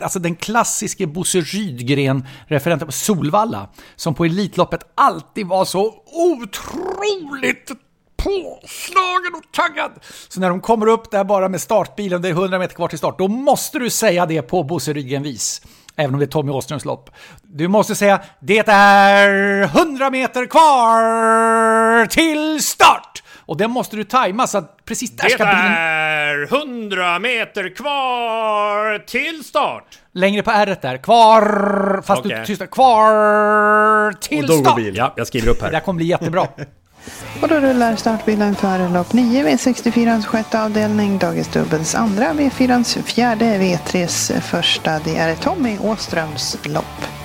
alltså 0.01 0.19
den 0.19 0.35
klassiska 0.35 1.07
Bosse 1.07 1.41
Rydgren-referenten 1.41 2.85
på 2.85 2.91
Solvalla, 2.91 3.69
som 3.95 4.15
på 4.15 4.25
Elitloppet 4.25 4.91
alltid 4.95 5.47
var 5.47 5.65
så 5.65 5.93
otroligt 6.05 7.71
påslagen 8.17 9.35
och 9.35 9.51
taggad. 9.53 9.91
Så 10.27 10.39
när 10.39 10.49
de 10.49 10.61
kommer 10.61 10.87
upp 10.87 11.11
där 11.11 11.23
bara 11.23 11.49
med 11.49 11.61
startbilen, 11.61 12.21
det 12.21 12.27
är 12.27 12.33
100 12.33 12.59
meter 12.59 12.75
kvar 12.75 12.87
till 12.87 12.97
start, 12.97 13.17
då 13.17 13.27
måste 13.27 13.79
du 13.79 13.89
säga 13.89 14.25
det 14.25 14.41
på 14.41 14.63
Bosse 14.63 14.93
Rydgren-vis. 14.93 15.61
Även 15.95 16.13
om 16.13 16.19
det 16.19 16.25
är 16.25 16.27
Tommy 16.27 16.51
Åströms 16.51 16.85
lopp. 16.85 17.09
Du 17.41 17.67
måste 17.67 17.95
säga 17.95 18.21
det 18.39 18.67
är 18.67 19.63
100 19.63 20.09
meter 20.09 20.45
kvar 20.45 22.05
till 22.05 22.63
start! 22.63 23.08
Och 23.49 23.57
den 23.57 23.71
måste 23.71 23.95
du 23.95 24.03
tajma 24.03 24.47
så 24.47 24.57
att 24.57 24.85
precis 24.85 25.11
där 25.11 25.29
ska 25.29 25.45
bilen... 25.45 25.71
är 25.71 26.43
100 26.43 27.19
meter 27.19 27.75
kvar 27.75 28.99
till 28.99 29.43
start. 29.43 29.83
Längre 30.13 30.43
på 30.43 30.51
r 30.51 30.77
där. 30.81 30.97
Kvar... 30.97 32.01
Fast 32.05 32.25
Okej. 32.25 32.37
du 32.39 32.45
tystar. 32.45 32.65
Kvar 32.65 34.11
till 34.11 34.43
Och 34.43 34.47
då 34.47 34.55
går 34.55 34.63
start! 34.63 34.75
bilen. 34.75 34.95
Ja, 34.95 35.13
jag 35.17 35.27
skriver 35.27 35.47
upp 35.47 35.59
Det 35.59 35.65
där 35.65 35.73
här. 35.73 35.79
kommer 35.79 35.97
bli 35.97 36.05
jättebra. 36.05 36.47
Och 37.41 37.47
då 37.47 37.55
rullar 37.55 37.95
startbilen 37.95 38.55
för 38.55 38.89
lopp 38.89 39.13
9 39.13 39.43
V64 39.43 40.21
sjätte 40.23 40.63
avdelning, 40.63 41.17
Dagens 41.17 41.47
Dubbels 41.47 41.95
andra, 41.95 42.25
V4 42.25 43.01
fjärde, 43.03 43.45
V3s 43.45 44.41
första. 44.41 44.99
Det 44.99 45.17
är 45.17 45.35
Tommy 45.35 45.77
Åströms 45.79 46.57
lopp. 46.63 47.18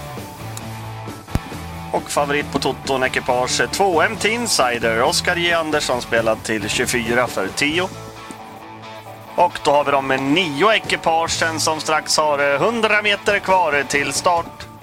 Och 1.94 2.10
favorit 2.10 2.52
på 2.52 2.58
Toton 2.58 3.02
ekipage 3.02 3.70
2 3.72 4.02
MT 4.08 4.24
Insider. 4.24 5.02
Oskar 5.02 5.36
J 5.36 5.52
Andersson 5.52 6.02
spelad 6.02 6.42
till 6.42 6.68
24 6.68 7.26
för 7.26 7.48
10. 7.48 7.88
Och 9.34 9.58
då 9.64 9.70
har 9.70 9.84
vi 9.84 9.90
de 9.90 10.08
nio 10.08 10.72
ekipagen 10.72 11.60
som 11.60 11.80
strax 11.80 12.16
har 12.16 12.54
100 12.54 13.02
meter 13.02 13.38
kvar 13.38 13.84
till 13.88 14.12
start. 14.12 14.73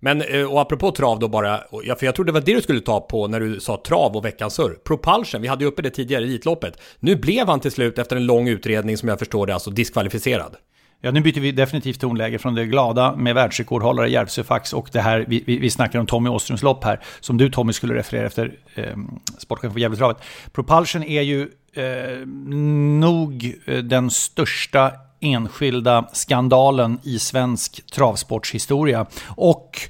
Men, 0.00 0.22
eh, 0.22 0.52
och 0.52 0.60
apropå 0.60 0.90
trav 0.90 1.18
då 1.18 1.28
bara, 1.28 1.60
ja, 1.84 1.94
för 1.94 2.06
jag 2.06 2.14
trodde 2.14 2.28
det 2.28 2.34
var 2.34 2.46
det 2.46 2.54
du 2.54 2.62
skulle 2.62 2.80
ta 2.80 3.00
på 3.00 3.28
när 3.28 3.40
du 3.40 3.60
sa 3.60 3.82
trav 3.86 4.16
och 4.16 4.24
veckans 4.24 4.54
surr. 4.54 4.74
Propulsion, 4.84 5.42
vi 5.42 5.48
hade 5.48 5.64
ju 5.64 5.68
uppe 5.70 5.82
det 5.82 5.90
tidigare 5.90 6.24
i 6.24 6.26
Elitloppet. 6.26 6.80
Nu 7.00 7.16
blev 7.16 7.46
han 7.46 7.60
till 7.60 7.72
slut 7.72 7.98
efter 7.98 8.16
en 8.16 8.26
lång 8.26 8.48
utredning 8.48 8.96
som 8.96 9.08
jag 9.08 9.18
förstår 9.18 9.46
det 9.46 9.54
alltså 9.54 9.70
diskvalificerad. 9.70 10.56
Ja, 11.00 11.10
nu 11.10 11.20
byter 11.20 11.40
vi 11.40 11.52
definitivt 11.52 12.00
tonläge 12.00 12.38
från 12.38 12.54
det 12.54 12.66
glada 12.66 13.16
med 13.16 13.34
världsrekordhållare 13.34 14.10
Järvsöfax 14.10 14.72
och 14.72 14.88
det 14.92 15.00
här, 15.00 15.24
vi, 15.28 15.44
vi, 15.46 15.58
vi 15.58 15.70
snackar 15.70 15.98
om 15.98 16.06
Tommy 16.06 16.30
Åströms 16.30 16.62
lopp 16.62 16.84
här, 16.84 17.00
som 17.20 17.36
du 17.36 17.50
Tommy 17.50 17.72
skulle 17.72 17.94
referera 17.94 18.26
efter 18.26 18.52
eh, 18.74 18.96
sportchefen 19.38 19.72
på 19.72 19.78
Gävletravet. 19.78 20.16
Propulsion 20.52 21.02
är 21.02 21.22
ju 21.22 21.48
eh, 21.72 22.26
nog 22.26 23.54
eh, 23.66 23.78
den 23.78 24.10
största 24.10 24.92
enskilda 25.20 26.08
skandalen 26.12 27.00
i 27.02 27.18
svensk 27.18 27.86
travsportshistoria. 27.92 29.06
Och 29.26 29.80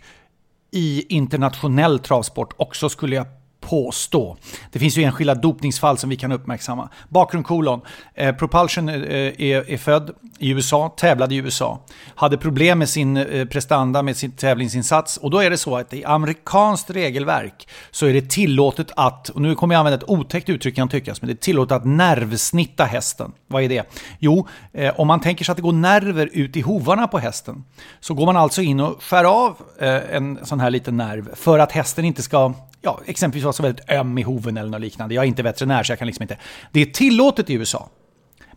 i 0.71 1.15
internationell 1.17 1.99
travsport 1.99 2.55
också 2.57 2.89
skulle 2.89 3.17
jag 3.17 3.27
påstå. 3.69 4.37
Det 4.73 4.79
finns 4.79 4.99
ju 4.99 5.03
enskilda 5.03 5.35
dopningsfall 5.35 5.99
som 5.99 6.11
vi 6.11 6.17
kan 6.17 6.33
uppmärksamma. 6.33 6.89
Bakgrund 7.09 7.47
kolon. 7.47 7.81
Eh, 8.15 8.35
Propulsion 8.35 8.89
eh, 8.89 8.95
är, 8.95 9.71
är 9.71 9.77
född 9.77 10.11
i 10.39 10.51
USA, 10.51 10.95
tävlade 10.97 11.35
i 11.35 11.39
USA. 11.39 11.81
Hade 12.15 12.39
problem 12.39 12.79
med 12.79 12.89
sin 12.89 13.17
eh, 13.17 13.45
prestanda, 13.45 14.03
med 14.03 14.17
sin 14.17 14.31
tävlingsinsats. 14.31 15.17
Och 15.17 15.31
då 15.31 15.39
är 15.39 15.51
det 15.51 15.59
så 15.59 15.77
att 15.77 15.95
i 15.95 16.05
amerikanskt 16.05 16.91
regelverk 16.91 17.69
så 17.91 18.07
är 18.07 18.13
det 18.13 18.31
tillåtet 18.31 18.91
att, 18.97 19.29
och 19.29 19.41
nu 19.41 19.55
kommer 19.55 19.75
jag 19.75 19.79
använda 19.79 19.97
ett 19.97 20.11
otäckt 20.11 20.49
uttryck 20.49 20.77
kan 20.79 20.89
tyckas, 20.89 21.23
men 21.23 21.27
det 21.27 21.33
är 21.33 21.37
tillåtet 21.37 21.77
att 21.77 21.85
nervsnitta 21.85 22.85
hästen. 22.85 23.33
Vad 23.47 23.63
är 23.63 23.69
det? 23.69 23.95
Jo, 24.19 24.49
eh, 24.73 25.01
om 25.01 25.07
man 25.07 25.21
tänker 25.21 25.45
sig 25.45 25.53
att 25.53 25.57
det 25.57 25.63
går 25.63 25.73
nerver 25.73 26.31
ut 26.33 26.57
i 26.57 26.61
hovarna 26.61 27.09
på 27.09 27.19
hästen, 27.19 27.65
så 28.01 28.15
går 28.15 28.27
man 28.27 28.37
alltså 28.37 28.63
in 28.63 28.81
och 28.81 29.03
skär 29.03 29.25
av 29.25 29.57
eh, 29.81 30.17
en 30.17 30.39
sån 30.43 30.61
här 30.61 30.71
liten 30.71 30.97
nerv 30.97 31.35
för 31.35 31.59
att 31.59 31.73
hästen 31.73 32.05
inte 32.05 32.23
ska 32.23 32.55
ja, 32.89 33.01
exempelvis 33.07 33.45
vara 33.45 33.53
så 33.53 33.63
väldigt 33.63 33.91
öm 33.91 34.19
i 34.19 34.23
hoven 34.23 34.57
eller 34.57 34.71
något 34.71 34.81
liknande. 34.81 35.15
Jag 35.15 35.25
är 35.25 35.29
inte 35.29 35.43
veterinär 35.43 35.83
så 35.83 35.93
jag 35.93 35.99
kan 35.99 36.07
liksom 36.07 36.23
inte. 36.23 36.39
Det 36.73 36.81
är 36.81 36.87
tillåtet 36.87 37.51
i 37.51 37.55
USA. 37.55 37.91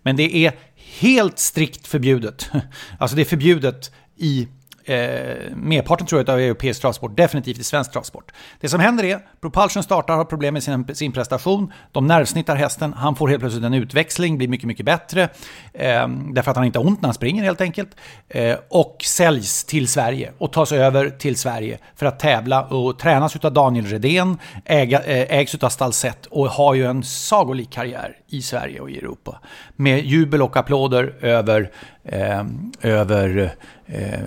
Men 0.04 0.16
det 0.16 0.36
är 0.36 0.54
helt 1.00 1.40
strikt 1.40 1.88
förbjudet. 1.88 2.50
Alltså 3.00 3.16
det 3.16 3.22
är 3.22 3.26
förbjudet 3.26 3.92
i 4.18 4.48
eh, 4.86 5.56
merparten 5.56 6.08
tror 6.08 6.20
jag 6.20 6.30
av 6.30 6.40
europeisk 6.40 6.82
travsport, 6.82 7.18
definitivt 7.18 7.60
i 7.60 7.64
svensk 7.64 7.92
travsport. 7.92 8.32
Det 8.60 8.70
som 8.70 8.80
händer 8.80 9.04
är, 9.04 9.20
Propulsion 9.42 9.84
startar, 9.84 10.16
har 10.16 10.26
problem 10.26 10.54
med 10.54 10.64
sin, 10.64 10.96
sin 10.96 11.12
prestation, 11.12 11.74
de 11.92 12.08
nervsnittar 12.08 12.56
hästen, 12.56 12.94
han 12.94 13.16
får 13.16 13.28
helt 13.28 13.40
plötsligt 13.40 13.64
en 13.64 13.74
utväxling, 13.74 14.38
blir 14.38 14.48
mycket, 14.48 14.68
mycket 14.68 14.86
bättre, 14.86 15.30
eh, 15.74 16.08
därför 16.08 16.52
att 16.52 16.58
han 16.58 16.66
inte 16.66 16.80
har 16.80 16.86
ont 16.86 17.02
när 17.02 17.08
han 17.08 17.14
springer 17.14 17.44
helt 17.44 17.62
enkelt, 17.62 17.96
eh, 18.30 18.58
och 18.70 18.98
säljs 19.06 19.64
till 19.64 19.88
Sverige 19.88 20.32
och 20.38 20.54
tas 20.54 20.72
över 20.72 21.10
till 21.10 21.36
Sverige 21.36 21.78
för 21.96 22.06
att 22.06 22.20
tävla 22.20 22.66
och 22.66 23.00
tränas 23.00 23.36
av 23.36 23.54
Daniel 23.54 23.86
Redén, 23.86 24.38
äga, 24.66 25.00
eh, 25.04 25.38
ägs 25.38 25.56
av 25.56 25.70
Stalsett 25.70 26.26
och 26.26 26.48
har 26.48 26.74
ju 26.74 26.86
en 26.86 27.04
sagolik 27.04 27.70
karriär 27.70 28.16
i 28.34 28.42
Sverige 28.42 28.80
och 28.80 28.90
i 28.90 28.98
Europa. 28.98 29.40
Med 29.76 30.06
jubel 30.06 30.42
och 30.42 30.58
applåder 30.58 31.16
över, 31.22 31.72
eh, 32.04 32.46
över 32.82 33.56
eh, 33.86 34.20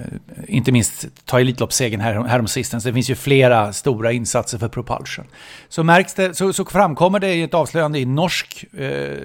inte 0.48 0.72
minst 0.72 1.06
ta 1.24 1.40
Elitloppssegern 1.40 2.00
här, 2.00 2.14
häromsistens. 2.22 2.84
Det 2.84 2.92
finns 2.92 3.10
ju 3.10 3.14
flera 3.14 3.72
stora 3.72 4.12
insatser 4.12 4.58
för 4.58 4.68
Propulsion. 4.68 5.24
Så, 5.68 5.82
märks 5.82 6.14
det, 6.14 6.34
så, 6.34 6.52
så 6.52 6.64
framkommer 6.64 7.18
det 7.18 7.34
i 7.34 7.42
ett 7.42 7.54
avslöjande 7.54 7.98
i 7.98 8.04
norsk 8.04 8.64
eh, 8.72 9.18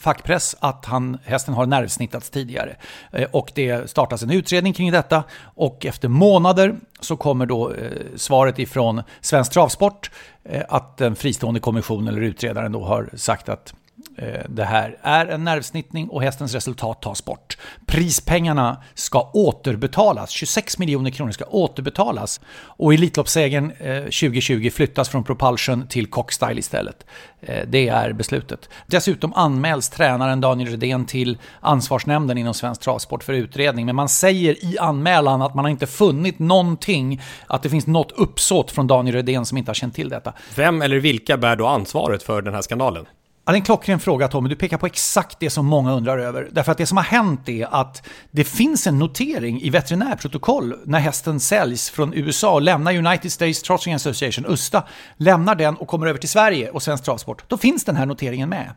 fackpress 0.00 0.56
att 0.60 0.84
han, 0.84 1.18
hästen 1.24 1.54
har 1.54 1.66
nervsnittats 1.66 2.30
tidigare. 2.30 2.76
Eh, 3.12 3.28
och 3.30 3.52
det 3.54 3.90
startas 3.90 4.22
en 4.22 4.30
utredning 4.30 4.72
kring 4.72 4.92
detta 4.92 5.24
och 5.42 5.86
efter 5.86 6.08
månader 6.08 6.74
så 7.00 7.16
kommer 7.16 7.46
då 7.46 7.72
eh, 7.72 7.90
svaret 8.16 8.58
ifrån 8.58 9.02
Svensk 9.20 9.52
Travsport 9.52 10.10
eh, 10.44 10.62
att 10.68 11.00
en 11.00 11.16
fristående 11.16 11.60
kommission 11.60 12.08
eller 12.08 12.20
utredaren 12.20 12.72
då 12.72 12.84
har 12.84 13.10
sagt 13.14 13.48
att 13.48 13.74
Eh, 14.16 14.40
det 14.48 14.64
här 14.64 14.96
är 15.02 15.26
en 15.26 15.44
nervsnittning 15.44 16.08
och 16.08 16.22
hästens 16.22 16.54
resultat 16.54 17.02
tas 17.02 17.24
bort. 17.24 17.58
Prispengarna 17.86 18.82
ska 18.94 19.30
återbetalas. 19.32 20.30
26 20.30 20.78
miljoner 20.78 21.10
kronor 21.10 21.32
ska 21.32 21.44
återbetalas. 21.44 22.40
Och 22.56 22.94
Elitloppssegern 22.94 23.70
2020 24.04 24.66
eh, 24.66 24.70
flyttas 24.70 25.08
från 25.08 25.24
Propulsion 25.24 25.86
till 25.86 26.06
Cockstyle 26.06 26.58
istället. 26.58 27.06
Eh, 27.40 27.66
det 27.68 27.88
är 27.88 28.12
beslutet. 28.12 28.68
Dessutom 28.86 29.32
anmäls 29.34 29.88
tränaren 29.88 30.40
Daniel 30.40 30.70
Redén 30.70 31.04
till 31.04 31.38
ansvarsnämnden 31.60 32.38
inom 32.38 32.54
Svensk 32.54 32.80
Travsport 32.80 33.24
för 33.24 33.32
utredning. 33.32 33.86
Men 33.86 33.96
man 33.96 34.08
säger 34.08 34.64
i 34.64 34.78
anmälan 34.78 35.42
att 35.42 35.54
man 35.54 35.64
har 35.64 35.70
inte 35.70 35.86
funnit 35.86 36.38
någonting, 36.38 37.22
att 37.46 37.62
det 37.62 37.70
finns 37.70 37.86
något 37.86 38.12
uppsåt 38.12 38.70
från 38.70 38.86
Daniel 38.86 39.16
Redén 39.16 39.46
som 39.46 39.58
inte 39.58 39.68
har 39.68 39.74
känt 39.74 39.94
till 39.94 40.08
detta. 40.08 40.32
Vem 40.56 40.82
eller 40.82 40.96
vilka 40.96 41.36
bär 41.36 41.56
då 41.56 41.66
ansvaret 41.66 42.22
för 42.22 42.42
den 42.42 42.54
här 42.54 42.62
skandalen? 42.62 43.06
Ja, 43.50 43.52
det 43.52 43.56
är 43.56 43.60
en 43.60 43.64
klockren 43.64 44.00
fråga 44.00 44.28
Tommy, 44.28 44.48
du 44.48 44.56
pekar 44.56 44.78
på 44.78 44.86
exakt 44.86 45.40
det 45.40 45.50
som 45.50 45.66
många 45.66 45.92
undrar 45.92 46.18
över. 46.18 46.48
Därför 46.52 46.72
att 46.72 46.78
det 46.78 46.86
som 46.86 46.96
har 46.96 47.04
hänt 47.04 47.48
är 47.48 47.74
att 47.74 48.06
det 48.30 48.44
finns 48.44 48.86
en 48.86 48.98
notering 48.98 49.62
i 49.62 49.70
veterinärprotokoll 49.70 50.74
när 50.84 50.98
hästen 50.98 51.40
säljs 51.40 51.90
från 51.90 52.14
USA 52.14 52.54
och 52.54 52.62
lämnar 52.62 52.96
United 52.96 53.32
States 53.32 53.62
Trotting 53.62 53.94
Association, 53.94 54.46
USTA, 54.48 54.84
lämnar 55.16 55.54
den 55.54 55.76
och 55.76 55.88
kommer 55.88 56.06
över 56.06 56.18
till 56.18 56.28
Sverige 56.28 56.70
och 56.70 56.82
Svensk 56.82 57.04
Travsport. 57.04 57.44
Då 57.48 57.56
finns 57.58 57.84
den 57.84 57.96
här 57.96 58.06
noteringen 58.06 58.48
med. 58.48 58.70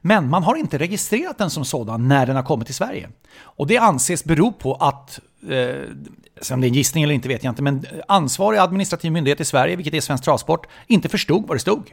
Men 0.00 0.30
man 0.30 0.42
har 0.42 0.56
inte 0.56 0.78
registrerat 0.78 1.38
den 1.38 1.50
som 1.50 1.64
sådan 1.64 2.08
när 2.08 2.26
den 2.26 2.36
har 2.36 2.42
kommit 2.42 2.66
till 2.66 2.74
Sverige. 2.74 3.08
Och 3.38 3.66
det 3.66 3.78
anses 3.78 4.24
bero 4.24 4.52
på 4.52 4.74
att, 4.74 5.20
eh, 5.42 6.52
om 6.52 6.60
det 6.60 6.66
är 6.66 6.68
en 6.68 6.74
gissning 6.74 7.04
eller 7.04 7.14
inte 7.14 7.28
vet 7.28 7.44
jag 7.44 7.52
inte, 7.52 7.62
men 7.62 7.86
ansvarig 8.08 8.58
administrativ 8.58 9.12
myndighet 9.12 9.40
i 9.40 9.44
Sverige, 9.44 9.76
vilket 9.76 9.94
är 9.94 10.00
Svensk 10.00 10.24
Travsport, 10.24 10.66
inte 10.86 11.08
förstod 11.08 11.46
vad 11.46 11.56
det 11.56 11.60
stod. 11.60 11.92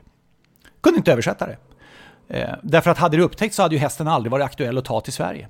Kunde 0.82 0.98
inte 0.98 1.12
översätta 1.12 1.48
det. 1.48 1.58
Eh, 2.34 2.56
därför 2.64 2.92
att 2.92 2.98
hade 2.98 3.18
det 3.18 3.24
upptäckts 3.24 3.56
så 3.56 3.62
hade 3.62 3.76
ju 3.76 3.82
hästen 3.82 4.08
aldrig 4.08 4.32
varit 4.32 4.46
aktuell 4.46 4.78
att 4.78 4.86
ta 4.86 5.02
till 5.02 5.14
Sverige. 5.14 5.48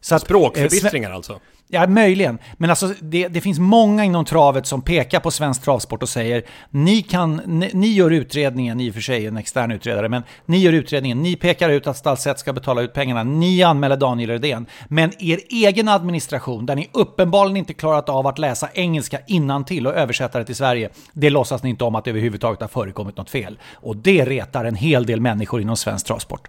Så 0.00 0.14
att, 0.14 0.22
Språkförbistringar 0.22 1.10
eh, 1.10 1.16
alltså? 1.16 1.40
Ja, 1.72 1.86
möjligen. 1.86 2.38
Men 2.56 2.70
alltså, 2.70 2.94
det, 3.00 3.28
det, 3.28 3.40
finns 3.40 3.58
många 3.58 4.04
inom 4.04 4.24
travet 4.24 4.66
som 4.66 4.82
pekar 4.82 5.20
på 5.20 5.30
svensk 5.30 5.62
travsport 5.62 6.02
och 6.02 6.08
säger 6.08 6.42
ni, 6.70 7.02
kan, 7.02 7.40
ni, 7.46 7.70
ni, 7.72 7.88
gör 7.88 8.10
utredningen, 8.10 8.80
i 8.80 8.90
och 8.90 8.94
för 8.94 9.00
sig 9.00 9.26
en 9.26 9.36
extern 9.36 9.70
utredare, 9.70 10.08
men 10.08 10.22
ni 10.46 10.58
gör 10.58 10.72
utredningen, 10.72 11.22
ni 11.22 11.36
pekar 11.36 11.68
ut 11.68 11.86
att 11.86 11.96
Stalsett 11.96 12.38
ska 12.38 12.52
betala 12.52 12.82
ut 12.82 12.94
pengarna, 12.94 13.22
ni 13.22 13.62
anmäler 13.62 13.96
Daniel 13.96 14.30
Redén. 14.30 14.66
Men 14.88 15.12
er 15.18 15.40
egen 15.50 15.88
administration, 15.88 16.66
där 16.66 16.76
ni 16.76 16.88
uppenbarligen 16.92 17.56
inte 17.56 17.74
klarat 17.74 18.08
av 18.08 18.26
att 18.26 18.38
läsa 18.38 18.68
engelska 18.74 19.18
innan 19.26 19.64
till 19.64 19.86
och 19.86 19.94
översätta 19.94 20.38
det 20.38 20.44
till 20.44 20.56
Sverige, 20.56 20.90
det 21.12 21.30
låtsas 21.30 21.62
ni 21.62 21.70
inte 21.70 21.84
om 21.84 21.94
att 21.94 22.04
det 22.04 22.10
överhuvudtaget 22.10 22.60
har 22.60 22.68
förekommit 22.68 23.16
något 23.16 23.30
fel. 23.30 23.58
Och 23.74 23.96
det 23.96 24.24
retar 24.24 24.64
en 24.64 24.74
hel 24.74 25.06
del 25.06 25.20
människor 25.20 25.60
inom 25.60 25.76
svensk 25.76 26.06
travsport. 26.06 26.48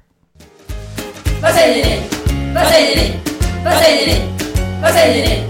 Vad 1.42 1.52
säger 1.52 1.86
ni? 1.86 2.02
Vad 2.54 2.68
säger 2.68 2.96
ni? 2.96 3.41
Vad 3.64 3.74
säger 3.74 4.08
ni? 4.08 4.22
Vad 4.82 4.94
säger 4.94 5.28
ni? 5.28 5.44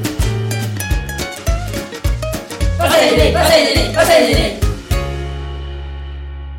Vad 2.79 2.91
säger 2.91 3.17
ni? 3.17 3.31
Vad 3.95 4.70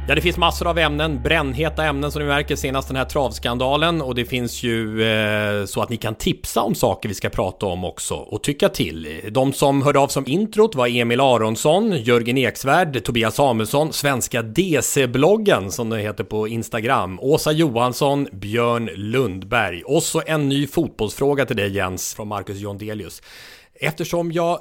Ja, 0.09 0.15
det 0.15 0.21
finns 0.21 0.37
massor 0.37 0.69
av 0.69 0.79
ämnen, 0.79 1.23
brännheta 1.23 1.85
ämnen 1.85 2.13
som 2.13 2.23
ni 2.23 2.29
märker 2.29 2.57
senast 2.57 2.89
den 2.89 2.97
här 2.97 3.05
travskandalen 3.05 4.03
och 4.03 4.15
det 4.15 4.25
finns 4.25 4.63
ju 4.63 5.03
eh, 5.03 5.65
så 5.65 5.83
att 5.83 5.91
ni 5.91 5.97
kan 5.97 6.15
tipsa 6.15 6.63
om 6.63 6.75
saker 6.75 7.09
vi 7.09 7.15
ska 7.15 7.29
prata 7.29 7.67
om 7.67 7.85
också 7.85 8.15
och 8.15 8.43
tycka 8.43 8.69
till. 8.69 9.21
De 9.31 9.53
som 9.53 9.83
hörde 9.83 9.99
av 9.99 10.09
som 10.09 10.27
introt 10.27 10.75
var 10.75 10.87
Emil 10.87 11.21
Aronsson, 11.21 11.97
Jörgen 11.97 12.39
Eksvärd, 12.39 13.05
Tobias 13.05 13.35
Samuelsson, 13.35 13.93
Svenska 13.93 14.43
DC-bloggen 14.43 15.71
som 15.71 15.91
det 15.91 15.99
heter 15.99 16.25
på 16.25 16.49
Instagram, 16.49 17.19
Åsa 17.21 17.53
Johansson, 17.53 18.29
Björn 18.33 18.91
Lundberg 18.95 19.83
och 19.83 20.03
så 20.03 20.23
en 20.27 20.49
ny 20.49 20.67
fotbollsfråga 20.67 21.47
till 21.47 21.57
dig 21.57 21.77
Jens 21.77 22.15
från 22.15 22.29
Marcus 22.29 22.59
Jondelius. 22.59 23.23
Eftersom 23.75 24.33
jag 24.33 24.59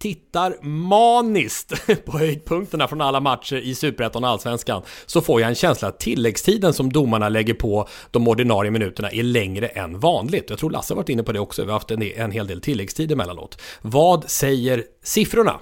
tittar 0.00 0.56
maniskt 0.62 1.86
på 2.04 2.18
höjdpunkterna 2.18 2.88
från 2.88 3.00
alla 3.00 3.20
matcher 3.20 3.56
i 3.56 3.74
Superettan 3.74 4.24
och 4.24 4.30
Allsvenskan 4.30 4.82
så 5.06 5.20
får 5.20 5.40
jag 5.40 5.48
en 5.48 5.54
känsla 5.54 5.88
att 5.88 5.98
tilläggstiden 5.98 6.72
som 6.72 6.92
domarna 6.92 7.28
lägger 7.28 7.54
på 7.54 7.88
de 8.10 8.28
ordinarie 8.28 8.70
minuterna 8.70 9.10
är 9.10 9.22
längre 9.22 9.66
än 9.66 10.00
vanligt. 10.00 10.50
Jag 10.50 10.58
tror 10.58 10.70
Lasse 10.70 10.94
varit 10.94 11.08
inne 11.08 11.22
på 11.22 11.32
det 11.32 11.40
också, 11.40 11.62
vi 11.62 11.68
har 11.68 11.72
haft 11.72 11.90
en, 11.90 12.02
en 12.02 12.30
hel 12.30 12.46
del 12.46 12.60
tilläggstid 12.60 13.12
emellanåt. 13.12 13.62
Vad 13.82 14.30
säger 14.30 14.84
siffrorna? 15.02 15.60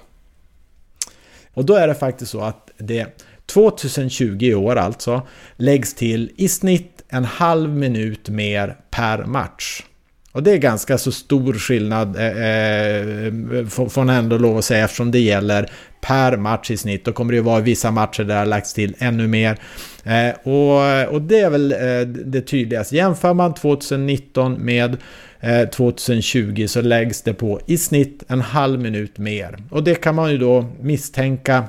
Och 1.53 1.65
då 1.65 1.75
är 1.75 1.87
det 1.87 1.95
faktiskt 1.95 2.31
så 2.31 2.41
att 2.41 2.71
det 2.77 3.25
2020 3.45 4.37
i 4.41 4.55
år 4.55 4.75
alltså 4.75 5.21
läggs 5.55 5.93
till 5.93 6.31
i 6.35 6.47
snitt 6.47 7.03
en 7.09 7.25
halv 7.25 7.69
minut 7.69 8.29
mer 8.29 8.77
per 8.91 9.25
match. 9.25 9.83
Och 10.31 10.43
det 10.43 10.51
är 10.51 10.57
ganska 10.57 10.97
så 10.97 11.11
stor 11.11 11.53
skillnad 11.53 12.15
eh, 12.15 12.25
eh 12.25 13.67
får 13.67 14.05
man 14.05 14.15
ändå 14.15 14.37
lov 14.37 14.57
att 14.57 14.65
säga 14.65 14.83
eftersom 14.85 15.11
det 15.11 15.19
gäller 15.19 15.69
per 16.01 16.37
match 16.37 16.71
i 16.71 16.77
snitt. 16.77 17.05
Då 17.05 17.11
kommer 17.11 17.31
det 17.31 17.35
ju 17.35 17.43
vara 17.43 17.59
vissa 17.59 17.91
matcher 17.91 18.23
där 18.23 18.33
det 18.33 18.39
har 18.39 18.45
lagts 18.45 18.73
till 18.73 18.95
ännu 18.99 19.27
mer. 19.27 19.57
Eh, 20.03 20.29
och, 20.43 21.13
och 21.13 21.21
det 21.21 21.39
är 21.39 21.49
väl 21.49 21.71
eh, 21.71 22.07
det 22.25 22.41
tydligaste. 22.41 22.95
Jämför 22.95 23.33
man 23.33 23.53
2019 23.53 24.53
med 24.53 24.97
eh, 25.39 25.69
2020 25.69 26.65
så 26.67 26.81
läggs 26.81 27.21
det 27.21 27.33
på 27.33 27.61
i 27.65 27.77
snitt 27.77 28.23
en 28.27 28.41
halv 28.41 28.79
minut 28.79 29.17
mer. 29.17 29.57
Och 29.69 29.83
det 29.83 29.95
kan 29.95 30.15
man 30.15 30.31
ju 30.31 30.37
då 30.37 30.65
misstänka 30.81 31.63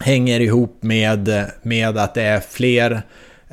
hänger 0.00 0.40
ihop 0.40 0.78
med, 0.80 1.50
med 1.62 1.98
att 1.98 2.14
det 2.14 2.22
är 2.22 2.40
fler 2.40 3.02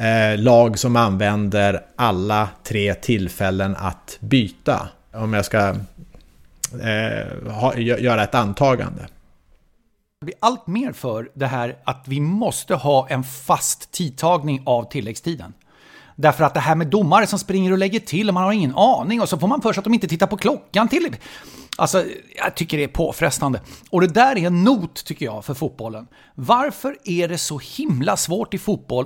eh, 0.01 0.37
lag 0.37 0.79
som 0.79 0.95
använder 0.95 1.85
alla 1.95 2.49
tre 2.63 2.93
tillfällen 2.93 3.75
att 3.75 4.17
byta. 4.19 4.89
Om 5.13 5.33
jag 5.33 5.45
ska 5.45 5.67
eh, 6.81 7.51
ha, 7.51 7.75
göra 7.77 8.23
ett 8.23 8.35
antagande. 8.35 9.07
Det 10.19 10.25
blir 10.25 10.35
allt 10.39 10.67
mer 10.67 10.91
för 10.91 11.29
det 11.33 11.47
här 11.47 11.75
att 11.83 12.03
vi 12.07 12.19
måste 12.19 12.75
ha 12.75 13.07
en 13.09 13.23
fast 13.23 13.91
tidtagning 13.91 14.61
av 14.65 14.89
tilläggstiden. 14.89 15.53
Därför 16.21 16.43
att 16.43 16.53
det 16.53 16.59
här 16.59 16.75
med 16.75 16.87
domare 16.87 17.27
som 17.27 17.39
springer 17.39 17.71
och 17.71 17.77
lägger 17.77 17.99
till 17.99 18.27
och 18.27 18.33
man 18.33 18.43
har 18.43 18.51
ingen 18.51 18.75
aning 18.75 19.21
och 19.21 19.29
så 19.29 19.39
får 19.39 19.47
man 19.47 19.61
för 19.61 19.73
sig 19.73 19.79
att 19.79 19.83
de 19.83 19.93
inte 19.93 20.07
tittar 20.07 20.27
på 20.27 20.37
klockan 20.37 20.87
till. 20.87 21.15
Alltså, 21.77 22.05
jag 22.35 22.55
tycker 22.55 22.77
det 22.77 22.83
är 22.83 22.87
påfrestande. 22.87 23.61
Och 23.89 24.01
det 24.01 24.07
där 24.07 24.37
är 24.37 24.47
en 24.47 24.63
not, 24.63 25.05
tycker 25.05 25.25
jag, 25.25 25.45
för 25.45 25.53
fotbollen. 25.53 26.07
Varför 26.35 26.97
är 27.03 27.27
det 27.27 27.37
så 27.37 27.59
himla 27.59 28.17
svårt 28.17 28.53
i 28.53 28.57
fotboll 28.57 29.05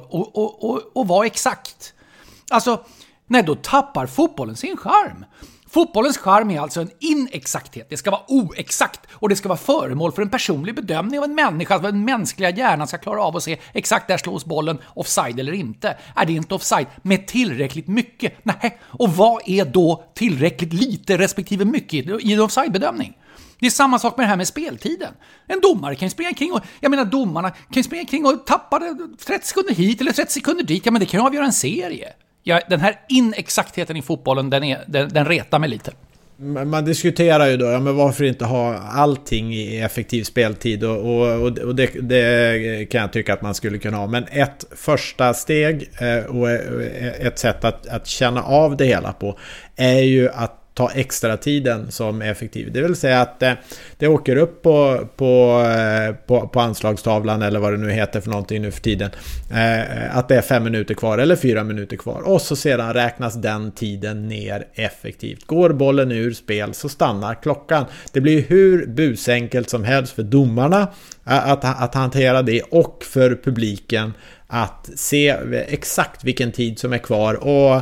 att 0.96 1.08
vara 1.08 1.26
exakt? 1.26 1.94
Alltså, 2.52 2.86
nej, 3.28 3.44
då 3.44 3.56
tappar 3.56 4.06
fotbollen 4.06 4.56
sin 4.56 4.78
charm. 4.78 5.26
Fotbollens 5.76 6.18
charm 6.18 6.52
är 6.52 6.60
alltså 6.60 6.82
en 6.82 6.90
inexakthet. 7.00 7.90
Det 7.90 7.98
ska 7.98 8.12
vara 8.12 8.22
oexakt 8.28 9.00
och 9.12 9.30
det 9.30 9.36
ska 9.36 9.50
vara 9.50 9.58
föremål 9.58 10.12
för 10.12 10.22
en 10.22 10.30
personlig 10.30 10.76
bedömning 10.76 11.20
av 11.20 11.26
en 11.26 11.36
människa. 11.36 11.74
Alltså 11.74 11.88
att 11.88 11.94
den 11.94 12.06
mänskliga 12.06 12.50
hjärnan 12.50 12.88
ska 12.88 12.98
klara 12.98 13.24
av 13.24 13.36
att 13.38 13.44
se 13.44 13.58
exakt 13.74 14.08
där 14.08 14.18
slås 14.18 14.46
bollen 14.46 14.78
offside 14.94 15.40
eller 15.40 15.54
inte. 15.54 15.98
Är 16.16 16.26
det 16.26 16.34
inte 16.34 16.56
offside 16.56 16.88
med 17.02 17.28
tillräckligt 17.28 17.88
mycket? 17.88 18.34
Nej. 18.44 18.80
Och 18.84 19.10
vad 19.10 19.42
är 19.46 19.66
då 19.66 20.04
tillräckligt 20.14 20.74
lite 20.74 21.18
respektive 21.18 21.66
mycket 21.66 22.24
i 22.24 22.34
en 22.34 22.40
offside-bedömning? 22.40 23.18
Det 23.60 23.66
är 23.66 23.72
samma 23.72 24.00
sak 24.00 24.18
med 24.18 24.26
det 24.26 24.30
här 24.30 24.38
med 24.38 24.48
speltiden. 24.48 25.14
En 25.48 25.62
domare 25.62 25.96
kan 25.96 26.06
ju 26.06 26.10
springa 26.10 26.34
kring 26.34 26.54
och, 26.54 26.62
jag 26.80 26.90
menar 26.90 27.06
domarna 27.06 27.50
kan 27.50 27.60
ju 27.74 27.84
springa 27.84 28.06
kring 28.06 28.26
och 28.26 28.46
tappa 28.46 28.80
30 29.26 29.48
sekunder 29.48 29.74
hit 29.74 30.02
eller 30.02 30.12
30 30.12 30.34
sekunder 30.34 30.64
dit. 30.64 30.86
Ja, 30.86 30.92
men 30.92 31.00
det 31.00 31.06
kan 31.06 31.20
ju 31.20 31.26
avgöra 31.26 31.46
en 31.46 31.54
serie 31.54 32.14
ja, 32.48 32.62
den 32.70 32.80
här 32.80 33.00
inexaktheten 33.10 33.98
i 33.98 34.02
fotbollen, 34.02 34.50
den, 34.50 34.64
är, 34.64 34.84
den, 34.88 35.10
den 35.10 35.26
retar 35.26 35.60
mig 35.60 35.70
lite. 35.70 35.92
Man 36.66 36.86
diskuterar 36.86 37.48
ju 37.48 37.58
då, 37.58 37.66
ja, 37.66 37.80
men 37.80 37.96
varför 37.96 38.24
inte 38.24 38.46
ha 38.46 38.78
allting 38.78 39.54
i 39.54 39.82
effektiv 39.82 40.24
speltid? 40.24 40.84
Och, 40.84 40.98
och, 40.98 41.58
och 41.58 41.76
det, 41.76 41.90
det, 42.02 42.90
kan 42.90 43.02
jag 43.02 43.14
tycka 43.14 43.34
att 43.34 43.42
man 43.42 43.56
skulle 43.56 43.78
kunna 43.78 43.98
ha. 43.98 44.08
Men 44.08 44.24
ett 44.32 44.66
första 44.76 45.34
steg 45.34 45.90
eh, 46.00 46.26
och 46.26 46.50
eh, 46.50 47.28
ett 47.28 47.40
sätt 47.40 47.64
att, 47.64 47.88
att 47.88 48.08
känna 48.08 48.44
av 48.44 48.78
det 48.78 48.86
hela 48.86 49.14
på 49.14 49.40
är 49.76 50.00
ju 50.00 50.30
att 50.30 50.65
ta 50.76 50.92
extra 50.92 51.38
tiden 51.38 51.92
som 51.92 52.22
effektiv. 52.22 52.72
Det 52.72 52.82
vill 52.82 52.96
säga 52.96 53.22
att 53.22 53.40
det, 53.40 53.48
eh, 53.48 53.56
det 53.98 54.08
åker 54.08 54.36
upp 54.36 54.62
på, 54.62 55.08
på, 55.16 55.64
eh, 55.78 56.16
på, 56.16 56.48
på, 56.48 56.60
anslagstavlan 56.60 57.42
eller 57.42 57.60
vad 57.60 57.74
det 57.74 57.78
nu 57.78 57.92
heter 57.92 58.22
för 58.22 58.30
någonting 58.30 58.62
nu 58.62 58.72
för 58.72 58.82
tiden. 58.82 59.10
Eh, 59.52 60.18
att 60.18 60.28
det 60.28 60.36
är 60.36 60.42
fem 60.42 60.64
minuter 60.64 60.94
kvar 60.94 61.18
eller 61.18 61.36
fyra 61.36 61.64
minuter 61.64 61.98
kvar. 61.98 62.22
Och 62.22 62.42
så 62.42 62.56
sedan 62.56 62.94
räknas 62.94 63.36
den 63.36 63.72
tiden 63.72 64.28
ner 64.28 64.68
effektivt. 64.74 65.48
Går 65.48 65.70
bollen 65.70 66.12
ur 66.12 66.34
spel 66.34 66.74
så 66.74 66.90
stannar 66.90 67.36
klockan. 67.36 67.86
Det 68.12 68.22
blir 68.22 68.42
hur 68.42 68.88
busenkelt 68.88 69.70
som 69.70 69.84
helst 69.84 70.14
för 70.14 70.24
domarna 70.24 70.82
eh, 71.26 71.50
att, 71.50 71.84
att 71.84 71.96
hantera 71.96 72.42
det 72.42 72.62
och 72.62 73.04
för 73.04 73.40
publiken 73.44 74.14
att 74.48 74.90
se 74.96 75.30
exakt 75.68 76.24
vilken 76.24 76.52
tid 76.52 76.80
som 76.80 76.94
är 76.94 76.98
kvar 76.98 77.34
och 77.34 77.76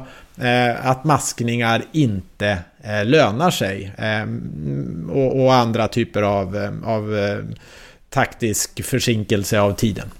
eh, 0.46 0.90
att 0.90 1.04
maskningar 1.04 1.84
inte 1.92 2.58
Eh, 2.86 3.06
lönar 3.06 3.52
sig. 3.52 3.94
Ehm, 3.98 5.10
och, 5.14 5.44
och, 5.44 5.54
andra 5.54 5.88
typer 5.88 6.22
av, 6.22 6.58
eh, 6.58 6.90
av 6.90 7.18
eh, 7.18 7.38
taktisk 8.10 8.86
försinkelse 8.86 9.60
av 9.60 9.74
tiden. 9.74 10.12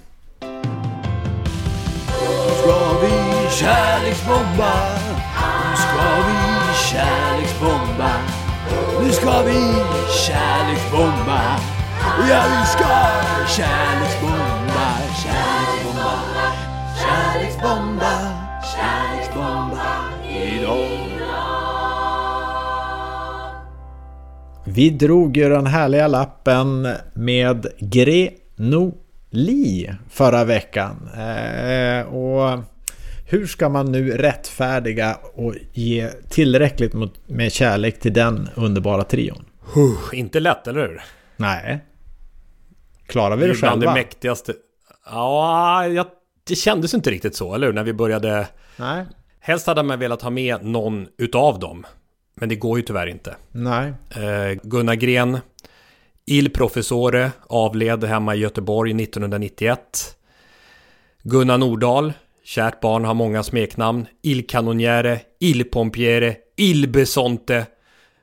Ska 2.60 3.00
vi 3.02 3.12
kärleksbomba. 3.60 4.74
Nu 5.70 5.76
ska 5.76 6.16
vi 6.28 6.34
kärleksbomba. 6.92 8.12
Nu 9.02 9.12
ska 9.12 9.42
vi 9.42 9.60
kärleksbomba. 10.28 11.42
Ja, 12.30 12.44
vi 12.50 12.66
ska 12.68 12.88
kärleksbomba, 13.58 14.88
kärleksbomba, 15.24 16.14
kärleksbomba, 17.02 18.12
kärleksbomba 18.76 19.23
Vi 24.66 24.90
drog 24.90 25.38
ju 25.38 25.50
den 25.50 25.66
härliga 25.66 26.08
lappen 26.08 26.88
med 27.14 27.68
Grenoli 27.80 28.32
förra 30.10 30.44
veckan. 30.44 31.10
Eh, 31.14 32.02
och 32.14 32.60
hur 33.26 33.48
ska 33.48 33.70
man 33.70 33.92
nu 33.92 34.12
rättfärdiga 34.12 35.18
och 35.34 35.56
ge 35.74 36.10
tillräckligt 36.30 36.94
med 37.28 37.52
kärlek 37.52 38.00
till 38.00 38.14
den 38.14 38.50
underbara 38.56 39.04
trion? 39.04 39.46
Huh, 39.74 40.00
inte 40.14 40.40
lätt, 40.40 40.68
eller 40.68 40.82
hur? 40.82 41.02
Nej. 41.38 41.80
Klarar 43.08 43.36
vi 43.36 43.42
det, 43.42 43.48
det 43.48 43.56
själva? 43.56 43.86
Det 43.86 43.94
mäktigaste. 43.94 44.54
Ja, 45.06 45.88
jag, 45.88 46.06
det 46.48 46.56
kändes 46.56 46.94
inte 46.94 47.12
riktigt 47.12 47.36
så, 47.36 47.56
eller 47.56 47.68
hur? 47.68 47.74
När 47.74 47.84
vi 47.84 47.94
började. 47.94 48.48
Nej. 48.78 49.06
Helst 49.40 49.68
hade 49.68 49.84
man 49.84 50.00
velat 50.00 50.22
ha 50.22 50.30
med 50.30 50.66
någon 50.66 51.08
utav 51.18 51.60
dem. 51.60 51.86
Men 52.36 52.50
det 52.50 52.56
går 52.56 52.78
ju 52.78 52.84
tyvärr 52.84 53.08
inte. 53.08 53.36
Nej. 53.52 53.94
Eh, 54.10 54.60
Gunnar 54.64 54.96
Gren, 54.96 55.38
Il 56.26 56.50
Professore, 56.50 57.32
avled 57.48 58.04
hemma 58.04 58.36
i 58.36 58.40
Göteborg 58.40 59.04
1991. 59.04 60.16
Gunnar 61.24 61.58
Nordahl, 61.58 62.14
kärt 62.44 62.80
barn 62.80 63.06
har 63.06 63.14
många 63.14 63.44
smeknamn. 63.44 64.06
Il 64.22 64.48
Canoniere, 64.48 65.20
Il 65.40 65.64
Pompiere, 65.64 66.36
Il 66.56 66.90
Besonte. 66.90 67.66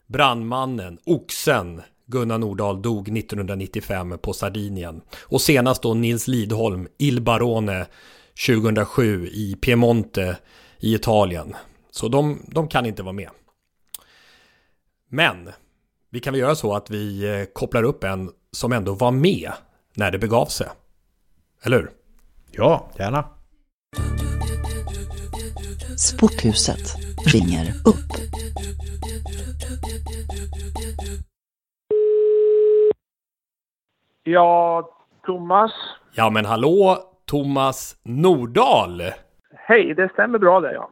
Brandmannen, 0.06 0.98
Oxen. 1.06 1.82
Gunnar 2.06 2.38
Nordahl 2.38 2.82
dog 2.82 3.18
1995 3.18 4.18
på 4.22 4.32
Sardinien. 4.32 5.00
Och 5.20 5.40
senast 5.40 5.82
då 5.82 5.94
Nils 5.94 6.28
Lidholm, 6.28 6.88
Il 6.98 7.22
Barone, 7.22 7.86
2007 8.46 9.26
i 9.26 9.56
Piemonte 9.60 10.36
i 10.80 10.94
Italien. 10.94 11.56
Så 11.90 12.08
de, 12.08 12.38
de 12.46 12.68
kan 12.68 12.86
inte 12.86 13.02
vara 13.02 13.12
med. 13.12 13.28
Men 15.12 15.50
vi 16.10 16.20
kan 16.20 16.32
väl 16.32 16.40
göra 16.40 16.54
så 16.54 16.74
att 16.74 16.90
vi 16.90 17.38
eh, 17.40 17.44
kopplar 17.52 17.82
upp 17.82 18.04
en 18.04 18.30
som 18.52 18.72
ändå 18.72 18.94
var 18.94 19.10
med 19.10 19.52
när 19.94 20.10
det 20.10 20.18
begav 20.18 20.46
sig. 20.46 20.66
Eller 21.64 21.76
hur? 21.76 21.90
Ja, 22.50 22.90
gärna. 22.98 23.24
Sporthuset 25.98 26.96
ringer 27.34 27.66
upp. 27.86 28.10
Ja, 34.22 34.88
Thomas. 35.26 35.72
Ja, 36.14 36.30
men 36.30 36.44
hallå, 36.44 36.98
Thomas 37.26 37.96
Nordahl. 38.02 39.02
Hej, 39.54 39.94
det 39.94 40.08
stämmer 40.12 40.38
bra 40.38 40.60
det 40.60 40.72
ja. 40.72 40.90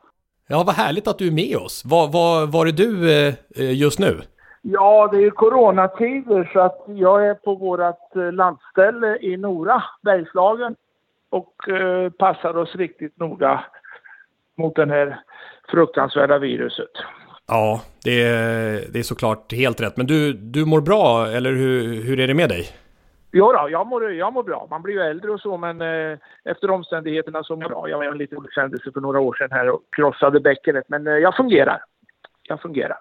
Ja, 0.51 0.65
vad 0.67 0.75
härligt 0.75 1.09
att 1.09 1.19
du 1.19 1.27
är 1.27 1.33
med 1.33 1.57
oss. 1.57 1.85
Var, 1.85 2.09
var, 2.09 2.47
var 2.47 2.67
är 2.67 2.73
du 2.73 3.11
eh, 3.11 3.73
just 3.73 3.99
nu? 3.99 4.21
Ja, 4.63 5.09
det 5.13 5.17
är 5.17 5.21
ju 5.21 5.31
coronatider 5.31 6.51
så 6.53 6.61
att 6.61 6.85
jag 6.87 7.27
är 7.27 7.35
på 7.35 7.55
vårt 7.55 8.17
eh, 8.17 8.33
landställe 8.33 9.19
i 9.21 9.37
Nora, 9.37 9.83
Bergslagen 10.03 10.77
och 11.31 11.69
eh, 11.69 12.11
passar 12.11 12.57
oss 12.57 12.75
riktigt 12.75 13.19
noga 13.19 13.65
mot 14.59 14.77
det 14.77 14.87
här 14.87 15.21
fruktansvärda 15.71 16.39
viruset. 16.39 16.91
Ja, 17.47 17.81
det 18.05 18.23
är, 18.23 18.93
det 18.93 18.99
är 18.99 19.03
såklart 19.03 19.53
helt 19.53 19.81
rätt. 19.81 19.97
Men 19.97 20.07
du, 20.07 20.33
du 20.33 20.65
mår 20.65 20.81
bra, 20.81 21.27
eller 21.27 21.53
hur, 21.53 22.03
hur 22.03 22.21
är 22.21 22.27
det 22.27 22.35
med 22.35 22.49
dig? 22.49 22.67
Jo 23.33 23.53
då, 23.53 23.69
jag 23.71 23.87
mår, 23.87 24.13
jag 24.13 24.33
mår 24.33 24.43
bra. 24.43 24.67
Man 24.71 24.83
blir 24.83 24.95
ju 24.95 25.01
äldre 25.01 25.31
och 25.31 25.41
så, 25.41 25.57
men 25.57 25.81
eh, 25.81 26.19
efter 26.45 26.71
omständigheterna 26.71 27.43
så 27.43 27.57
mår 27.57 27.63
jag 27.63 27.71
bra. 27.71 27.89
Jag 27.89 27.99
var 27.99 28.05
en 28.05 28.19
liten 28.19 28.39
olyckshändelse 28.39 28.93
för 28.93 29.01
några 29.01 29.21
år 29.21 29.35
sedan 29.35 29.51
här 29.51 29.69
och 29.69 29.83
krossade 29.97 30.41
bäckenet, 30.41 30.85
men 30.89 31.07
eh, 31.07 31.13
jag 31.13 31.37
fungerar. 31.37 31.83
Jag 32.43 32.61
fungerar. 32.61 32.99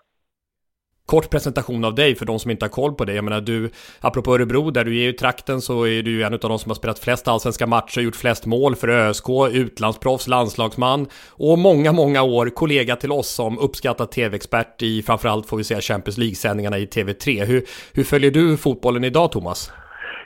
Kort 1.05 1.30
presentation 1.30 1.86
av 1.86 1.95
dig 1.95 2.15
för 2.15 2.25
de 2.25 2.39
som 2.39 2.51
inte 2.51 2.65
har 2.65 2.69
koll 2.69 2.93
på 2.93 3.05
dig. 3.05 3.15
Jag 3.15 3.23
menar 3.23 3.41
du, 3.41 3.69
apropå 4.01 4.36
Örebro 4.36 4.71
där 4.71 4.86
du 4.86 5.03
är 5.03 5.09
i 5.09 5.13
trakten 5.13 5.61
så 5.61 5.88
är 5.88 6.03
du 6.03 6.11
ju 6.11 6.23
en 6.23 6.34
av 6.34 6.39
de 6.39 6.59
som 6.59 6.69
har 6.69 6.75
spelat 6.75 6.99
flest 6.99 7.28
allsvenska 7.28 7.67
matcher, 7.67 8.01
gjort 8.01 8.15
flest 8.15 8.45
mål 8.45 8.75
för 8.75 8.88
ÖSK, 8.88 9.25
utlandsproffs, 9.51 10.28
landslagsman 10.28 11.07
och 11.30 11.59
många, 11.59 11.91
många 11.91 12.23
år 12.23 12.49
kollega 12.49 12.95
till 12.95 13.11
oss 13.11 13.30
som 13.30 13.59
uppskattad 13.59 14.11
tv-expert 14.11 14.82
i 14.82 15.01
framförallt 15.01 15.47
får 15.47 15.57
vi 15.57 15.63
säga 15.63 15.82
Champions 15.82 16.17
League-sändningarna 16.17 16.78
i 16.78 16.86
TV3. 16.86 17.45
Hur, 17.45 17.63
hur 17.93 18.03
följer 18.03 18.32
du 18.32 18.57
fotbollen 18.57 19.03
idag 19.03 19.32
Thomas? 19.32 19.71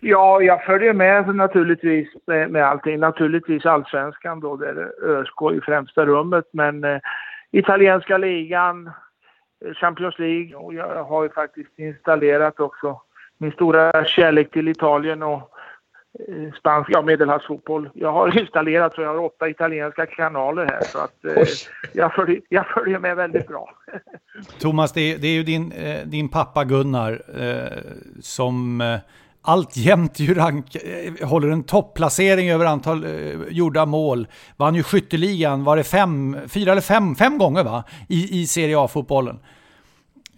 Ja, 0.03 0.41
jag 0.41 0.63
följer 0.63 0.93
med 0.93 1.35
naturligtvis 1.35 2.09
med, 2.27 2.51
med 2.51 2.65
allting. 2.65 2.99
Naturligtvis 2.99 3.65
allsvenskan 3.65 4.39
då, 4.39 4.55
där 4.55 4.91
ÖSK 5.03 5.41
i 5.53 5.61
främsta 5.61 6.05
rummet, 6.05 6.45
men 6.53 6.83
eh, 6.83 6.99
italienska 7.51 8.17
ligan, 8.17 8.87
eh, 9.65 9.73
Champions 9.73 10.19
League 10.19 10.55
och 10.55 10.73
jag 10.73 11.03
har 11.03 11.23
ju 11.23 11.29
faktiskt 11.29 11.79
installerat 11.79 12.59
också 12.59 13.01
min 13.37 13.51
stora 13.51 14.05
kärlek 14.05 14.51
till 14.51 14.67
Italien 14.67 15.23
och 15.23 15.51
eh, 16.27 16.53
spansk, 16.59 16.89
ja 16.93 17.01
medelhavsfotboll. 17.01 17.89
Jag 17.93 18.11
har 18.11 18.39
installerat 18.41 18.95
så 18.95 19.01
jag 19.01 19.09
har 19.09 19.19
åtta 19.19 19.49
italienska 19.49 20.05
kanaler 20.05 20.65
här 20.65 20.81
så 20.83 20.99
att 20.99 21.25
eh, 21.25 21.47
jag, 21.93 22.13
följer, 22.13 22.41
jag 22.49 22.67
följer 22.67 22.99
med 22.99 23.15
väldigt 23.15 23.47
bra. 23.47 23.69
Thomas, 24.59 24.93
det 24.93 25.13
är, 25.13 25.17
det 25.17 25.27
är 25.27 25.33
ju 25.33 25.43
din, 25.43 25.71
eh, 25.71 26.05
din 26.05 26.29
pappa 26.29 26.63
Gunnar 26.63 27.21
eh, 27.39 27.77
som 28.21 28.81
eh, 28.81 28.99
alltjämt 29.41 30.19
ju 30.19 30.33
rank, 30.33 30.75
eh, 30.75 31.27
håller 31.27 31.47
en 31.47 31.63
topplacering 31.63 32.49
över 32.49 32.65
antal 32.65 33.03
eh, 33.03 33.39
gjorda 33.49 33.85
mål. 33.85 34.27
Vann 34.57 34.75
ju 34.75 34.83
skytteligan, 34.83 35.63
var 35.63 35.77
det 35.77 35.83
fem, 35.83 36.37
fyra 36.47 36.71
eller 36.71 36.81
fem, 36.81 37.15
fem 37.15 37.37
gånger 37.37 37.63
va? 37.63 37.83
I, 38.07 38.41
i 38.41 38.47
Serie 38.47 38.79
A-fotbollen. 38.79 39.39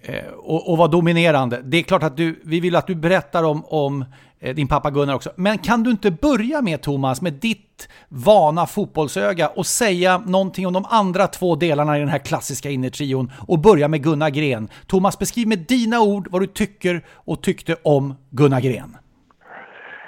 Eh, 0.06 0.34
och, 0.34 0.72
och 0.72 0.78
var 0.78 0.88
dominerande. 0.88 1.62
Det 1.64 1.78
är 1.78 1.84
klart 1.84 2.04
att 2.04 2.18
du, 2.18 2.42
vi 2.44 2.60
vill 2.60 2.76
att 2.76 2.88
du 2.88 2.96
berättar 2.96 3.44
om, 3.44 3.66
om 3.66 4.06
eh, 4.40 4.56
din 4.56 4.68
pappa 4.68 4.92
Gunnar 4.92 5.16
också. 5.16 5.30
Men 5.36 5.58
kan 5.58 5.84
du 5.84 5.92
inte 5.92 6.12
börja 6.12 6.62
med 6.62 6.82
Thomas, 6.82 7.22
med 7.22 7.34
ditt 7.34 7.90
vana 8.10 8.66
fotbollsöga 8.66 9.48
och 9.48 9.66
säga 9.66 10.18
någonting 10.18 10.68
om 10.68 10.74
de 10.74 10.86
andra 10.90 11.28
två 11.28 11.56
delarna 11.56 11.98
i 11.98 12.00
den 12.00 12.10
här 12.10 12.20
klassiska 12.20 12.70
innertrion 12.70 13.32
och 13.48 13.60
börja 13.60 13.88
med 13.88 14.04
Gunnar 14.04 14.30
Gren. 14.30 14.68
Thomas, 14.88 15.20
beskriv 15.20 15.48
med 15.48 15.60
dina 15.60 16.02
ord 16.02 16.28
vad 16.32 16.42
du 16.42 16.48
tycker 16.48 17.02
och 17.08 17.42
tyckte 17.44 17.76
om 17.84 18.16
Gunnar 18.30 18.62
Gren. 18.62 18.98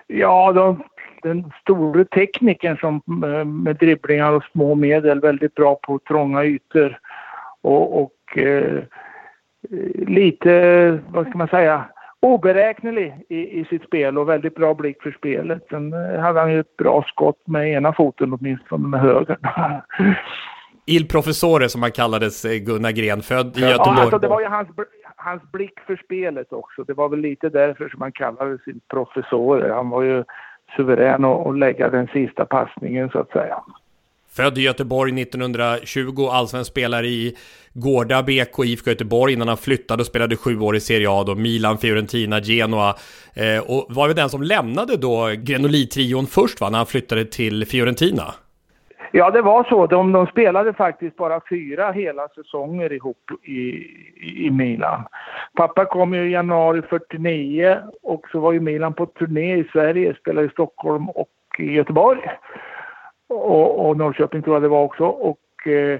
Ja, 0.07 0.51
de, 0.51 0.83
den 1.23 1.51
store 1.61 2.05
teknikern 2.05 2.77
som 2.77 3.01
eh, 3.23 3.45
med 3.45 3.75
dribblingar 3.75 4.31
och 4.31 4.43
små 4.51 4.75
medel 4.75 5.19
väldigt 5.19 5.55
bra 5.55 5.75
på 5.75 5.99
trånga 5.99 6.43
ytor 6.43 6.99
och, 7.61 8.01
och 8.01 8.37
eh, 8.37 8.83
lite, 10.07 10.99
vad 11.07 11.27
ska 11.27 11.37
man 11.37 11.47
säga, 11.47 11.85
oberäknelig 12.19 13.25
i, 13.29 13.59
i 13.59 13.65
sitt 13.65 13.83
spel 13.83 14.17
och 14.17 14.29
väldigt 14.29 14.55
bra 14.55 14.73
blick 14.73 15.01
för 15.03 15.11
spelet. 15.11 15.65
Sen 15.69 15.93
eh, 15.93 16.19
hade 16.19 16.39
han 16.39 16.51
ju 16.51 16.59
ett 16.59 16.77
bra 16.77 17.03
skott 17.07 17.47
med 17.47 17.69
ena 17.69 17.93
foten 17.93 18.33
åtminstone 18.33 18.87
med 18.87 18.99
höger. 18.99 19.37
Il 20.87 21.07
Professore 21.07 21.69
som 21.69 21.81
han 21.81 21.91
kallades, 21.91 22.45
eh, 22.45 22.57
Gunnar 22.57 22.91
Gren, 22.91 23.21
född 23.21 23.57
i 23.57 23.61
ja, 23.61 23.69
Göteborg. 23.69 23.99
Alltså, 23.99 24.19
det 24.19 24.27
var 24.27 24.41
ju 24.41 24.47
hans, 24.47 24.69
hans 25.15 25.51
blick 25.51 25.79
för 25.79 26.01
spelet 26.05 26.53
också. 26.53 26.83
Det 26.83 26.93
var 26.93 27.09
väl 27.09 27.19
lite 27.19 27.49
därför 27.49 27.89
som 27.89 28.01
han 28.01 28.11
kallades 28.11 28.63
sin 28.63 28.79
professor. 28.87 29.69
Han 29.69 29.89
var 29.89 30.01
ju 30.01 30.23
suverän 30.75 31.25
att 31.25 31.57
lägga 31.57 31.89
den 31.89 32.07
sista 32.07 32.45
passningen 32.45 33.09
så 33.09 33.19
att 33.19 33.31
säga. 33.31 33.63
Född 34.35 34.57
i 34.57 34.61
Göteborg 34.61 35.21
1920, 35.21 36.27
allsvensk 36.31 36.71
spelare 36.71 37.07
i 37.07 37.35
Gårda 37.73 38.23
BK 38.23 38.65
IFK 38.65 38.89
Göteborg 38.89 39.33
innan 39.33 39.47
han 39.47 39.57
flyttade 39.57 40.01
och 40.01 40.07
spelade 40.07 40.35
sju 40.35 40.59
år 40.59 40.75
i 40.75 40.79
Serie 40.79 41.09
A 41.09 41.23
då, 41.23 41.35
Milan, 41.35 41.77
Fiorentina, 41.77 42.39
Genoa. 42.39 42.89
Eh, 43.35 43.71
och 43.71 43.85
var 43.89 44.07
väl 44.07 44.15
den 44.15 44.29
som 44.29 44.43
lämnade 44.43 44.97
då 44.97 45.29
Grenoli-trion 45.47 46.25
först 46.25 46.61
va, 46.61 46.69
när 46.69 46.77
han 46.77 46.85
flyttade 46.85 47.25
till 47.25 47.65
Fiorentina? 47.65 48.23
Ja, 49.11 49.31
det 49.31 49.41
var 49.41 49.63
så. 49.63 49.87
De, 49.87 50.11
de 50.11 50.27
spelade 50.27 50.73
faktiskt 50.73 51.17
bara 51.17 51.41
fyra 51.49 51.91
hela 51.91 52.27
säsonger 52.27 52.93
ihop 52.93 53.31
i, 53.43 53.59
i 54.45 54.49
Milan. 54.51 55.03
Pappa 55.57 55.85
kom 55.85 56.13
ju 56.13 56.27
i 56.27 56.31
januari 56.31 56.81
49 56.89 57.77
och 58.03 58.21
så 58.31 58.39
var 58.39 58.51
ju 58.51 58.59
Milan 58.59 58.93
på 58.93 59.05
turné 59.05 59.57
i 59.57 59.67
Sverige, 59.71 60.15
spelade 60.15 60.47
i 60.47 60.49
Stockholm 60.49 61.09
och 61.09 61.29
i 61.57 61.73
Göteborg. 61.73 62.21
Och, 63.29 63.85
och 63.89 63.97
Norrköping 63.97 64.41
tror 64.41 64.55
jag 64.55 64.63
det 64.63 64.67
var 64.67 64.83
också. 64.83 65.03
Och 65.05 65.67
eh, 65.67 65.99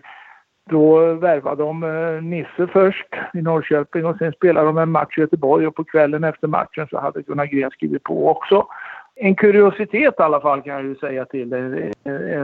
då 0.69 1.13
värvade 1.13 1.63
de 1.63 1.84
eh, 1.84 2.23
Nisse 2.23 2.67
först 2.67 3.07
i 3.34 3.41
Norrköping 3.41 4.05
och 4.05 4.17
sen 4.17 4.32
spelade 4.32 4.67
de 4.67 4.78
en 4.78 4.91
match 4.91 5.17
i 5.17 5.21
Göteborg 5.21 5.67
och 5.67 5.76
på 5.76 5.84
kvällen 5.84 6.23
efter 6.23 6.47
matchen 6.47 6.88
så 6.89 6.99
hade 6.99 7.21
Gunnar 7.21 7.45
Gren 7.45 7.71
skrivit 7.71 8.03
på 8.03 8.30
också. 8.30 8.67
En 9.15 9.36
kuriositet 9.36 10.13
i 10.19 10.23
alla 10.23 10.41
fall 10.41 10.61
kan 10.61 10.73
jag 10.73 10.84
ju 10.84 10.95
säga 10.95 11.26
till 11.26 11.49
dig. 11.49 11.91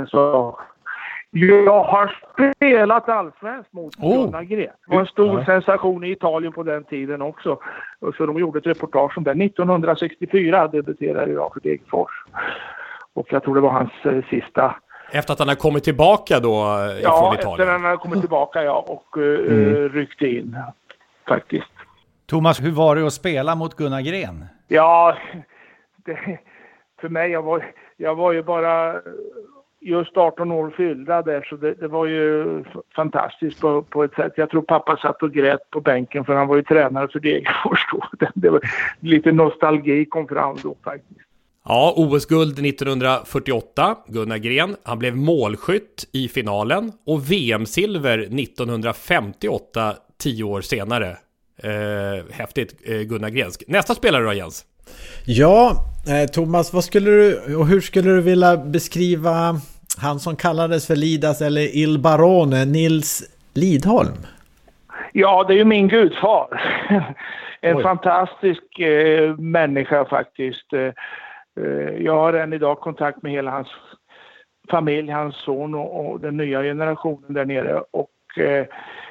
Så 0.08 0.60
Jag 1.32 1.84
har 1.84 2.16
spelat 2.56 3.10
allsvenskt 3.10 3.74
mot 3.74 3.96
Oh. 4.00 4.26
Gunnar 4.26 4.44
Gren. 4.44 4.72
Det 4.88 4.94
var 4.94 5.00
en 5.00 5.06
stor 5.06 5.40
Ja. 5.40 5.46
sensation 5.46 6.04
i 6.04 6.12
Italien 6.12 6.54
på 6.54 6.64
den 6.64 6.84
tiden 6.84 7.22
också. 7.22 7.60
Så 8.18 8.26
de 8.26 8.40
gjorde 8.40 8.60
ett 8.60 8.68
reportage 8.68 9.18
om 9.18 9.24
det. 9.24 9.32
1964 9.32 10.68
debuterade 10.68 11.32
jag 11.32 11.54
för 11.54 11.60
Degerfors. 11.60 12.12
Och 13.14 13.28
jag 13.30 13.44
tror 13.44 13.56
det 13.56 13.62
var 13.62 13.70
hans 13.72 13.92
eh, 14.04 14.24
sista 14.30 14.76
Efter 15.12 15.34
att 15.34 15.40
han 15.40 15.48
har 15.48 15.56
kommit 15.56 15.84
tillbaka 15.84 16.40
då 16.40 16.54
eh, 16.54 17.02
Ja, 17.04 17.20
från 17.20 17.34
efter 17.34 17.48
Italien. 17.48 17.70
han 17.70 17.84
hade 17.84 17.98
kommit 17.98 18.20
tillbaka 18.20 18.64
ja, 18.64 18.86
och 18.88 19.18
uh, 19.18 19.52
Mm. 19.52 19.90
ryckte 19.90 20.28
in 20.28 20.58
faktiskt. 21.28 21.72
Thomas, 22.26 22.62
hur 22.62 22.72
var 22.72 22.96
det 22.96 23.08
att 23.08 23.14
spela 23.14 23.56
mot 23.56 23.76
Gunnar 23.76 24.02
Gren? 24.02 24.46
Ja, 24.68 25.18
det, 25.96 26.40
för 27.02 27.10
mig, 27.10 27.32
jag 27.32 27.42
var, 27.42 27.66
jag 27.98 28.16
var 28.16 28.32
ju 28.32 28.44
bara 28.44 29.02
just 29.80 30.18
18 30.18 30.52
år 30.52 30.74
fyllda 30.78 31.22
där 31.22 31.42
så 31.50 31.56
det, 31.56 31.74
det 31.74 31.88
var 31.88 32.06
ju 32.06 32.64
fantastiskt 32.96 33.62
på, 33.62 33.82
på 33.82 34.04
ett 34.04 34.14
sätt. 34.14 34.34
Jag 34.36 34.50
tror 34.50 34.62
pappa 34.62 34.98
satt 34.98 35.24
och 35.24 35.32
grät 35.32 35.70
på 35.70 35.82
bänken 35.82 36.26
för 36.26 36.34
han 36.36 36.48
var 36.48 36.56
ju 36.56 36.64
tränare 36.64 37.08
för 37.08 37.20
Degerfors 37.20 37.88
då. 37.92 38.04
Det, 38.20 38.32
det 38.36 38.50
var, 38.50 38.62
lite 39.00 39.32
nostalgi 39.32 40.06
kom 40.06 40.28
fram 40.28 40.56
då 40.64 40.76
faktiskt. 40.84 41.20
Ja, 41.66 41.94
OS-guld 41.98 42.60
1948, 42.60 43.96
Gunnar 44.08 44.38
Gren. 44.38 44.76
Han 44.84 45.00
blev 45.00 45.16
målskytt 45.16 46.10
i 46.14 46.28
finalen 46.28 46.92
och 47.06 47.32
VM-silver 47.32 48.20
1958, 48.20 49.94
tio 50.24 50.44
år 50.44 50.62
senare. 50.62 51.18
Eh, 51.64 52.26
häftigt, 52.32 52.76
eh, 52.86 53.00
Gunnar 53.02 53.30
Grensk. 53.30 53.64
Nästa 53.68 53.96
spelare 53.96 54.24
då 54.24 54.34
Jens? 54.34 54.66
Ja, 55.26 55.76
eh, 56.08 56.30
Thomas, 56.30 56.74
vad 56.74 56.84
skulle 56.84 57.12
du 57.12 57.56
och 57.56 57.68
hur 57.68 57.82
skulle 57.82 58.10
du 58.10 58.22
vilja 58.22 58.58
beskriva 58.58 59.56
han 60.02 60.20
som 60.20 60.36
kallades 60.36 60.88
för 60.88 60.96
Lidas 60.96 61.42
eller 61.42 61.76
Il 61.76 62.00
Barone, 62.00 62.66
Nils 62.66 63.24
Lidholm? 63.54 64.26
Ja, 65.14 65.44
det 65.48 65.54
är 65.54 65.58
ju 65.58 65.66
min 65.66 65.88
gudfar. 65.88 66.48
En 67.64 67.78
Oj. 67.78 67.84
fantastisk 67.84 68.80
eh, 68.80 69.38
människa 69.38 70.06
faktiskt. 70.06 70.74
Eh, 71.60 72.04
jag 72.04 72.16
har 72.16 72.34
än 72.34 72.54
idag 72.54 72.80
kontakt 72.80 73.22
med 73.22 73.32
hela 73.32 73.52
hans 73.52 73.68
familj, 74.70 75.12
hans 75.12 75.36
son 75.36 75.76
och, 75.76 76.06
och 76.06 76.20
den 76.20 76.38
nya 76.38 76.62
generationen 76.62 77.34
där 77.34 77.46
nere. 77.46 77.84
Och 77.92 78.38
eh, 78.38 78.66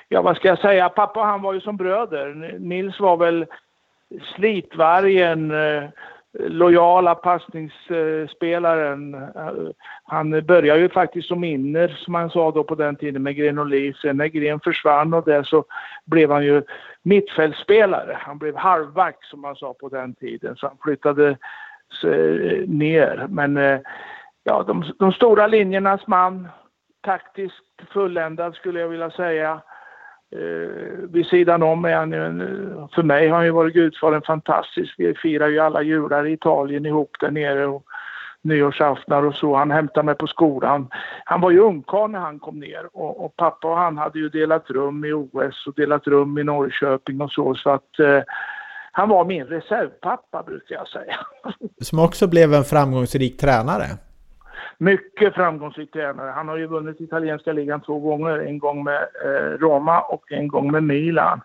ja, 0.09 0.23
vad 0.23 0.37
ska 0.37 0.49
jag 0.49 0.59
säga? 0.59 0.89
Pappa 0.89 1.21
och 1.21 1.27
han 1.27 1.43
var 1.43 1.53
ju 1.53 1.61
som 1.61 1.77
bröder. 1.77 2.57
Nils 2.59 3.01
var 3.01 3.17
väl 3.17 3.47
slitvargen, 4.35 5.51
eh, 5.51 5.85
lojala 6.39 7.15
passningsspelaren. 7.15 9.27
Han 10.05 10.47
började 10.47 10.81
ju 10.81 10.89
faktiskt 10.89 11.29
som 11.29 11.45
inner, 11.45 11.89
som 11.89 12.15
han 12.15 12.31
sa 12.31 12.51
då 12.51 12.65
på 12.65 12.75
den 12.75 12.97
tiden, 12.97 13.23
med 13.23 13.37
Gren 13.37 13.59
och 13.59 13.67
Liv. 13.67 13.93
Sen 13.93 14.17
när 14.17 14.27
Gren 14.27 14.61
försvann 14.61 15.15
och 15.15 15.25
det 15.25 15.45
så 15.45 15.65
blev 16.05 16.31
han 16.31 16.45
ju 16.45 16.63
mittfältspelare. 17.03 18.17
Han 18.21 18.39
blev 18.39 18.57
halvback 18.57 19.25
som 19.25 19.41
man 19.41 19.57
sa 19.57 19.75
på 19.75 19.89
den 19.89 20.15
tiden, 20.15 20.57
så 20.57 20.67
han 20.67 20.77
flyttade 20.83 21.37
Eh, 22.05 22.69
ner. 22.69 23.27
Men 23.29 23.57
eh, 23.57 23.81
ja, 24.45 24.63
de, 24.63 24.85
de 24.99 25.13
stora 25.13 25.47
linjernas 25.47 26.07
man, 26.07 26.49
taktiskt 27.01 27.93
fulländad 27.93 28.55
skulle 28.55 28.81
jag 28.81 28.89
vilja 28.89 29.11
säga. 29.11 29.61
Eh, 30.37 31.09
vid 31.11 31.27
sidan 31.27 31.63
om 31.63 31.85
är 31.85 31.97
han 31.97 32.13
ju 32.13 32.27
en, 32.27 32.41
eh, 32.41 32.89
för 32.95 33.03
mig 33.03 33.29
har 33.29 33.37
han 33.37 33.47
ju 33.47 33.51
varit 33.51 33.75
gudfadern 33.75 34.23
fantastisk. 34.23 34.95
Vi 34.99 35.15
firar 35.15 35.49
ju 35.49 35.59
alla 35.59 35.83
jular 35.83 36.27
i 36.27 36.33
Italien 36.33 36.87
ihop 36.87 37.17
där 37.21 37.31
nere 37.31 37.67
och 37.67 37.85
nyårsaftnar 38.43 39.23
och 39.23 39.35
så. 39.35 39.57
Han 39.57 39.71
hämtade 39.71 40.07
mig 40.07 40.15
på 40.15 40.27
skolan. 40.27 40.89
Han 41.25 41.41
var 41.41 41.51
ju 41.51 41.59
ungkarl 41.59 42.11
när 42.11 42.19
han 42.19 42.39
kom 42.39 42.61
ner 42.61 42.89
och, 42.93 43.25
och 43.25 43.37
pappa 43.37 43.69
och 43.69 43.77
han 43.77 43.99
hade 43.99 44.19
ju 44.19 44.29
delat 44.29 44.71
rum 44.71 45.05
i 45.05 45.13
OS 45.13 45.67
och 45.67 45.75
delat 45.77 46.07
rum 46.07 46.39
i 46.39 46.45
Norrköping 46.45 47.21
och 47.21 47.33
så. 47.33 47.55
Så 47.55 47.71
att 47.71 47.99
eh, 47.99 48.23
han 48.93 49.09
var 49.09 49.25
min 49.25 49.47
reservpappa 49.47 50.43
brukar 50.43 50.75
jag 50.75 50.89
säga. 50.89 51.17
Som 51.81 51.99
också 51.99 52.27
blev 52.27 52.55
en 52.55 52.65
framgångsrik 52.65 53.41
tränare. 53.41 53.87
Mycket 54.79 55.35
framgångsrik 55.35 55.93
tränare. 55.93 56.31
Han 56.31 56.49
har 56.49 56.57
ju 56.57 56.67
vunnit 56.67 57.01
italienska 57.01 57.53
ligan 57.53 57.81
två 57.81 57.99
gånger. 57.99 58.39
En 58.39 58.59
gång 58.59 58.85
med 58.85 59.03
eh, 59.25 59.59
Roma 59.59 60.01
och 60.01 60.33
en 60.33 60.49
gång 60.49 60.73
med 60.73 60.83
Milan. 60.83 61.41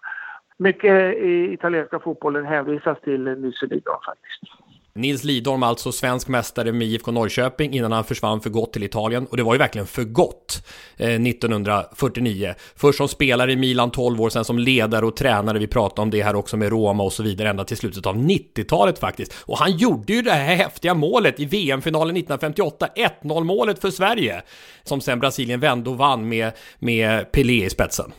Mycket 0.58 1.16
i 1.18 1.54
italienska 1.54 2.00
fotbollen 2.00 2.46
hänvisas 2.46 3.02
till 3.02 3.24
Lidholm 3.24 4.00
faktiskt. 4.06 4.65
Nils 5.00 5.24
Lidholm, 5.24 5.64
alltså 5.64 5.92
svensk 5.92 6.28
mästare 6.28 6.72
med 6.72 6.88
IFK 6.88 7.12
Norrköping 7.12 7.74
innan 7.74 7.92
han 7.92 8.04
försvann 8.04 8.42
för 8.42 8.50
gott 8.50 8.74
till 8.74 8.84
Italien. 8.84 9.28
Och 9.28 9.38
det 9.38 9.44
var 9.44 9.54
ju 9.54 9.58
verkligen 9.58 9.88
för 9.88 10.04
gott 10.04 10.64
eh, 10.98 11.10
1949. 11.10 12.54
Först 12.76 12.98
som 12.98 13.08
spelare 13.08 13.52
i 13.52 13.56
Milan 13.56 13.92
12 13.92 14.22
år, 14.22 14.30
sen 14.30 14.46
som 14.46 14.60
ledare 14.60 15.06
och 15.06 15.16
tränare. 15.16 15.60
Vi 15.60 15.68
pratade 15.68 16.02
om 16.02 16.10
det 16.10 16.24
här 16.24 16.36
också 16.36 16.58
med 16.58 16.70
Roma 16.70 17.04
och 17.04 17.14
så 17.14 17.24
vidare 17.24 17.50
ända 17.50 17.64
till 17.64 17.78
slutet 17.78 18.06
av 18.06 18.18
90-talet 18.18 19.00
faktiskt. 19.00 19.34
Och 19.40 19.58
han 19.58 19.78
gjorde 19.78 20.14
ju 20.14 20.22
det 20.22 20.32
här 20.32 20.56
häftiga 20.56 20.94
målet 20.94 21.40
i 21.40 21.46
VM-finalen 21.46 22.16
1958, 22.16 22.88
1-0 23.24 23.44
målet 23.44 23.80
för 23.80 23.92
Sverige. 23.92 24.42
Som 24.84 25.02
sen 25.02 25.20
Brasilien 25.20 25.60
vände 25.60 25.90
och 25.90 25.98
vann 25.98 26.30
med, 26.30 26.52
med 26.80 27.32
Pelé 27.32 27.66
i 27.66 27.70
spetsen. 27.70 28.12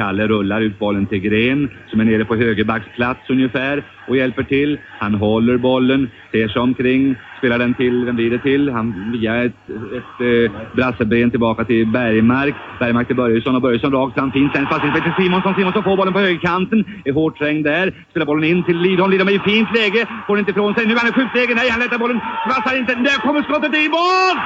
Kalle 0.00 0.26
rullar 0.26 0.60
ut 0.60 0.78
bollen 0.78 1.06
till 1.06 1.18
Gren 1.18 1.70
som 1.90 2.00
är 2.00 2.04
nere 2.04 2.24
på 2.24 2.36
högerbacksplats 2.36 3.30
ungefär 3.30 3.82
och 4.08 4.16
hjälper 4.16 4.42
till. 4.42 4.78
Han 4.98 5.14
håller 5.14 5.56
bollen, 5.56 6.10
ser 6.32 6.48
sig 6.48 6.62
omkring, 6.62 7.16
spelar 7.38 7.58
den 7.58 7.74
till, 7.74 8.04
vem 8.04 8.16
blir 8.16 8.30
det 8.30 8.38
till? 8.38 8.70
Han 8.70 9.12
via 9.12 9.44
ett, 9.44 9.60
ett 9.98 10.16
eh, 10.20 10.52
brasseben 10.76 11.30
tillbaka 11.30 11.64
till 11.64 11.86
Bergmark. 11.86 12.54
Bergmark 12.78 13.06
till 13.06 13.16
Börjesson 13.16 13.54
och 13.56 13.62
Börjesson 13.62 13.92
rakt 13.92 14.14
fram. 14.14 14.32
Fin 14.32 14.50
sen 14.54 14.66
passning 14.66 14.92
till 14.92 15.24
Simonsson. 15.24 15.54
Simonsson 15.54 15.82
får 15.82 15.96
bollen 15.96 16.12
på 16.12 16.20
högerkanten. 16.20 16.84
Är 17.04 17.12
hårt 17.12 17.38
trängd 17.38 17.64
där. 17.64 17.94
Spelar 18.10 18.26
bollen 18.26 18.44
in 18.44 18.64
till 18.64 18.78
Lidholm. 18.78 19.10
Lidholm 19.10 19.28
är 19.28 19.32
i 19.32 19.38
fint 19.38 19.68
läge. 19.76 20.06
Får 20.26 20.38
inte 20.38 20.50
ifrån 20.50 20.74
sig. 20.74 20.86
Nu 20.86 20.92
är 20.92 20.98
han 20.98 21.08
i 21.08 21.12
skjutläge. 21.12 21.54
Nej, 21.54 21.70
han 21.70 21.80
lättar 21.80 21.98
bollen. 21.98 22.20
Passar 22.48 22.78
inte. 22.78 22.94
Där 22.94 23.18
kommer 23.26 23.42
skottet 23.42 23.74
i 23.74 23.88
mål! 23.88 24.36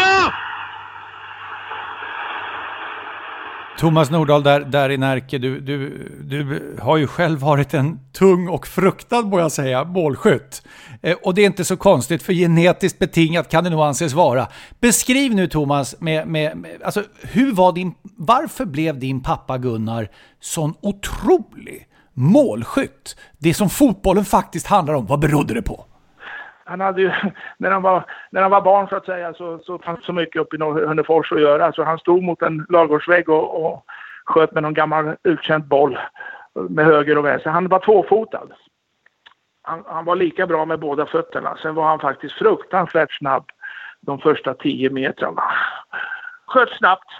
Ja! 0.00 0.47
Thomas 3.78 4.10
Nordahl 4.10 4.42
där, 4.42 4.60
där 4.60 4.90
i 4.90 4.96
Närke, 4.96 5.38
du, 5.38 5.60
du, 5.60 6.08
du 6.24 6.76
har 6.80 6.96
ju 6.96 7.06
själv 7.06 7.38
varit 7.38 7.74
en 7.74 8.00
tung 8.12 8.48
och 8.48 8.66
fruktad, 8.66 9.22
må 9.22 9.38
jag 9.38 9.52
säga, 9.52 9.84
målskytt. 9.84 10.62
Eh, 11.02 11.16
och 11.22 11.34
det 11.34 11.42
är 11.42 11.46
inte 11.46 11.64
så 11.64 11.76
konstigt, 11.76 12.22
för 12.22 12.32
genetiskt 12.32 12.98
betingat 12.98 13.48
kan 13.48 13.64
det 13.64 13.70
nog 13.70 13.80
anses 13.80 14.12
vara. 14.12 14.48
Beskriv 14.80 15.34
nu 15.34 15.46
Thomas, 15.46 16.00
med, 16.00 16.28
med, 16.28 16.56
med, 16.56 16.82
alltså, 16.84 17.02
hur 17.22 17.52
var 17.52 17.72
din, 17.72 17.94
varför 18.16 18.64
blev 18.64 18.98
din 18.98 19.22
pappa 19.22 19.58
Gunnar 19.58 20.08
sån 20.40 20.74
otrolig 20.80 21.86
målskytt? 22.14 23.16
Det 23.38 23.54
som 23.54 23.70
fotbollen 23.70 24.24
faktiskt 24.24 24.66
handlar 24.66 24.94
om, 24.94 25.06
vad 25.06 25.20
berodde 25.20 25.54
det 25.54 25.62
på? 25.62 25.84
Han 26.68 26.80
hade 26.80 27.00
ju, 27.00 27.12
när 27.56 27.70
han 27.70 27.82
var, 27.82 28.04
när 28.30 28.42
han 28.42 28.50
var 28.50 28.60
barn 28.60 28.88
så 28.88 28.96
att 28.96 29.04
säga 29.04 29.34
så, 29.34 29.58
så 29.58 29.78
fanns 29.78 30.04
så 30.04 30.12
mycket 30.12 30.42
uppe 30.42 30.56
i 30.56 30.60
Hörnefors 30.60 31.32
att 31.32 31.40
göra. 31.40 31.72
Så 31.72 31.84
han 31.84 31.98
stod 31.98 32.22
mot 32.22 32.42
en 32.42 32.66
ladugårdsvägg 32.68 33.28
och, 33.28 33.66
och 33.66 33.84
sköt 34.24 34.52
med 34.52 34.62
någon 34.62 34.74
gammal 34.74 35.16
uttjänt 35.22 35.64
boll 35.64 35.98
med 36.54 36.84
höger 36.84 37.18
och 37.18 37.24
vänster. 37.24 37.50
Han 37.50 37.68
var 37.68 37.78
tvåfotad. 37.78 38.48
Han, 39.62 39.84
han 39.86 40.04
var 40.04 40.16
lika 40.16 40.46
bra 40.46 40.64
med 40.64 40.80
båda 40.80 41.06
fötterna. 41.06 41.56
Sen 41.62 41.74
var 41.74 41.84
han 41.84 42.00
faktiskt 42.00 42.34
fruktansvärt 42.34 43.12
snabb 43.12 43.50
de 44.00 44.18
första 44.18 44.54
tio 44.54 44.90
metrarna. 44.90 45.42
Sköt 46.46 46.70
snabbt. 46.78 47.10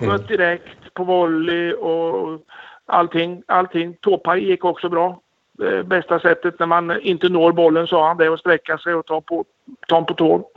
Sköt 0.00 0.28
direkt 0.28 0.94
på 0.94 1.04
volley 1.04 1.72
och 1.72 2.40
allting. 2.86 3.42
allting. 3.46 3.96
Tåpaj 4.00 4.44
gick 4.44 4.64
också 4.64 4.88
bra. 4.88 5.20
Det 5.58 5.84
bästa 5.84 6.20
sättet 6.20 6.58
när 6.58 6.66
man 6.66 7.00
inte 7.00 7.28
når 7.28 7.52
bollen 7.52 7.86
sa 7.86 8.08
han 8.08 8.16
det 8.16 8.26
är 8.26 8.30
att 8.30 8.40
sträcka 8.40 8.78
sig 8.78 8.94
och 8.94 9.06
ta 9.06 9.20
på, 9.20 9.44
ta 9.88 10.02
på 10.02 10.14
tå. 10.14 10.50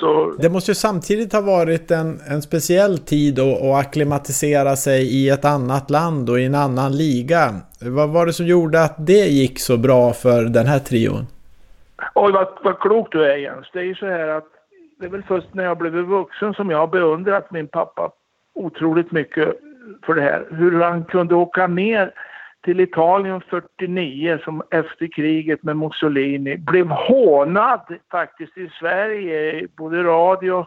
Så 0.00 0.34
Det 0.38 0.50
måste 0.50 0.70
ju 0.70 0.74
samtidigt 0.74 1.32
ha 1.32 1.40
varit 1.40 1.90
en, 1.90 2.20
en 2.30 2.42
speciell 2.42 2.98
tid 2.98 3.38
att, 3.38 3.62
att 3.62 3.86
acklimatisera 3.86 4.76
sig 4.76 5.02
i 5.02 5.28
ett 5.28 5.44
annat 5.44 5.90
land 5.90 6.30
och 6.30 6.40
i 6.40 6.44
en 6.44 6.54
annan 6.54 6.92
liga. 6.92 7.54
Vad 7.80 8.08
var 8.08 8.26
det 8.26 8.32
som 8.32 8.46
gjorde 8.46 8.82
att 8.82 9.06
det 9.06 9.26
gick 9.28 9.58
så 9.60 9.76
bra 9.76 10.12
för 10.12 10.42
den 10.44 10.66
här 10.66 10.78
trion? 10.78 11.26
Oj, 12.14 12.32
vad, 12.32 12.48
vad 12.64 12.78
klok 12.78 13.12
du 13.12 13.24
är 13.24 13.36
Jens. 13.36 13.66
Det 13.72 13.78
är 13.78 13.84
ju 13.84 13.94
så 13.94 14.06
här 14.06 14.28
att 14.28 14.46
det 15.00 15.06
är 15.06 15.10
väl 15.10 15.22
först 15.22 15.54
när 15.54 15.64
jag 15.64 15.78
blev 15.78 15.92
vuxen 15.92 16.54
som 16.54 16.70
jag 16.70 16.78
har 16.78 16.86
beundrat 16.86 17.50
min 17.50 17.68
pappa 17.68 18.12
otroligt 18.54 19.12
mycket 19.12 19.48
för 20.06 20.14
det 20.14 20.22
här. 20.22 20.46
Hur 20.50 20.80
han 20.80 21.04
kunde 21.04 21.34
åka 21.34 21.66
ner 21.66 22.12
till 22.64 22.80
Italien 22.80 23.40
49 23.40 24.38
som 24.44 24.62
efter 24.70 25.06
kriget 25.06 25.62
med 25.62 25.76
Mussolini 25.76 26.56
blev 26.56 26.88
hånad 26.88 27.80
faktiskt 28.10 28.58
i 28.58 28.70
Sverige, 28.80 29.68
både 29.76 29.98
i 30.00 30.02
radio 30.02 30.66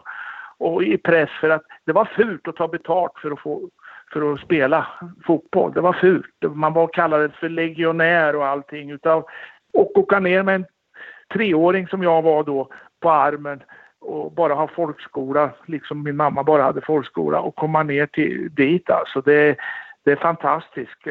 och 0.58 0.82
i 0.82 0.98
press 0.98 1.30
för 1.40 1.50
att 1.50 1.62
det 1.86 1.92
var 1.92 2.04
fult 2.04 2.48
att 2.48 2.56
ta 2.56 2.68
betalt 2.68 3.12
för 3.22 3.30
att 3.30 3.40
få 3.40 3.68
för 4.12 4.32
att 4.32 4.40
spela 4.40 4.86
fotboll. 5.26 5.72
Det 5.72 5.80
var 5.80 5.92
fult. 5.92 6.54
Man 6.54 6.72
var 6.72 6.86
kallad 6.86 7.32
för 7.34 7.48
legionär 7.48 8.36
och 8.36 8.46
allting 8.46 8.90
utav 8.90 9.24
och 9.72 9.98
åka 9.98 10.20
ner 10.20 10.42
med 10.42 10.54
en 10.54 10.66
treåring 11.32 11.88
som 11.88 12.02
jag 12.02 12.22
var 12.22 12.44
då 12.44 12.68
på 13.00 13.10
armen 13.10 13.62
och 14.00 14.32
bara 14.32 14.54
ha 14.54 14.68
folkskola, 14.68 15.50
liksom 15.66 16.02
min 16.02 16.16
mamma 16.16 16.42
bara 16.42 16.62
hade 16.62 16.80
folkskola 16.80 17.40
och 17.40 17.56
komma 17.56 17.82
ner 17.82 18.06
till 18.06 18.54
dit 18.54 18.90
alltså. 18.90 19.20
Det, 19.20 19.56
det 20.04 20.12
är 20.12 20.16
fantastiskt. 20.16 21.06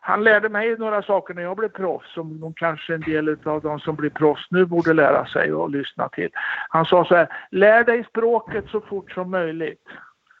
Han 0.00 0.24
lärde 0.24 0.48
mig 0.48 0.76
några 0.78 1.02
saker 1.02 1.34
när 1.34 1.42
jag 1.42 1.56
blev 1.56 1.68
proffs 1.68 2.14
som 2.14 2.40
de 2.40 2.54
kanske 2.54 2.94
en 2.94 3.00
del 3.00 3.36
av 3.44 3.62
de 3.62 3.80
som 3.80 3.96
blir 3.96 4.10
proffs 4.10 4.46
nu 4.50 4.64
borde 4.64 4.92
lära 4.92 5.26
sig 5.26 5.52
och 5.52 5.70
lyssna 5.70 6.08
till. 6.08 6.30
Han 6.68 6.84
sa 6.84 7.04
så 7.04 7.14
här, 7.14 7.28
lär 7.50 7.84
dig 7.84 8.04
språket 8.04 8.64
så 8.68 8.80
fort 8.80 9.12
som 9.12 9.30
möjligt. 9.30 9.88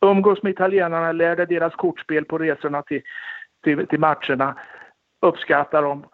Umgås 0.00 0.42
med 0.42 0.52
italienarna, 0.52 1.12
lär 1.12 1.36
dig 1.36 1.46
deras 1.46 1.74
kortspel 1.74 2.24
på 2.24 2.38
resorna 2.38 2.82
till, 2.82 3.02
till, 3.64 3.86
till 3.86 4.00
matcherna. 4.00 4.56
Uppskatta 5.20 5.80
dem. 5.80 6.04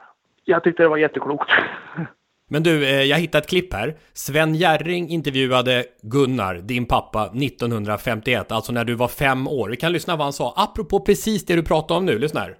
Jag 0.45 0.65
tyckte 0.65 0.83
det 0.83 0.89
var 0.89 0.97
jätteklokt. 0.97 1.51
Men 2.49 2.63
du, 2.63 2.85
eh, 2.85 3.03
jag 3.03 3.19
hittade 3.19 3.43
ett 3.43 3.49
klipp 3.49 3.75
här. 3.75 3.97
Sven 4.15 4.55
Jerring 4.55 5.09
intervjuade 5.09 5.85
Gunnar, 6.03 6.55
din 6.55 6.87
pappa, 6.87 7.31
1951, 7.35 8.53
alltså 8.53 8.73
när 8.73 8.85
du 8.85 8.95
var 8.95 9.09
fem 9.09 9.49
år. 9.49 9.69
Vi 9.69 9.77
kan 9.77 9.93
lyssna 9.93 10.17
vad 10.17 10.27
han 10.27 10.33
sa, 10.33 10.55
apropå 10.57 11.01
precis 11.01 11.45
det 11.45 11.55
du 11.57 11.63
pratar 11.63 11.95
om 11.95 12.07
nu. 12.07 12.19
Lyssna 12.19 12.41
här. 12.41 12.55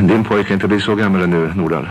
Din 0.00 0.24
pojke 0.24 0.54
inte 0.54 0.68
blir 0.68 0.80
så 0.80 0.94
gammal 0.94 1.28
nu, 1.28 1.52
Nordahl. 1.56 1.88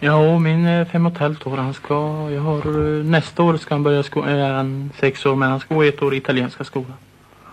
Ja, 0.00 0.38
min 0.38 0.66
är 0.66 0.84
fem 0.84 1.06
och 1.06 1.12
ett 1.12 1.18
halvt 1.18 1.46
år. 1.46 1.56
Han 1.56 1.74
ska, 1.74 1.94
jag 2.30 2.40
har, 2.40 2.58
eh, 2.98 3.04
nästa 3.04 3.42
år 3.42 3.56
ska 3.56 3.74
han 3.74 3.82
börja 3.82 4.02
skolan, 4.02 4.28
är 4.28 4.52
han 4.52 4.90
sex 5.00 5.26
år, 5.26 5.36
men 5.36 5.50
han 5.50 5.60
ska 5.60 5.74
gå 5.74 5.82
ett 5.82 6.02
år 6.02 6.14
i 6.14 6.16
italienska 6.16 6.64
skolan. 6.64 6.94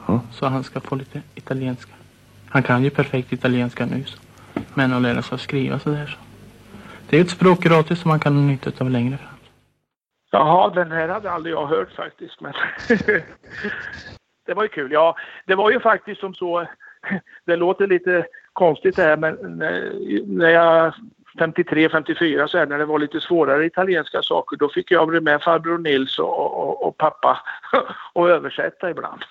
Ja. 0.08 0.22
Så 0.32 0.46
han 0.46 0.64
ska 0.64 0.80
få 0.80 0.96
lite 0.96 1.22
italienska. 1.36 1.92
Han 2.50 2.64
kan 2.64 2.84
ju 2.84 2.90
perfekt 2.90 3.34
italienska 3.34 3.86
nu, 3.86 4.04
så. 4.06 4.18
men 4.74 4.94
att 4.94 5.02
lära 5.02 5.22
sig 5.22 5.36
att 5.36 5.42
skriva 5.42 5.80
sådär 5.80 6.18
så. 6.20 6.29
Det 7.10 7.18
är 7.18 7.22
ett 7.22 7.30
språk 7.30 7.60
gratis 7.64 8.00
som 8.00 8.10
man 8.10 8.20
kan 8.20 8.36
ha 8.36 8.42
nytta 8.42 8.72
av 8.80 8.90
längre 8.90 9.18
fram. 9.18 9.36
Jaha, 10.32 10.70
den 10.70 10.92
här 10.92 11.08
hade 11.08 11.32
aldrig 11.32 11.56
jag 11.56 11.68
hört 11.68 11.92
faktiskt. 11.92 12.42
Men 12.42 12.54
det 14.46 14.54
var 14.54 14.64
ju 14.64 14.70
kul. 14.70 14.92
Ja, 14.92 15.16
det 15.46 15.56
var 15.56 15.72
ju 15.72 15.80
faktiskt 15.80 16.22
som 16.22 16.34
så. 16.34 16.68
Det 17.46 17.56
låter 17.56 17.88
lite 17.88 18.26
konstigt 18.54 18.96
det 18.96 19.04
här, 19.04 19.18
men 19.18 19.36
när, 19.36 19.94
när 20.28 20.50
jag 20.50 20.94
53, 21.40 21.90
54 21.90 22.48
så 22.48 22.58
här, 22.58 22.66
när 22.66 22.78
det 22.78 22.86
var 22.86 23.00
lite 23.00 23.22
svårare 23.22 23.66
italienska 23.66 24.22
saker, 24.22 24.58
då 24.58 24.70
fick 24.70 24.92
jag 24.92 25.08
bli 25.08 25.22
med 25.22 25.42
farbror 25.42 25.78
Nils 25.78 26.20
och, 26.20 26.40
och, 26.40 26.88
och 26.88 26.98
pappa 26.98 27.40
och 28.14 28.30
översätta 28.30 28.90
ibland. 28.90 29.22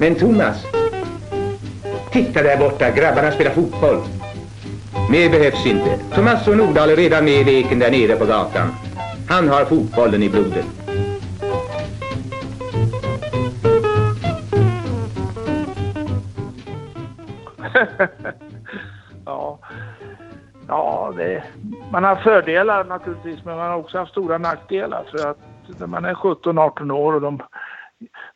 Men 0.00 0.14
Thomas, 0.14 0.66
titta 2.12 2.42
där 2.42 2.58
borta, 2.58 2.90
grabbarna 2.90 3.32
spelar 3.32 3.50
fotboll. 3.50 4.00
Mer 5.10 5.30
behövs 5.30 5.66
inte. 5.66 5.98
Thomas 6.14 6.48
och 6.48 6.56
Nordahl 6.56 6.90
är 6.90 6.96
redan 6.96 7.24
med 7.24 7.34
i 7.34 7.44
leken 7.44 7.78
där 7.78 7.90
nere 7.90 8.16
på 8.16 8.24
gatan. 8.24 8.68
Han 9.28 9.48
har 9.48 9.64
fotbollen 9.64 10.22
i 10.22 10.28
blodet. 10.28 10.66
ja, 19.24 19.58
ja 20.68 21.12
det, 21.16 21.42
man 21.92 22.04
har 22.04 22.16
fördelar 22.16 22.84
naturligtvis, 22.84 23.44
men 23.44 23.56
man 23.56 23.70
har 23.70 23.76
också 23.76 23.98
haft 23.98 24.10
stora 24.10 24.38
nackdelar. 24.38 25.04
För 25.10 25.30
att 25.30 25.38
när 25.78 25.86
man 25.86 26.04
är 26.04 26.14
17-18 26.14 26.92
år 26.92 27.14
och 27.14 27.20
de 27.20 27.42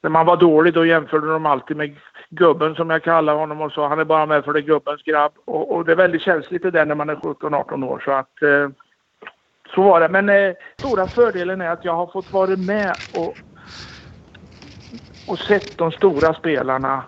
när 0.01 0.11
man 0.11 0.27
var 0.27 0.37
dålig 0.37 0.75
då 0.75 0.87
jämförde 0.87 1.33
de 1.33 1.47
alltid 1.47 1.77
med 1.77 1.97
gubben 2.31 2.75
som 2.75 2.91
jag 2.91 3.03
kallar 3.03 3.35
honom 3.35 3.61
och 3.61 3.73
sa 3.73 3.89
han 3.89 4.01
är 4.01 4.05
bara 4.05 4.27
med 4.27 4.45
för 4.45 4.53
det 4.53 4.59
är 4.59 4.63
gubbens 4.63 5.03
grabb. 5.03 5.33
Och, 5.45 5.75
och 5.75 5.85
det 5.85 5.93
är 5.93 5.97
väldigt 5.97 6.23
känsligt 6.23 6.63
det 6.63 6.71
där 6.71 6.87
när 6.87 6.95
man 6.95 7.11
är 7.11 7.15
17-18 7.15 7.85
år 7.85 8.03
så 8.05 8.13
att 8.13 8.43
eh, 8.43 8.69
så 9.75 9.83
var 9.83 10.01
det. 10.01 10.09
Men 10.09 10.29
eh, 10.29 10.55
stora 10.79 11.07
fördelen 11.07 11.61
är 11.61 11.71
att 11.71 11.85
jag 11.85 11.95
har 11.95 12.07
fått 12.07 12.33
vara 12.33 12.57
med 12.57 12.95
och, 13.17 13.35
och 15.29 15.39
sett 15.39 15.79
de 15.79 15.93
stora 15.93 16.35
spelarna 16.35 17.05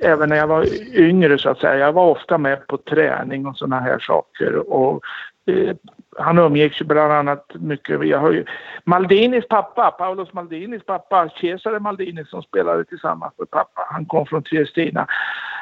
även 0.00 0.28
när 0.28 0.36
jag 0.36 0.46
var 0.46 0.66
yngre 0.98 1.38
så 1.38 1.50
att 1.50 1.58
säga. 1.58 1.78
Jag 1.78 1.92
var 1.92 2.06
ofta 2.06 2.38
med 2.38 2.66
på 2.66 2.76
träning 2.76 3.46
och 3.46 3.56
sådana 3.56 3.80
här 3.80 3.98
saker. 3.98 4.72
Och, 4.72 5.04
eh, 5.46 5.76
han 6.18 6.38
umgicks 6.38 6.80
ju 6.80 6.84
bland 6.84 7.12
annat 7.12 7.54
mycket. 7.54 8.06
Jag 8.06 8.18
har 8.18 8.32
ju, 8.32 8.44
Maldinis 8.84 9.48
pappa, 9.48 9.90
Paulos 9.90 10.32
Maldinis 10.32 10.84
pappa, 10.86 11.28
Cesare 11.40 11.80
Maldini 11.80 12.24
som 12.24 12.42
spelade 12.42 12.84
tillsammans 12.84 13.34
med 13.38 13.50
pappa. 13.50 13.86
Han 13.90 14.04
kom 14.06 14.26
från 14.26 14.42
Triestina. 14.42 15.06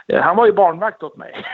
Eh, 0.09 0.21
han 0.21 0.37
var 0.37 0.47
ju 0.47 0.53
barnvakt 0.53 1.03
åt 1.03 1.17
mig. 1.17 1.47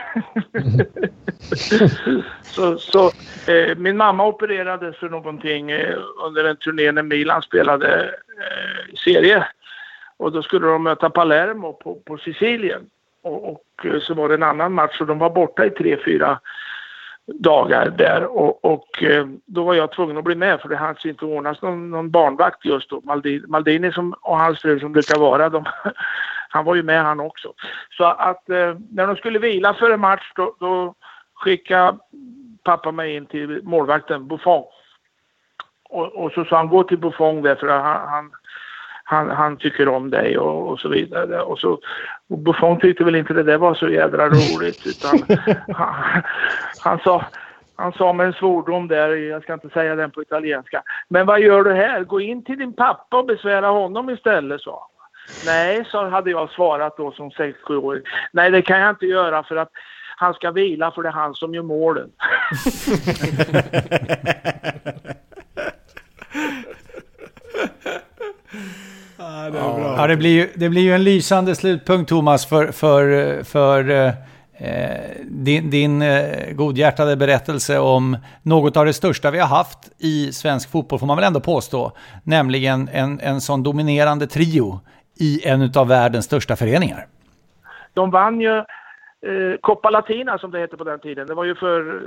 så 2.41 2.77
så 2.77 3.05
eh, 3.51 3.77
min 3.77 3.97
mamma 3.97 4.25
opererades 4.25 4.97
för 4.97 5.09
någonting 5.09 5.71
eh, 5.71 5.97
under 6.25 6.43
en 6.43 6.57
turné 6.57 6.91
när 6.91 7.03
Milan 7.03 7.41
spelade 7.41 8.03
eh, 8.03 8.95
serie. 8.95 9.47
Och 10.17 10.31
då 10.31 10.41
skulle 10.43 10.67
de 10.67 10.83
möta 10.83 11.09
Palermo 11.09 11.73
på, 11.73 11.95
på 11.95 12.17
Sicilien. 12.17 12.89
Och, 13.21 13.51
och 13.51 13.85
eh, 13.85 13.99
så 13.99 14.13
var 14.13 14.29
det 14.29 14.35
en 14.35 14.43
annan 14.43 14.73
match 14.73 15.01
och 15.01 15.07
de 15.07 15.19
var 15.19 15.29
borta 15.29 15.65
i 15.65 15.69
tre, 15.69 15.97
fyra 16.05 16.39
dagar 17.27 17.89
där 17.89 18.25
och, 18.25 18.65
och 18.65 19.03
eh, 19.03 19.27
då 19.45 19.63
var 19.63 19.73
jag 19.73 19.91
tvungen 19.91 20.17
att 20.17 20.23
bli 20.23 20.35
med 20.35 20.61
för 20.61 20.69
det 20.69 20.75
hanns 20.75 21.05
inte 21.05 21.25
ordnas 21.25 21.61
någon, 21.61 21.89
någon 21.89 22.11
barnvakt 22.11 22.65
just 22.65 22.89
då. 22.89 23.01
Maldini, 23.03 23.47
Maldini 23.47 23.91
som, 23.91 24.13
och 24.21 24.37
hans 24.37 24.61
fru 24.61 24.79
som 24.79 24.91
brukar 24.91 25.19
vara, 25.19 25.49
de, 25.49 25.65
han 26.49 26.65
var 26.65 26.75
ju 26.75 26.83
med 26.83 27.03
han 27.03 27.19
också. 27.19 27.53
Så 27.97 28.03
att 28.03 28.49
eh, 28.49 28.75
när 28.89 29.07
de 29.07 29.15
skulle 29.15 29.39
vila 29.39 29.73
före 29.73 29.97
match 29.97 30.31
då, 30.35 30.55
då 30.59 30.95
skickade 31.33 31.97
pappa 32.63 32.91
mig 32.91 33.15
in 33.15 33.25
till 33.25 33.61
målvakten 33.63 34.27
Buffon. 34.27 34.63
Och, 35.89 36.05
och 36.05 36.31
så 36.31 36.45
sa 36.45 36.57
han 36.57 36.67
gå 36.67 36.83
till 36.83 36.97
Buffon 36.97 37.41
där 37.41 37.55
för 37.55 37.67
han, 37.67 38.09
han 38.09 38.31
han, 39.09 39.29
han 39.29 39.57
tycker 39.57 39.87
om 39.87 40.09
dig 40.09 40.37
och, 40.37 40.71
och 40.71 40.79
så 40.79 40.89
vidare. 40.89 41.41
Och, 41.41 41.59
så, 41.59 41.79
och 42.29 42.37
Buffon 42.37 42.79
tyckte 42.79 43.03
väl 43.03 43.15
inte 43.15 43.33
det 43.33 43.43
där 43.43 43.57
var 43.57 43.73
så 43.73 43.89
jädra 43.89 44.29
roligt 44.29 44.87
utan 44.87 45.37
han, 45.75 46.23
han, 46.83 46.99
sa 46.99 47.25
han 47.75 47.93
sa 47.93 48.13
med 48.13 48.25
en 48.27 48.33
svordom 48.33 48.87
där, 48.87 49.15
jag 49.15 49.43
ska 49.43 49.53
inte 49.53 49.69
säga 49.69 49.95
den 49.95 50.11
på 50.11 50.21
italienska. 50.21 50.83
Men 51.09 51.25
vad 51.25 51.39
gör 51.39 51.63
du 51.63 51.73
här? 51.73 52.03
Gå 52.03 52.21
in 52.21 52.43
till 52.43 52.57
din 52.57 52.73
pappa 52.73 53.17
och 53.17 53.25
besvära 53.25 53.67
honom 53.67 54.09
istället, 54.09 54.61
sa 54.61 54.71
han. 54.71 54.89
Nej, 55.45 55.85
så 55.85 56.09
hade 56.09 56.31
jag 56.31 56.49
svarat 56.49 56.97
då 56.97 57.11
som 57.11 57.29
6-7-åring. 57.29 58.03
Nej, 58.31 58.51
det 58.51 58.61
kan 58.61 58.79
jag 58.79 58.89
inte 58.89 59.05
göra 59.05 59.43
för 59.43 59.55
att 59.55 59.71
han 60.17 60.33
ska 60.33 60.51
vila 60.51 60.91
för 60.91 61.03
det 61.03 61.09
är 61.09 61.13
han 61.13 61.35
som 61.35 61.53
gör 61.53 61.63
målen. 61.63 62.09
Ja, 69.27 69.41
det, 69.41 69.47
är 69.47 69.51
bra. 69.51 69.95
Ja, 69.97 70.07
det, 70.07 70.17
blir 70.17 70.29
ju, 70.29 70.49
det 70.55 70.69
blir 70.69 70.81
ju 70.81 70.93
en 70.93 71.03
lysande 71.03 71.55
slutpunkt 71.55 72.09
Thomas 72.09 72.45
för, 72.45 72.71
för, 72.71 73.43
för 73.43 73.89
eh, 73.89 74.11
din, 75.23 75.69
din 75.69 76.01
eh, 76.01 76.53
godhjärtade 76.53 77.15
berättelse 77.15 77.79
om 77.79 78.17
något 78.43 78.77
av 78.77 78.85
det 78.85 78.93
största 78.93 79.31
vi 79.31 79.39
har 79.39 79.47
haft 79.47 79.79
i 79.97 80.31
svensk 80.31 80.71
fotboll 80.71 80.99
får 80.99 81.07
man 81.07 81.17
väl 81.17 81.25
ändå 81.25 81.39
påstå. 81.39 81.91
Nämligen 82.23 82.89
en, 82.93 83.19
en 83.19 83.41
sån 83.41 83.63
dominerande 83.63 84.27
trio 84.27 84.79
i 85.19 85.47
en 85.47 85.71
av 85.75 85.87
världens 85.87 86.25
största 86.25 86.55
föreningar. 86.55 87.07
De 87.93 88.11
vann 88.11 88.41
ju 88.41 88.57
eh, 88.57 88.63
Coppa 89.61 89.89
Latina 89.89 90.37
som 90.37 90.51
det 90.51 90.59
hette 90.59 90.77
på 90.77 90.83
den 90.83 90.99
tiden. 90.99 91.27
Det 91.27 91.33
var 91.33 91.45
ju 91.45 91.55
för 91.55 92.01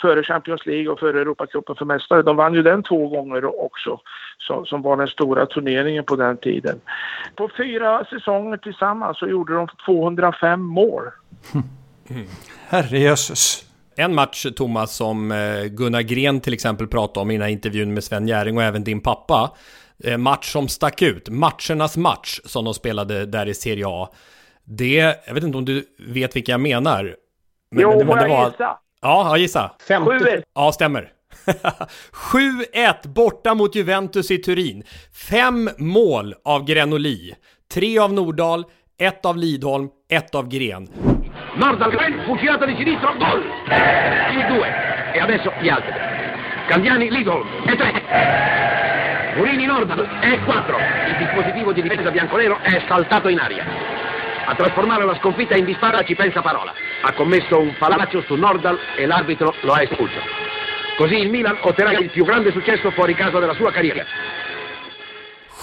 före 0.00 0.22
Champions 0.22 0.66
League 0.66 0.88
och 0.88 0.98
före 0.98 1.20
Europacupen 1.20 1.76
för 1.76 1.84
mästare. 1.84 2.22
De 2.22 2.36
vann 2.36 2.54
ju 2.54 2.62
den 2.62 2.82
två 2.82 3.08
gånger 3.08 3.64
också, 3.64 4.00
som, 4.38 4.66
som 4.66 4.82
var 4.82 4.96
den 4.96 5.08
stora 5.08 5.46
turneringen 5.46 6.04
på 6.04 6.16
den 6.16 6.36
tiden. 6.36 6.80
På 7.36 7.50
fyra 7.56 8.04
säsonger 8.04 8.56
tillsammans 8.56 9.18
så 9.18 9.28
gjorde 9.28 9.54
de 9.54 9.68
205 9.86 10.62
mål. 10.62 11.02
Mm. 12.10 12.26
Herrejösses. 12.68 13.62
En 13.96 14.14
match, 14.14 14.46
Thomas, 14.56 14.96
som 14.96 15.32
eh, 15.32 15.64
Gunnar 15.64 16.02
Gren 16.02 16.40
till 16.40 16.54
exempel 16.54 16.86
pratade 16.86 17.22
om 17.22 17.30
i 17.30 17.34
den 17.34 17.42
här 17.42 17.48
intervjun 17.48 17.94
med 17.94 18.04
Sven 18.04 18.28
Järing 18.28 18.56
och 18.56 18.62
även 18.62 18.84
din 18.84 19.00
pappa. 19.00 19.50
Eh, 20.04 20.18
match 20.18 20.52
som 20.52 20.68
stack 20.68 21.02
ut, 21.02 21.28
matchernas 21.28 21.96
match 21.96 22.40
som 22.44 22.64
de 22.64 22.74
spelade 22.74 23.26
där 23.26 23.46
i 23.46 23.54
Serie 23.54 23.84
A. 23.88 24.08
Det, 24.64 25.16
jag 25.26 25.34
vet 25.34 25.44
inte 25.44 25.58
om 25.58 25.64
du 25.64 25.84
vet 26.08 26.36
vilka 26.36 26.52
jag 26.52 26.60
menar. 26.60 27.16
Men, 27.70 27.82
jo, 27.82 28.04
men, 28.04 28.18
det 28.18 28.28
var... 28.28 28.46
gissa? 28.46 28.78
Ja, 29.02 29.36
gissa. 29.36 29.70
7-1. 29.88 30.42
Ja, 30.54 30.72
stämmer. 30.72 31.08
7-1 32.32 33.08
borta 33.08 33.54
mot 33.54 33.74
Juventus 33.74 34.30
i 34.30 34.38
Turin. 34.38 34.82
Fem 35.30 35.70
mål 35.78 36.34
av 36.44 36.64
Grenoli. 36.64 37.34
Tre 37.74 37.98
av 37.98 38.12
Nordahl, 38.12 38.64
ett 38.98 39.24
av 39.26 39.36
Lidholm, 39.36 39.88
ett 40.10 40.34
av 40.34 40.48
Gren. 40.48 40.88
Nordahl, 41.56 41.92
fucilata 42.26 42.66
di 42.66 42.76
sinistro, 42.76 43.12
gol! 43.18 43.42
Il 44.32 44.44
2. 44.48 44.64
E 45.14 45.20
adesso 45.20 45.52
gli 45.60 45.68
altri. 45.68 45.92
Candiani, 46.68 47.10
Lidholm, 47.10 47.46
e 47.68 47.76
3. 47.76 49.36
Morini, 49.36 49.66
Nordahl, 49.66 50.00
e 50.22 50.38
4. 50.44 50.76
Il 51.08 51.16
dispositivo 51.18 51.72
di 51.72 51.82
difesa 51.82 52.10
bianconero 52.10 52.58
è 52.62 52.82
saltato 52.88 53.28
in 53.28 53.38
aria. 53.38 53.64
A 54.46 54.54
trasformare 54.54 55.04
la 55.04 55.16
sconfitta 55.16 55.56
in 55.56 55.64
disfatta 55.64 56.04
ci 56.04 56.14
pensa 56.14 56.40
parola. 56.40 56.72
Ha 57.02 57.12
commesso 57.14 57.58
un 57.58 57.72
falaccio 57.78 58.22
su 58.22 58.34
Nordal 58.34 58.78
e 58.96 59.06
l'arbitro 59.06 59.54
lo 59.62 59.72
ha 59.72 59.82
espulso. 59.82 60.18
Così 60.96 61.16
il 61.16 61.30
Milan 61.30 61.58
otterrà 61.60 61.92
il 61.98 62.10
più 62.10 62.24
grande 62.24 62.52
successo 62.52 62.90
fuori 62.90 63.14
casa 63.14 63.38
della 63.38 63.54
sua 63.54 63.70
carriera. 63.70 64.04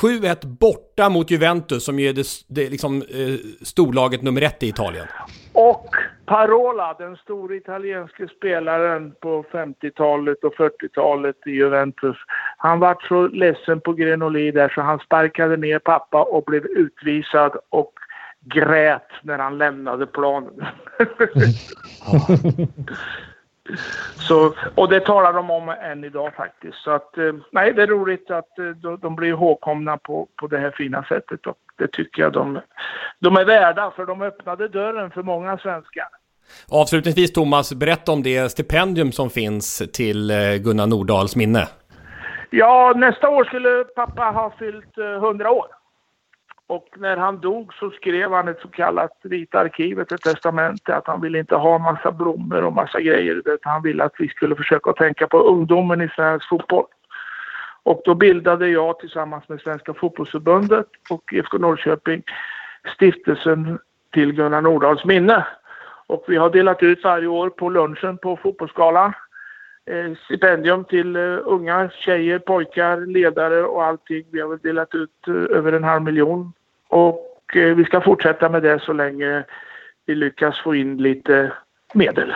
7-1 0.03 0.45
borta 0.45 1.09
mot 1.09 1.31
Juventus 1.31 1.83
som 1.83 1.99
ju 1.99 2.09
är 2.09 2.13
det, 2.13 2.27
det 2.47 2.69
liksom, 2.69 3.01
eh, 3.01 3.39
storlaget 3.61 4.21
nummer 4.21 4.41
ett 4.41 4.63
i 4.63 4.67
Italien. 4.67 5.07
Och 5.53 5.95
Parola, 6.25 6.95
den 6.99 7.15
stora 7.15 7.55
italienske 7.55 8.27
spelaren 8.27 9.13
på 9.21 9.45
50-talet 9.51 10.43
och 10.43 10.53
40-talet 10.55 11.35
i 11.45 11.51
Juventus. 11.51 12.17
Han 12.57 12.79
var 12.79 12.97
så 13.07 13.27
ledsen 13.27 13.81
på 13.81 13.93
Grenoli 13.93 14.51
där 14.51 14.69
så 14.69 14.81
han 14.81 14.99
sparkade 14.99 15.57
ner 15.57 15.79
pappa 15.79 16.23
och 16.23 16.43
blev 16.43 16.65
utvisad 16.65 17.51
och 17.69 17.93
grät 18.43 19.07
när 19.21 19.37
han 19.37 19.57
lämnade 19.57 20.05
planen. 20.05 20.53
Så, 24.15 24.53
och 24.75 24.89
det 24.89 24.99
talar 24.99 25.33
de 25.33 25.51
om 25.51 25.69
än 25.69 26.03
idag 26.03 26.33
faktiskt. 26.35 26.77
Så 26.77 26.91
att, 26.91 27.17
eh, 27.17 27.33
nej, 27.51 27.73
det 27.73 27.83
är 27.83 27.87
roligt 27.87 28.31
att 28.31 28.59
eh, 28.59 28.97
de, 28.99 29.15
blir 29.15 29.29
ihågkomna 29.29 29.97
på, 29.97 30.27
på 30.35 30.47
det 30.47 30.57
här 30.57 30.71
fina 30.71 31.03
sättet. 31.03 31.47
Och 31.47 31.57
det 31.77 31.87
tycker 31.87 32.21
jag 32.21 32.33
de, 32.33 32.59
de 33.19 33.37
är 33.37 33.45
värda, 33.45 33.91
för 33.95 34.05
de 34.05 34.21
öppnade 34.21 34.67
dörren 34.67 35.11
för 35.11 35.23
många 35.23 35.57
svenskar. 35.57 36.07
Avslutningsvis 36.71 37.33
Thomas, 37.33 37.73
berätta 37.73 38.11
om 38.11 38.23
det 38.23 38.51
stipendium 38.51 39.11
som 39.11 39.29
finns 39.29 39.83
till 39.93 40.31
eh, 40.31 40.55
Gunnar 40.55 40.87
Nordahls 40.87 41.35
minne. 41.35 41.67
Ja, 42.49 42.93
nästa 42.95 43.29
år 43.29 43.43
skulle 43.43 43.83
pappa 43.83 44.21
ha 44.21 44.53
fyllt 44.59 44.97
eh, 44.97 45.05
100 45.05 45.51
år. 45.51 45.65
Och 46.67 46.87
när 46.95 47.17
han 47.17 47.39
dog 47.39 47.73
så 47.73 47.89
skrev 47.91 48.31
han 48.31 48.47
ett 48.47 48.59
så 48.61 48.67
kallat 48.67 49.11
Vita 49.23 49.59
arkivet, 49.59 50.11
ett 50.11 50.21
testamente, 50.21 50.95
att 50.95 51.07
han 51.07 51.21
ville 51.21 51.39
inte 51.39 51.55
ha 51.55 51.77
massa 51.77 52.11
blommor 52.11 52.63
och 52.63 52.73
massa 52.73 53.01
grejer. 53.01 53.35
Utan 53.35 53.57
han 53.61 53.81
ville 53.81 54.03
att 54.03 54.15
vi 54.19 54.27
skulle 54.27 54.55
försöka 54.55 54.93
tänka 54.93 55.27
på 55.27 55.37
ungdomen 55.37 56.01
i 56.01 56.09
svensk 56.09 56.49
fotboll. 56.49 56.85
Och 57.83 58.01
då 58.05 58.15
bildade 58.15 58.67
jag 58.67 58.99
tillsammans 58.99 59.49
med 59.49 59.61
Svenska 59.61 59.93
fotbollsförbundet 59.93 60.87
och 61.09 61.33
IFK 61.33 61.57
Norrköping 61.57 62.23
stiftelsen 62.95 63.79
till 64.13 64.33
Gunnar 64.33 64.61
Nordahls 64.61 65.05
minne. 65.05 65.45
Och 66.07 66.23
vi 66.27 66.35
har 66.35 66.49
delat 66.49 66.83
ut 66.83 67.03
varje 67.03 67.27
år 67.27 67.49
på 67.49 67.69
lunchen 67.69 68.17
på 68.17 68.37
Fotbollsgalan 68.37 69.13
Eh, 69.85 70.15
stipendium 70.25 70.83
till 70.83 71.15
eh, 71.15 71.39
unga 71.45 71.89
tjejer, 71.89 72.39
pojkar, 72.39 73.05
ledare 73.05 73.63
och 73.63 73.83
allting. 73.83 74.25
Vi 74.31 74.41
har 74.41 74.47
väl 74.49 74.59
delat 74.59 74.95
ut 74.95 75.27
eh, 75.27 75.57
över 75.57 75.71
en 75.73 75.83
halv 75.83 76.03
miljon. 76.03 76.53
Och 76.87 77.29
vi 77.53 77.85
ska 77.85 78.01
fortsätta 78.01 78.49
med 78.49 78.63
det 78.63 78.79
så 78.79 78.93
länge 78.93 79.43
vi 80.05 80.15
lyckas 80.15 80.59
få 80.59 80.75
in 80.75 80.97
lite 80.97 81.51
medel. 81.93 82.33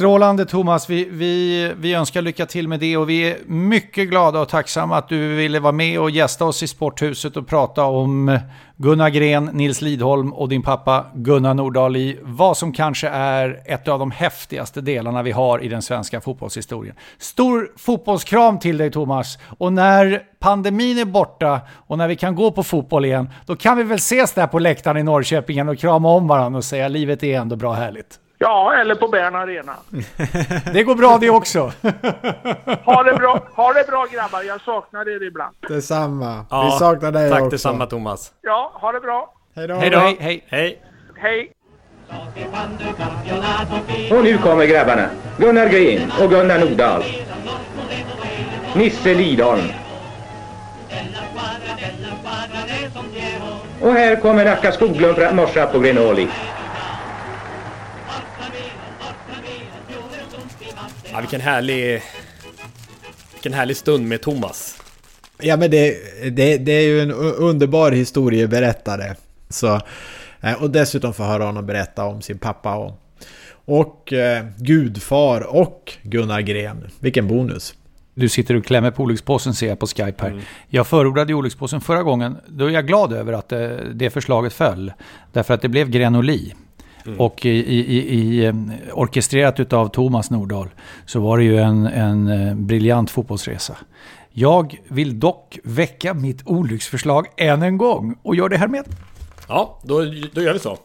Strålande 0.00 0.46
Thomas, 0.46 0.90
vi, 0.90 1.08
vi, 1.10 1.72
vi 1.76 1.94
önskar 1.94 2.22
lycka 2.22 2.46
till 2.46 2.68
med 2.68 2.80
det 2.80 2.96
och 2.96 3.10
vi 3.10 3.30
är 3.30 3.38
mycket 3.46 4.08
glada 4.08 4.40
och 4.40 4.48
tacksamma 4.48 4.96
att 4.96 5.08
du 5.08 5.34
ville 5.34 5.60
vara 5.60 5.72
med 5.72 6.00
och 6.00 6.10
gästa 6.10 6.44
oss 6.44 6.62
i 6.62 6.68
Sporthuset 6.68 7.36
och 7.36 7.48
prata 7.48 7.84
om 7.84 8.38
Gunnar 8.76 9.10
Gren, 9.10 9.44
Nils 9.44 9.80
Lidholm 9.80 10.32
och 10.32 10.48
din 10.48 10.62
pappa 10.62 11.06
Gunnar 11.14 11.54
Nordahl 11.54 11.96
i 11.96 12.18
vad 12.22 12.56
som 12.56 12.72
kanske 12.72 13.08
är 13.08 13.62
ett 13.66 13.88
av 13.88 13.98
de 13.98 14.10
häftigaste 14.10 14.80
delarna 14.80 15.22
vi 15.22 15.30
har 15.30 15.64
i 15.64 15.68
den 15.68 15.82
svenska 15.82 16.20
fotbollshistorien. 16.20 16.94
Stor 17.18 17.72
fotbollskram 17.76 18.58
till 18.58 18.78
dig 18.78 18.90
Thomas 18.90 19.38
och 19.58 19.72
när 19.72 20.22
pandemin 20.38 20.98
är 20.98 21.04
borta 21.04 21.60
och 21.70 21.98
när 21.98 22.08
vi 22.08 22.16
kan 22.16 22.34
gå 22.34 22.50
på 22.50 22.62
fotboll 22.62 23.04
igen, 23.04 23.30
då 23.46 23.56
kan 23.56 23.76
vi 23.76 23.82
väl 23.82 23.96
ses 23.96 24.32
där 24.32 24.46
på 24.46 24.58
läktaren 24.58 24.96
i 24.96 25.02
Norrköping 25.02 25.68
och 25.68 25.78
krama 25.78 26.08
om 26.08 26.28
varandra 26.28 26.58
och 26.58 26.64
säga 26.64 26.88
livet 26.88 27.22
är 27.22 27.40
ändå 27.40 27.56
bra 27.56 27.72
härligt. 27.72 28.18
Ja, 28.42 28.74
eller 28.80 28.94
på 28.94 29.08
Bern 29.08 29.34
Arena. 29.34 29.72
Det 30.72 30.82
går 30.82 30.94
bra 30.94 31.18
det 31.20 31.30
också. 31.30 31.72
Ha 32.84 33.02
det 33.02 33.14
bra, 33.14 33.40
ha 33.54 33.72
det 33.72 33.84
bra 33.86 34.06
grabbar, 34.12 34.42
jag 34.42 34.60
saknar 34.60 35.08
er 35.08 35.22
ibland. 35.26 35.54
Detsamma. 35.68 36.44
Ja, 36.50 36.64
Vi 36.64 36.70
saknar 36.78 37.12
dig 37.12 37.30
tack 37.30 37.40
också. 37.40 37.50
detsamma 37.50 37.86
Thomas. 37.86 38.32
Ja, 38.42 38.72
ha 38.74 38.92
det 38.92 39.00
bra. 39.00 39.32
Hej 39.56 39.68
då. 39.68 39.74
Hej 39.74 39.90
då. 39.90 39.98
Hej, 39.98 40.16
hej. 40.20 40.44
hej. 40.48 40.82
Hej. 41.16 41.52
Och 44.18 44.24
nu 44.24 44.38
kommer 44.38 44.66
grabbarna. 44.66 45.06
Gunnar 45.38 45.66
Gren 45.68 46.12
och 46.22 46.30
Gunnar 46.30 46.58
Nordahl. 46.58 47.02
Nisse 48.74 49.14
Lidholm. 49.14 49.62
Och 53.82 53.92
här 53.92 54.16
kommer 54.16 54.44
Nacka 54.44 54.72
Skoglund 54.72 55.14
för 55.16 55.22
att 55.22 55.34
morsa 55.34 55.66
på 55.66 55.78
Grenoli. 55.78 56.28
Ja, 61.12 61.20
vilken 61.20 61.40
härlig... 61.40 62.02
Vilken 63.32 63.52
härlig 63.52 63.76
stund 63.76 64.08
med 64.08 64.22
Thomas. 64.22 64.82
Ja 65.38 65.56
men 65.56 65.70
det, 65.70 65.96
det, 66.30 66.58
det 66.58 66.72
är 66.72 66.82
ju 66.82 67.00
en 67.00 67.10
underbar 67.12 67.92
historieberättare. 67.92 69.14
Så, 69.48 69.80
eh, 70.40 70.62
och 70.62 70.70
dessutom 70.70 71.14
få 71.14 71.22
höra 71.22 71.44
honom 71.44 71.66
berätta 71.66 72.04
om 72.04 72.22
sin 72.22 72.38
pappa 72.38 72.74
och, 72.74 73.00
och 73.64 74.12
eh, 74.12 74.44
gudfar 74.58 75.40
och 75.40 75.92
Gunnar 76.02 76.40
Gren. 76.40 76.86
Vilken 77.00 77.28
bonus. 77.28 77.74
Du 78.14 78.28
sitter 78.28 78.56
och 78.56 78.64
klämmer 78.64 78.90
på 78.90 79.02
olyckspåsen 79.02 79.54
ser 79.54 79.68
jag 79.68 79.78
på 79.78 79.86
Skype 79.86 80.22
här. 80.22 80.42
Jag 80.68 80.86
förordade 80.86 81.34
olyckspåsen 81.34 81.80
förra 81.80 82.02
gången. 82.02 82.36
Då 82.46 82.66
är 82.66 82.70
jag 82.70 82.86
glad 82.86 83.12
över 83.12 83.32
att 83.32 83.48
det, 83.48 83.92
det 83.94 84.10
förslaget 84.10 84.52
föll. 84.52 84.92
Därför 85.32 85.54
att 85.54 85.62
det 85.62 85.68
blev 85.68 85.90
Grenoli. 85.90 86.54
Och 87.18 87.46
i, 87.46 87.48
i, 87.48 87.78
i, 87.78 88.18
i, 88.18 88.46
eh, 88.46 88.54
orkestrerat 88.92 89.60
utav 89.60 89.88
Thomas 89.88 90.30
Nordahl 90.30 90.68
så 91.06 91.20
var 91.20 91.38
det 91.38 91.44
ju 91.44 91.58
en, 91.58 91.86
en 91.86 92.28
eh, 92.28 92.54
briljant 92.54 93.10
fotbollsresa. 93.10 93.76
Jag 94.32 94.76
vill 94.88 95.20
dock 95.20 95.58
väcka 95.64 96.14
mitt 96.14 96.42
olycksförslag 96.46 97.26
än 97.36 97.62
en 97.62 97.78
gång 97.78 98.18
och 98.22 98.36
gör 98.36 98.48
det 98.48 98.56
här 98.56 98.68
med. 98.68 98.84
Ja, 99.48 99.78
då, 99.82 100.04
då 100.32 100.42
gör 100.42 100.52
vi 100.52 100.58
så. 100.58 100.78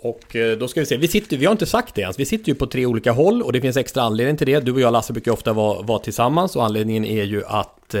Och 0.00 0.36
eh, 0.36 0.58
då 0.58 0.68
ska 0.68 0.80
vi 0.80 0.86
se, 0.86 0.96
vi, 0.96 1.08
sitter, 1.08 1.36
vi 1.36 1.46
har 1.46 1.52
inte 1.52 1.66
sagt 1.66 1.94
det 1.94 2.00
ens, 2.00 2.18
vi 2.18 2.24
sitter 2.24 2.48
ju 2.48 2.54
på 2.54 2.66
tre 2.66 2.86
olika 2.86 3.12
håll 3.12 3.42
och 3.42 3.52
det 3.52 3.60
finns 3.60 3.76
extra 3.76 4.02
anledning 4.02 4.36
till 4.36 4.46
det. 4.46 4.60
Du 4.60 4.72
och 4.72 4.80
jag 4.80 4.92
Lasse 4.92 5.12
brukar 5.12 5.32
ofta 5.32 5.52
vara, 5.52 5.82
vara 5.82 5.98
tillsammans 5.98 6.56
och 6.56 6.64
anledningen 6.64 7.04
är 7.04 7.24
ju 7.24 7.44
att 7.44 7.94
eh, 7.94 8.00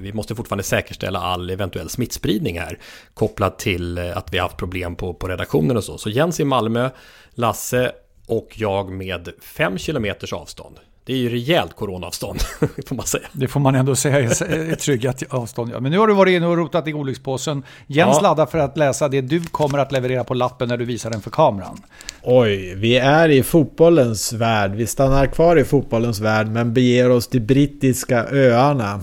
vi 0.00 0.10
måste 0.14 0.34
fortfarande 0.34 0.62
säkerställa 0.62 1.18
all 1.18 1.50
eventuell 1.50 1.88
smittspridning 1.88 2.60
här. 2.60 2.78
Kopplat 3.14 3.58
till 3.58 3.98
eh, 3.98 4.16
att 4.16 4.32
vi 4.32 4.38
har 4.38 4.42
haft 4.42 4.56
problem 4.56 4.96
på, 4.96 5.14
på 5.14 5.28
redaktionen 5.28 5.76
och 5.76 5.84
så. 5.84 5.98
Så 5.98 6.10
Jens 6.10 6.40
i 6.40 6.44
Malmö, 6.44 6.90
Lasse 7.34 7.92
och 8.26 8.48
jag 8.54 8.90
med 8.90 9.28
fem 9.42 9.78
kilometers 9.78 10.32
avstånd. 10.32 10.76
Det 11.06 11.12
är 11.12 11.16
ju 11.16 11.28
rejält 11.28 11.76
coronaavstånd, 11.76 12.40
får 12.86 12.94
man 12.94 13.06
säga. 13.06 13.26
Det 13.32 13.48
får 13.48 13.60
man 13.60 13.74
ändå 13.74 13.96
säga 13.96 14.18
är 14.18 14.72
ett 14.72 14.78
tryggat 14.78 15.22
avstånd. 15.30 15.70
Ja. 15.74 15.80
Men 15.80 15.92
nu 15.92 15.98
har 15.98 16.06
du 16.06 16.14
varit 16.14 16.32
inne 16.36 16.46
och 16.46 16.56
rotat 16.56 16.88
i 16.88 16.94
olyckspåsen. 16.94 17.62
Jens 17.86 18.16
Ja. 18.16 18.20
laddar 18.22 18.46
för 18.46 18.58
att 18.58 18.76
läsa 18.76 19.08
det 19.08 19.20
du 19.20 19.40
kommer 19.44 19.78
att 19.78 19.92
leverera 19.92 20.24
på 20.24 20.34
lappen 20.34 20.68
när 20.68 20.76
du 20.76 20.84
visar 20.84 21.10
den 21.10 21.20
för 21.20 21.30
kameran. 21.30 21.82
Oj, 22.22 22.74
vi 22.74 22.96
är 22.96 23.28
i 23.28 23.42
fotbollens 23.42 24.32
värld. 24.32 24.72
Vi 24.74 24.86
stannar 24.86 25.26
kvar 25.26 25.56
i 25.56 25.64
fotbollens 25.64 26.20
värld 26.20 26.46
men 26.48 26.74
beger 26.74 27.10
oss 27.10 27.28
till 27.28 27.40
brittiska 27.40 28.24
öarna. 28.30 29.00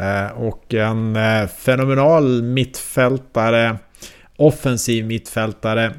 Eh, 0.00 0.42
och 0.42 0.74
en 0.74 1.16
eh, 1.16 1.46
fenomenal 1.46 2.42
mittfältare, 2.42 3.76
offensiv 4.36 5.06
mittfältare. 5.06 5.92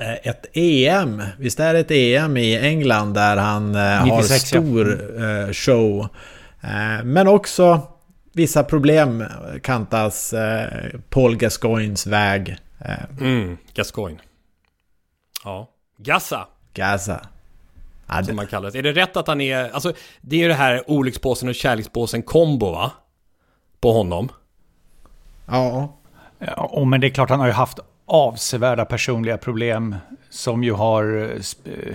Eh, 0.00 0.28
Ett 0.28 0.46
EM, 0.52 1.22
visst 1.38 1.60
är 1.60 1.72
det 1.74 1.80
ett 1.80 1.90
EM 1.90 2.36
i 2.36 2.58
England 2.58 3.14
där 3.14 3.36
han 3.36 3.74
eh, 3.74 3.80
har 3.80 4.06
96, 4.06 4.52
ja. 4.52 4.60
stor 4.60 5.22
eh, 5.24 5.52
show. 5.52 6.08
Men 7.04 7.28
också 7.28 7.82
vissa 8.32 8.64
problem 8.64 9.24
kantas 9.62 10.34
Paul 11.08 11.36
Gascoignes 11.36 12.06
väg. 12.06 12.56
Mm, 13.20 13.58
Gascoigne. 13.74 14.20
Ja. 15.44 15.70
Gassa. 15.98 16.48
Gaza. 16.74 17.20
Ja, 18.06 18.22
Som 18.22 18.36
man 18.36 18.46
kallar 18.46 18.70
det. 18.70 18.78
Är 18.78 18.82
det 18.82 18.92
rätt 18.92 19.16
att 19.16 19.26
han 19.26 19.40
är... 19.40 19.70
Alltså, 19.70 19.92
det 20.20 20.36
är 20.36 20.40
ju 20.40 20.48
det 20.48 20.54
här 20.54 20.90
olyckspåsen 20.90 21.48
och 21.48 21.54
kärlekspåsen 21.54 22.22
kombo 22.22 22.72
va? 22.72 22.92
På 23.80 23.92
honom. 23.92 24.28
Ja. 25.46 25.96
Ja, 26.38 26.54
och 26.54 26.86
men 26.86 27.00
det 27.00 27.06
är 27.06 27.10
klart 27.10 27.30
han 27.30 27.40
har 27.40 27.46
ju 27.46 27.52
haft 27.52 27.78
avsevärda 28.12 28.84
personliga 28.84 29.38
problem 29.38 29.96
som 30.30 30.64
ju 30.64 30.72
har 30.72 31.16
eh, 31.18 31.72
eh, 31.72 31.94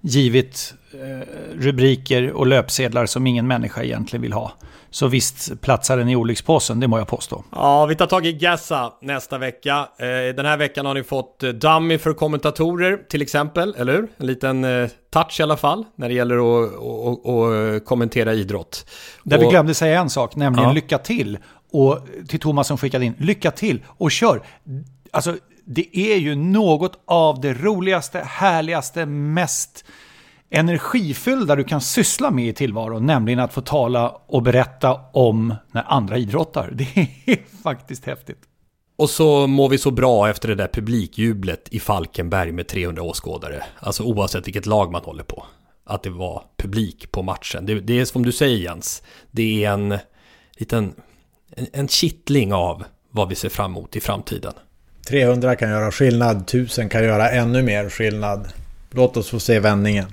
givit 0.00 0.74
eh, 0.92 1.26
rubriker 1.58 2.32
och 2.32 2.46
löpsedlar 2.46 3.06
som 3.06 3.26
ingen 3.26 3.46
människa 3.46 3.82
egentligen 3.82 4.22
vill 4.22 4.32
ha. 4.32 4.52
Så 4.90 5.06
visst 5.06 5.60
platsar 5.60 5.96
den 5.96 6.08
i 6.08 6.16
olyckspåsen, 6.16 6.80
det 6.80 6.88
må 6.88 6.98
jag 6.98 7.08
påstå. 7.08 7.44
Ja, 7.52 7.86
vi 7.86 7.94
tar 7.96 8.06
tag 8.06 8.26
i 8.26 8.32
Gassa 8.32 8.92
nästa 9.02 9.38
vecka. 9.38 9.88
Den 10.36 10.46
här 10.46 10.56
veckan 10.56 10.86
har 10.86 10.94
ni 10.94 11.02
fått 11.02 11.38
dummy 11.40 11.98
för 11.98 12.12
kommentatorer 12.12 12.96
till 13.08 13.22
exempel, 13.22 13.74
eller 13.78 13.92
hur? 13.92 14.08
En 14.16 14.26
liten 14.26 14.66
touch 15.12 15.40
i 15.40 15.42
alla 15.42 15.56
fall 15.56 15.84
när 15.96 16.08
det 16.08 16.14
gäller 16.14 16.36
att, 16.36 16.68
att, 16.74 17.26
att, 17.26 17.76
att 17.76 17.84
kommentera 17.84 18.34
idrott. 18.34 18.86
Där 19.22 19.36
Och- 19.36 19.42
vi 19.42 19.46
glömde 19.46 19.74
säga 19.74 20.00
en 20.00 20.10
sak, 20.10 20.36
nämligen 20.36 20.68
Ja. 20.68 20.74
lycka 20.74 20.98
till 20.98 21.38
Och 21.72 21.98
till 22.28 22.40
Thomas 22.40 22.66
som 22.68 22.78
skickade 22.78 23.04
in, 23.04 23.14
lycka 23.18 23.50
till 23.50 23.82
och 23.86 24.10
kör! 24.10 24.42
Alltså, 25.12 25.36
det 25.72 25.98
är 25.98 26.16
ju 26.16 26.34
något 26.34 27.00
av 27.04 27.40
det 27.40 27.54
roligaste, 27.54 28.18
härligaste, 28.18 29.06
mest 29.06 29.84
energifyllda 30.50 31.56
du 31.56 31.64
kan 31.64 31.80
syssla 31.80 32.30
med 32.30 32.48
i 32.48 32.52
tillvaron, 32.52 33.06
nämligen 33.06 33.40
att 33.40 33.52
få 33.52 33.60
tala 33.60 34.08
och 34.26 34.42
berätta 34.42 35.00
om 35.12 35.54
när 35.72 35.84
andra 35.92 36.18
idrottar. 36.18 36.70
Det 36.72 37.08
är 37.26 37.38
faktiskt 37.62 38.04
häftigt. 38.04 38.38
Och 38.96 39.10
så 39.10 39.46
mår 39.46 39.68
vi 39.68 39.78
så 39.78 39.90
bra 39.90 40.28
efter 40.28 40.48
det 40.48 40.54
där 40.54 40.68
publikjublet 40.68 41.68
i 41.70 41.80
Falkenberg 41.80 42.52
med 42.52 42.68
300 42.68 43.02
åskådare. 43.02 43.64
Alltså 43.80 44.02
oavsett 44.02 44.46
vilket 44.46 44.66
lag 44.66 44.92
man 44.92 45.04
håller 45.04 45.24
på. 45.24 45.46
Att 45.84 46.02
det 46.02 46.10
var 46.10 46.42
publik 46.56 47.12
på 47.12 47.22
matchen. 47.22 47.66
Det, 47.66 47.80
det 47.80 48.00
är 48.00 48.04
som 48.04 48.24
du 48.24 48.32
säger 48.32 48.58
Jens, 48.58 49.02
det 49.30 49.64
är 49.64 49.72
en 49.72 49.98
liten 50.56 50.94
en, 51.56 51.66
en 51.72 51.88
kittling 51.88 52.52
av 52.52 52.84
vad 53.10 53.28
vi 53.28 53.34
ser 53.34 53.48
fram 53.48 53.70
emot 53.70 53.96
i 53.96 54.00
framtiden. 54.00 54.52
300 55.08 55.56
kan 55.56 55.70
göra 55.70 55.92
skillnad, 55.92 56.36
1000 56.36 56.88
kan 56.88 57.04
göra 57.04 57.30
ännu 57.30 57.62
mer 57.62 57.88
skillnad. 57.88 58.48
Låt 58.90 59.16
oss 59.16 59.30
få 59.30 59.40
se 59.40 59.60
vändningen. 59.60 60.06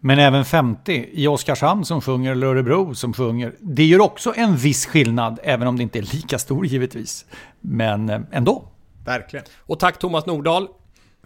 Men 0.00 0.18
även 0.18 0.44
50 0.44 1.08
i 1.12 1.26
Oskarshamn 1.26 1.84
som 1.84 2.00
sjunger 2.00 2.32
eller 2.32 2.46
Örebro 2.46 2.94
som 2.94 3.12
sjunger. 3.12 3.52
Det 3.60 3.84
gör 3.84 4.00
också 4.00 4.32
en 4.36 4.56
viss 4.56 4.86
skillnad, 4.86 5.38
även 5.42 5.68
om 5.68 5.76
det 5.76 5.82
inte 5.82 5.98
är 5.98 6.14
lika 6.14 6.38
stor 6.38 6.66
givetvis. 6.66 7.24
Men 7.60 8.10
eh, 8.10 8.20
ändå. 8.32 8.64
Verkligen. 9.04 9.44
Och 9.58 9.78
tack 9.78 9.98
Thomas 9.98 10.26
Nordahl 10.26 10.68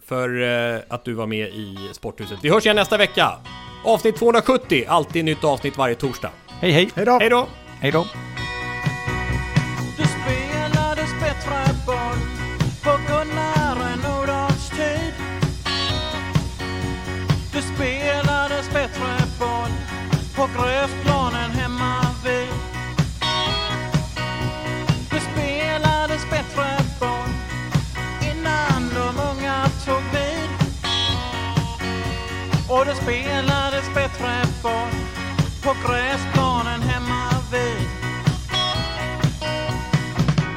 för 0.07 0.43
eh, 0.75 0.81
att 0.89 1.05
du 1.05 1.15
var 1.15 1.27
med 1.27 1.49
i 1.49 1.77
Sporthuset. 1.93 2.39
Vi 2.43 2.49
hörs 2.51 2.65
igen 2.65 2.77
nästa 2.77 2.97
vecka. 2.97 3.33
Avsnitt 3.85 4.17
270, 4.17 4.85
alltid 4.89 5.25
nytt 5.25 5.45
avsnitt 5.45 5.79
varje 5.79 5.95
torsdag. 5.95 6.31
Hej 6.61 6.71
hej! 6.71 6.91
Hej 6.95 7.07
då! 7.07 7.19
Hej 7.21 7.31
då! 7.31 7.47
Hej 7.81 7.93
då! 7.93 8.07
Spelades 33.03 33.95
bättre 33.95 34.43
boll 34.63 34.95
på 35.63 35.89
gräsplanen 35.89 36.81
hemma 36.83 37.31
vid. 37.53 37.89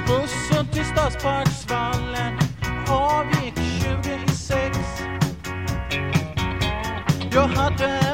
Bussen 0.07 0.67
till 0.67 0.85
Stadsparksvallen 0.85 2.39
avgick 2.89 3.55
20 3.55 4.19
i 4.27 4.35
sex. 4.35 4.77
Jag 7.31 7.47
hade 7.47 8.05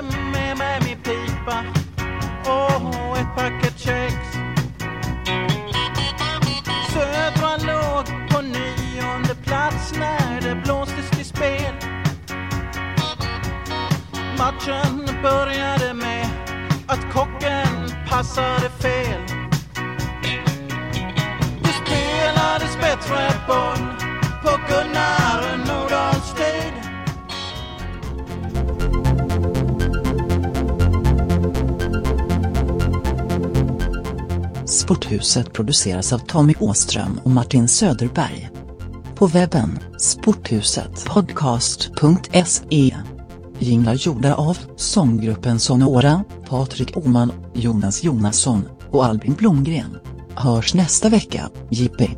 Matchen 14.61 15.05
började 15.21 15.93
med 15.93 16.27
att 16.87 17.13
kocken 17.13 17.89
passade 18.09 18.69
fel. 18.69 19.21
Det 21.63 21.73
spelades 21.85 22.77
bättre 22.81 23.31
boll 23.47 23.87
på 24.43 24.49
Gunnar 24.67 25.57
Nordahls 25.57 26.33
tid. 26.33 26.73
Sporthuset 34.65 35.53
produceras 35.53 36.13
av 36.13 36.19
Tommy 36.19 36.53
Åström 36.59 37.19
och 37.23 37.31
Martin 37.31 37.67
Söderberg. 37.67 38.49
På 39.15 39.27
webben 39.27 39.79
sporthusetpodcast.se 39.97 42.95
Jinglar 43.61 43.93
gjorda 43.93 44.35
av 44.35 44.57
sånggruppen 44.75 45.59
Sonora, 45.59 46.23
Patrik 46.49 46.97
Oman, 46.97 47.31
Jonas 47.53 48.03
Jonasson 48.03 48.63
och 48.91 49.05
Albin 49.05 49.33
Blomgren. 49.33 49.97
Hörs 50.35 50.73
nästa 50.73 51.09
vecka, 51.09 51.49
Jippi. 51.69 52.09